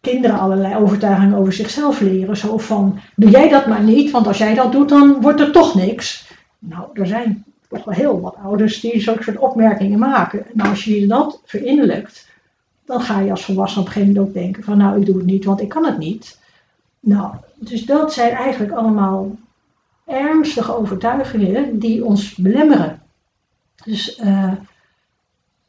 [0.00, 2.36] kinderen allerlei overtuigingen over zichzelf leren.
[2.36, 5.52] Zo van, doe jij dat maar niet, want als jij dat doet, dan wordt er
[5.52, 6.28] toch niks.
[6.58, 10.46] Nou, er zijn toch wel heel wat ouders die zo'n soort opmerkingen maken.
[10.52, 12.28] Nou, als je dat verinnerlijkt,
[12.84, 15.16] dan ga je als volwassene op een gegeven moment ook denken van, nou, ik doe
[15.16, 16.38] het niet, want ik kan het niet.
[17.00, 19.36] Nou, dus dat zijn eigenlijk allemaal
[20.06, 23.02] ernstige overtuigingen die ons belemmeren.
[23.84, 24.52] Dus uh,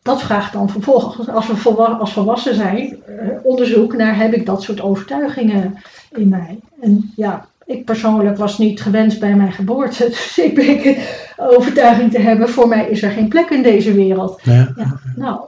[0.02, 4.64] dat vraagt dan vervolgens, als we als volwassen zijn, eh, onderzoek naar heb ik dat
[4.64, 6.60] soort overtuigingen in mij.
[6.80, 10.98] En ja, ik persoonlijk was niet gewenst bij mijn geboorte, dus ik denk
[11.38, 14.40] overtuiging te hebben, voor mij is er geen plek in deze wereld.
[14.44, 14.74] Ja.
[14.76, 15.42] ja nou,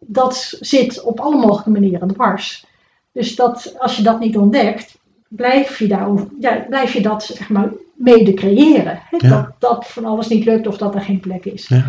[0.00, 2.66] dat zit op alle mogelijke manieren dwars.
[3.12, 4.98] Dus dat, als je dat niet ontdekt,
[5.28, 9.00] blijf je, daarover, ja, blijf je dat zeg maar, mede creëren.
[9.10, 9.28] Hè?
[9.28, 11.68] Dat, dat van alles niet lukt of dat er geen plek is.
[11.68, 11.84] Ja.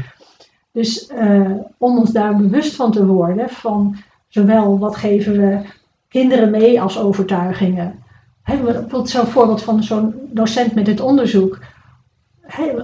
[0.72, 3.96] Dus uh, om ons daar bewust van te worden, van
[4.28, 5.60] zowel wat geven we
[6.08, 8.04] kinderen mee als overtuigingen.
[8.48, 11.60] Bijvoorbeeld zo'n voorbeeld van zo'n docent met het onderzoek.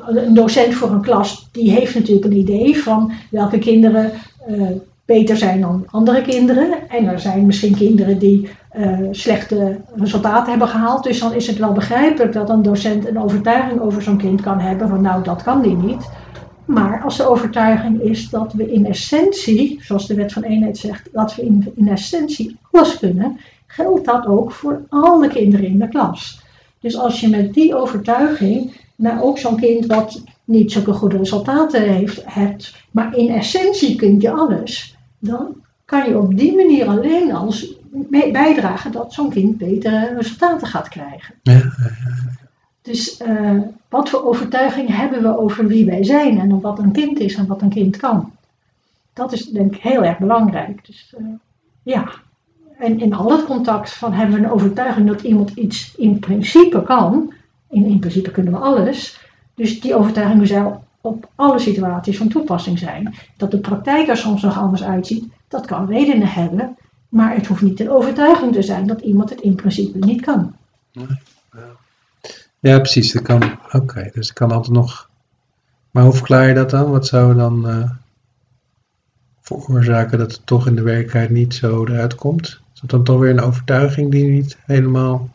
[0.07, 4.11] een docent voor een klas, die heeft natuurlijk een idee van welke kinderen
[4.47, 4.61] eh,
[5.05, 6.89] beter zijn dan andere kinderen.
[6.89, 11.03] En er zijn misschien kinderen die eh, slechte resultaten hebben gehaald.
[11.03, 14.59] Dus dan is het wel begrijpelijk dat een docent een overtuiging over zo'n kind kan
[14.59, 16.09] hebben van nou, dat kan die niet.
[16.65, 21.09] Maar als de overtuiging is dat we in essentie, zoals de wet van eenheid zegt,
[21.11, 23.39] dat we in, in essentie alles kunnen,
[23.73, 26.41] geldt dat ook voor alle kinderen in de klas.
[26.79, 31.81] Dus als je met die overtuiging naar ook zo'n kind wat niet zulke goede resultaten
[31.81, 35.55] heeft, hebt, maar in essentie kun je alles, dan
[35.85, 37.53] kan je op die manier alleen al
[38.31, 41.35] bijdragen dat zo'n kind betere resultaten gaat krijgen.
[41.41, 41.61] Ja,
[42.81, 47.19] Dus uh, wat voor overtuiging hebben we over wie wij zijn en wat een kind
[47.19, 48.31] is en wat een kind kan?
[49.13, 50.85] Dat is denk ik heel erg belangrijk.
[50.85, 51.27] Dus uh,
[51.83, 52.11] ja,
[52.77, 56.83] en in al het contact van hebben we een overtuiging dat iemand iets in principe
[56.83, 57.33] kan.
[57.69, 59.19] In, in principe kunnen we alles.
[59.55, 63.15] Dus die overtuiging zou op alle situaties van toepassing zijn.
[63.37, 66.77] Dat de praktijk er soms nog anders uitziet, dat kan redenen hebben.
[67.09, 70.55] Maar het hoeft niet een overtuiging te zijn dat iemand het in principe niet kan.
[72.59, 73.11] Ja, precies.
[73.11, 73.41] Dat kan.
[73.71, 75.09] Oké, dus het kan altijd nog.
[75.91, 76.91] Maar hoe verklaar je dat dan?
[76.91, 77.89] Wat zou dan uh,
[79.41, 82.62] veroorzaken dat het toch in de werkelijkheid niet zo eruit komt?
[82.83, 85.29] Is dat dan toch weer een overtuiging die niet helemaal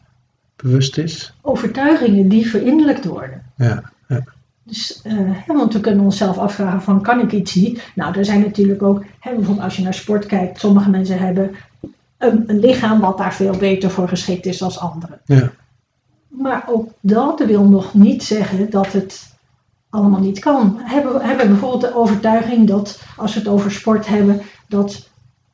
[0.57, 1.35] bewust is?
[1.41, 3.43] Overtuigingen die verinnerlijkt worden.
[3.57, 3.93] Ja.
[4.09, 4.25] ja.
[4.63, 7.91] Dus, uh, want we kunnen onszelf afvragen van kan ik iets niet?
[7.95, 11.55] Nou, er zijn natuurlijk ook, hè, bijvoorbeeld als je naar sport kijkt, sommige mensen hebben
[12.19, 15.21] een, een lichaam wat daar veel beter voor geschikt is dan anderen.
[15.25, 15.51] Ja.
[16.29, 19.37] Maar ook dat wil nog niet zeggen dat het
[19.91, 20.81] allemaal niet kan.
[20.81, 25.08] Hebben we hebben bijvoorbeeld de overtuiging dat als we het over sport hebben, dat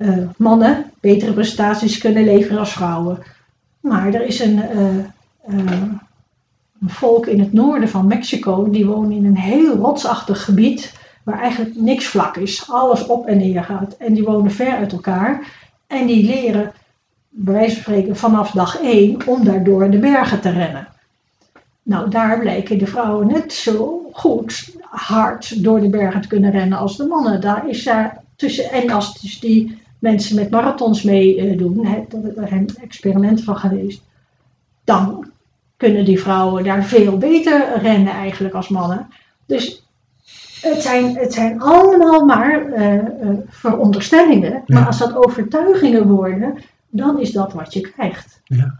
[0.04, 3.18] uh, mannen betere prestaties kunnen leveren als vrouwen.
[3.80, 4.96] Maar er is een, uh,
[5.48, 5.72] uh,
[6.80, 10.92] een volk in het noorden van Mexico, die wonen in een heel rotsachtig gebied
[11.24, 12.70] waar eigenlijk niks vlak is.
[12.70, 13.96] Alles op en neer gaat.
[13.96, 15.52] En die wonen ver uit elkaar.
[15.86, 16.72] En die leren,
[17.28, 20.88] bij wijze van spreken, vanaf dag één om daardoor de bergen te rennen.
[21.82, 26.78] Nou, daar blijken de vrouwen net zo goed hard door de bergen te kunnen rennen
[26.78, 27.40] als de mannen.
[27.40, 29.73] Daar is daar tussen, en als dus die
[30.04, 31.92] mensen met marathons meedoen, uh,
[32.36, 34.02] er zijn experimenten van geweest,
[34.84, 35.26] dan
[35.76, 39.08] kunnen die vrouwen daar veel beter rennen eigenlijk als mannen.
[39.46, 39.86] Dus
[40.60, 43.02] het zijn, het zijn allemaal maar uh, uh,
[43.48, 44.52] veronderstellingen.
[44.52, 44.62] Ja.
[44.66, 46.58] Maar als dat overtuigingen worden,
[46.88, 48.40] dan is dat wat je krijgt.
[48.44, 48.78] Ja.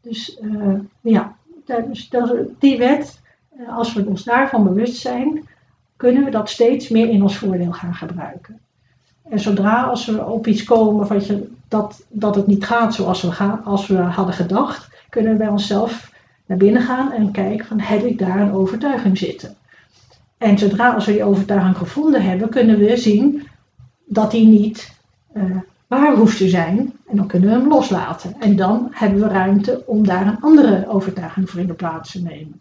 [0.00, 2.10] Dus uh, ja, dus
[2.58, 3.20] die wet,
[3.68, 5.48] als we ons daarvan bewust zijn,
[5.96, 8.60] kunnen we dat steeds meer in ons voordeel gaan gebruiken.
[9.30, 13.22] En zodra als we op iets komen wat je, dat, dat het niet gaat zoals
[13.22, 16.12] we, gaan, als we hadden gedacht, kunnen we bij onszelf
[16.46, 19.56] naar binnen gaan en kijken van heb ik daar een overtuiging zitten.
[20.38, 23.46] En zodra als we die overtuiging gevonden hebben, kunnen we zien
[24.04, 24.98] dat die niet
[25.34, 26.92] uh, waar hoeft te zijn.
[27.06, 28.34] En dan kunnen we hem loslaten.
[28.40, 32.22] En dan hebben we ruimte om daar een andere overtuiging voor in de plaats te
[32.22, 32.60] nemen.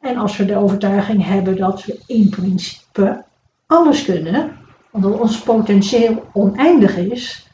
[0.00, 3.24] En als we de overtuiging hebben dat we in principe
[3.66, 4.50] alles kunnen,
[4.90, 7.48] omdat ons potentieel oneindig is,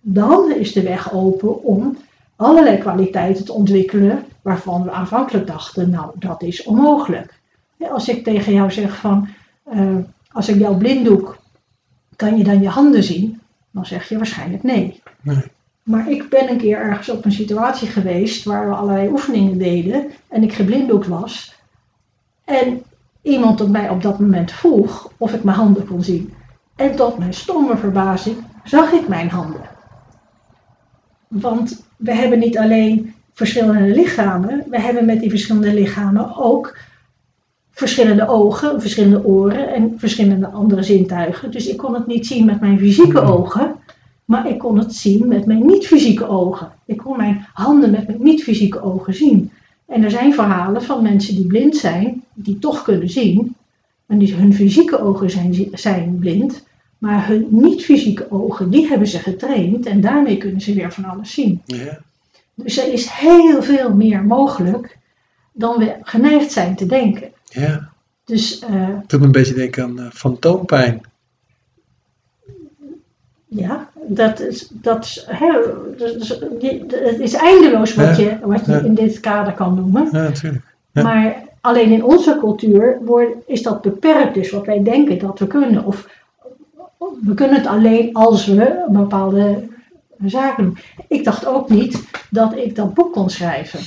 [0.00, 1.96] dan is de weg open om
[2.36, 7.34] allerlei kwaliteiten te ontwikkelen waarvan we aanvankelijk dachten, nou dat is onmogelijk.
[7.90, 9.28] Als ik tegen jou zeg van,
[9.72, 9.96] uh,
[10.32, 11.38] als ik jou blinddoek,
[12.16, 13.40] kan je dan je handen zien?
[13.70, 15.02] Dan zeg je waarschijnlijk nee.
[15.20, 15.42] nee.
[15.82, 20.06] Maar ik ben een keer ergens op een situatie geweest waar we allerlei oefeningen deden
[20.28, 21.54] en ik geblinddoekt was.
[22.44, 22.82] En
[23.22, 26.32] iemand op mij op dat moment vroeg of ik mijn handen kon zien.
[26.78, 29.68] En tot mijn stomme verbazing zag ik mijn handen.
[31.28, 36.76] Want we hebben niet alleen verschillende lichamen, we hebben met die verschillende lichamen ook
[37.70, 41.50] verschillende ogen, verschillende oren en verschillende andere zintuigen.
[41.50, 43.74] Dus ik kon het niet zien met mijn fysieke ogen,
[44.24, 46.72] maar ik kon het zien met mijn niet-fysieke ogen.
[46.84, 49.50] Ik kon mijn handen met mijn niet-fysieke ogen zien.
[49.86, 53.54] En er zijn verhalen van mensen die blind zijn, die toch kunnen zien.
[54.06, 56.66] En die, hun fysieke ogen zijn, zijn blind,
[56.98, 61.32] maar hun niet-fysieke ogen, die hebben ze getraind en daarmee kunnen ze weer van alles
[61.32, 61.62] zien.
[61.64, 61.98] Ja.
[62.54, 64.98] Dus er is heel veel meer mogelijk
[65.52, 67.32] dan we geneigd zijn te denken.
[67.44, 67.90] Ja.
[68.24, 71.00] Dus, uh, Het doet me een beetje denken aan uh, fantoompijn.
[73.46, 75.50] Ja, dat is, dat is, hè,
[76.90, 78.78] het is eindeloos wat Ja, je, wat je ja.
[78.78, 80.08] in dit kader kan noemen.
[80.12, 80.64] Ja, natuurlijk.
[80.92, 81.02] Ja.
[81.02, 85.46] Maar alleen in onze cultuur wordt, is dat beperkt, dus wat wij denken dat we
[85.46, 85.84] kunnen.
[85.84, 86.08] Of
[86.98, 89.68] we kunnen het alleen als we bepaalde
[90.24, 90.78] zaken doen.
[91.08, 93.80] Ik dacht ook niet dat ik dat boek kon schrijven.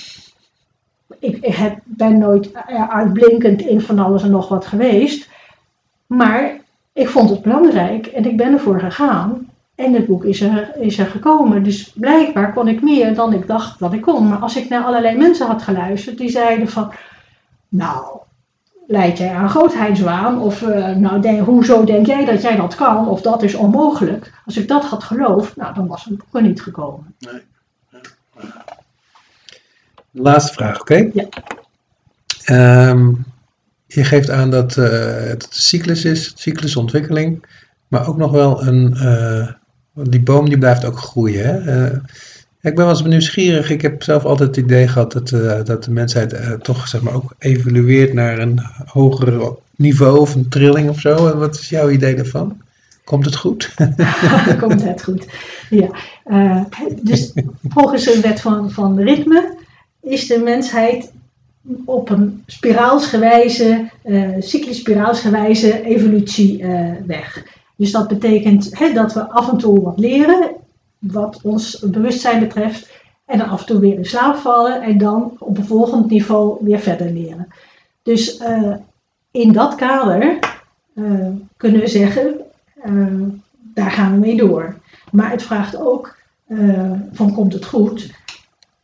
[1.20, 5.30] ik, ik heb, ben nooit eh, uitblinkend in van alles en nog wat geweest.
[6.08, 6.60] Maar
[6.94, 9.50] ik vond het belangrijk en ik ben ervoor gegaan.
[9.76, 11.64] En het boek is er, is er gekomen.
[11.64, 14.28] Dus blijkbaar kon ik meer dan ik dacht dat ik kon.
[14.28, 16.94] Maar als ik naar allerlei mensen had geluisterd die zeiden van...
[17.70, 18.20] Nou,
[18.88, 20.42] leid jij aan grootheidswaan?
[20.42, 23.08] Of uh, nou, denk, hoezo denk jij dat jij dat kan?
[23.08, 24.32] Of dat is onmogelijk.
[24.46, 27.16] Als ik dat had geloofd, nou, dan was het boek er niet gekomen.
[27.20, 27.42] Nee.
[30.12, 31.10] Laatste vraag, oké?
[31.14, 31.28] Ja.
[32.90, 33.26] Um,
[33.86, 34.86] je geeft aan dat uh,
[35.16, 37.46] het een cyclus is, cyclusontwikkeling,
[37.88, 39.48] maar ook nog wel een, uh,
[40.10, 41.64] die boom die blijft ook groeien.
[41.64, 41.90] Hè?
[42.62, 43.70] Ik ben wel eens nieuwsgierig.
[43.70, 45.30] Ik heb zelf altijd het idee gehad dat,
[45.66, 50.90] dat de mensheid toch zeg maar, ook evolueert naar een hoger niveau of een trilling
[50.90, 51.38] of zo.
[51.38, 52.62] Wat is jouw idee daarvan?
[53.04, 53.76] Komt het goed?
[54.62, 55.26] Komt het goed,
[55.70, 55.90] ja.
[57.02, 57.34] dus
[57.68, 59.58] volgens een wet van, van ritme
[60.02, 61.12] is de mensheid
[61.86, 63.90] op een spiraalsgewijze,
[64.40, 66.66] cyclisch spiraalsgewijze evolutie
[67.06, 67.46] weg.
[67.76, 70.52] Dus dat betekent dat we af en toe wat leren,
[71.02, 72.90] wat ons bewustzijn betreft,
[73.26, 76.58] en dan af en toe weer in slaap vallen en dan op een volgend niveau
[76.62, 77.48] weer verder leren.
[78.04, 78.76] Dus uh,
[79.32, 80.40] in dat kader
[81.58, 82.40] kunnen we zeggen,
[83.74, 84.76] daar gaan we mee door.
[85.12, 86.18] Maar het vraagt ook
[87.12, 88.12] van komt het goed?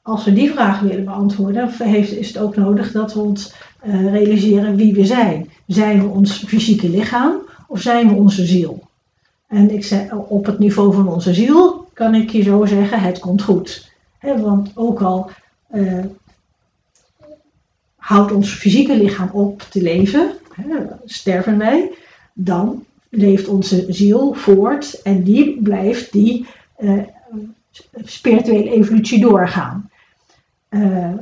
[0.07, 4.75] als we die vraag willen beantwoorden, heeft, is het ook nodig dat we ons realiseren
[4.75, 5.49] wie we zijn.
[5.65, 7.35] Zijn we ons fysieke lichaam
[7.67, 8.87] of zijn we onze ziel?
[9.47, 13.19] En ik zeg, op het niveau van onze ziel kan ik je zo zeggen, het
[13.19, 13.91] komt goed.
[14.21, 15.29] Want ook al
[15.71, 16.05] uh,
[17.95, 20.31] houdt ons fysieke lichaam op te leven,
[21.05, 21.91] sterven wij,
[22.33, 26.45] dan leeft onze ziel voort en die blijft die
[26.79, 27.03] uh,
[28.03, 29.89] spirituele evolutie doorgaan.
[30.69, 31.13] Uh,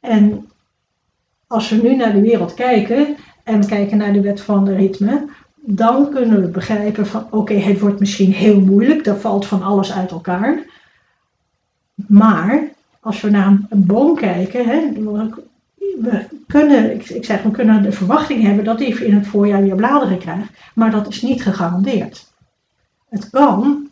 [0.00, 0.48] en
[1.46, 5.28] als we nu naar de wereld kijken en kijken naar de wet van de ritme,
[5.66, 9.92] dan kunnen we begrijpen van oké, het wordt misschien heel moeilijk, er valt van alles
[9.92, 10.64] uit elkaar.
[11.94, 12.68] Maar
[13.00, 14.92] als we naar een boom kijken, hè,
[16.00, 19.74] we kunnen, ik, zeg, we kunnen de verwachting hebben dat hij in het voorjaar weer
[19.74, 22.32] bladeren krijgt, maar dat is niet gegarandeerd.
[23.08, 23.88] Het kan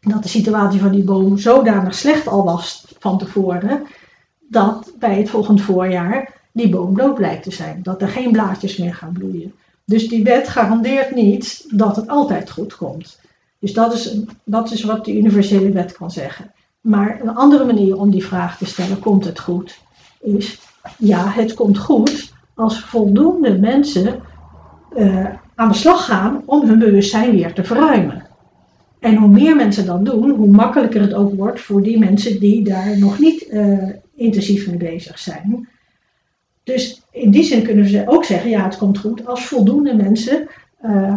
[0.00, 3.82] dat de situatie van die boom zodanig slecht al was van tevoren,
[4.48, 7.82] dat bij het volgend voorjaar die boom dood lijkt te zijn.
[7.82, 9.54] Dat er geen blaadjes meer gaan bloeien.
[9.92, 13.20] Dus die wet garandeert niet dat het altijd goed komt.
[13.58, 16.52] Dus dat is, dat is wat de universele wet kan zeggen.
[16.80, 19.78] Maar een andere manier om die vraag te stellen, komt het goed,
[20.20, 20.60] is
[20.98, 24.20] ja, het komt goed als voldoende mensen
[24.96, 28.26] uh, aan de slag gaan om hun bewustzijn weer te verruimen.
[28.98, 32.64] En hoe meer mensen dat doen, hoe makkelijker het ook wordt voor die mensen die
[32.64, 35.68] daar nog niet uh, intensief mee bezig zijn.
[36.64, 40.48] Dus in die zin kunnen ze ook zeggen, ja het komt goed als voldoende mensen
[40.84, 41.14] uh,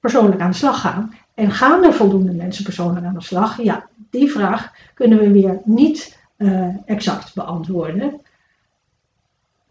[0.00, 1.14] persoonlijk aan de slag gaan.
[1.34, 3.62] En gaan er voldoende mensen persoonlijk aan de slag?
[3.62, 8.20] Ja, die vraag kunnen we weer niet uh, exact beantwoorden.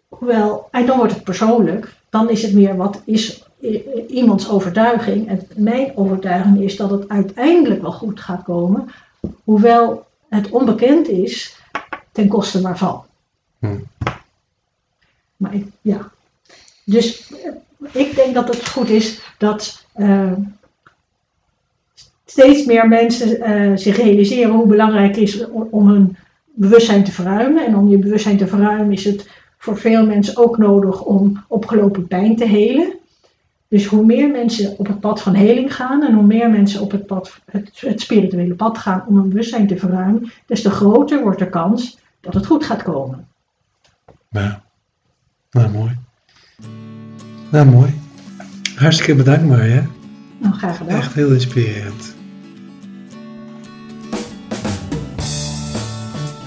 [0.07, 3.45] Hoewel, en dan wordt het persoonlijk, dan is het meer wat is
[4.07, 5.27] iemands overtuiging.
[5.27, 8.87] En mijn overtuiging is dat het uiteindelijk wel goed gaat komen,
[9.43, 11.59] hoewel het onbekend is
[12.11, 13.03] ten koste waarvan.
[13.59, 13.77] Hm.
[15.41, 16.11] Maar ja.
[16.85, 17.51] Dus eh,
[18.01, 20.31] ik denk dat het goed is dat uh,
[22.25, 26.15] steeds meer mensen uh, zich realiseren hoe belangrijk het is om hun
[26.53, 27.65] bewustzijn te verruimen.
[27.65, 32.07] En om je bewustzijn te verruimen is het voor veel mensen ook nodig om opgelopen
[32.07, 32.93] pijn te helen.
[33.67, 36.91] Dus hoe meer mensen op het pad van heling gaan en hoe meer mensen op
[36.91, 41.23] het, pad, het, het spirituele pad gaan om hun bewustzijn te verruimen, des te groter
[41.23, 43.27] wordt de kans dat het goed gaat komen.
[44.29, 44.60] Ja,
[45.51, 45.97] nou mooi.
[47.49, 47.99] Nou mooi.
[48.75, 49.85] Hartstikke bedankt Marja.
[50.37, 50.97] Nou, graag gedaan.
[50.97, 52.15] Echt heel inspirerend.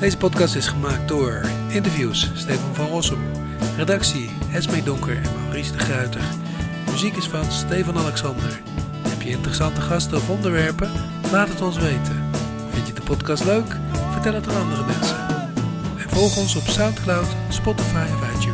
[0.01, 3.19] Deze podcast is gemaakt door interviews Stefan van Rossum,
[3.77, 6.21] redactie Esme Donker en Maurice de Gruiter.
[6.91, 8.61] Muziek is van Stefan Alexander.
[9.09, 10.91] Heb je interessante gasten of onderwerpen?
[11.33, 12.23] Laat het ons weten.
[12.73, 13.77] Vind je de podcast leuk?
[14.13, 15.17] Vertel het aan andere mensen.
[15.97, 18.54] Volg ons op Soundcloud, Spotify of iTunes.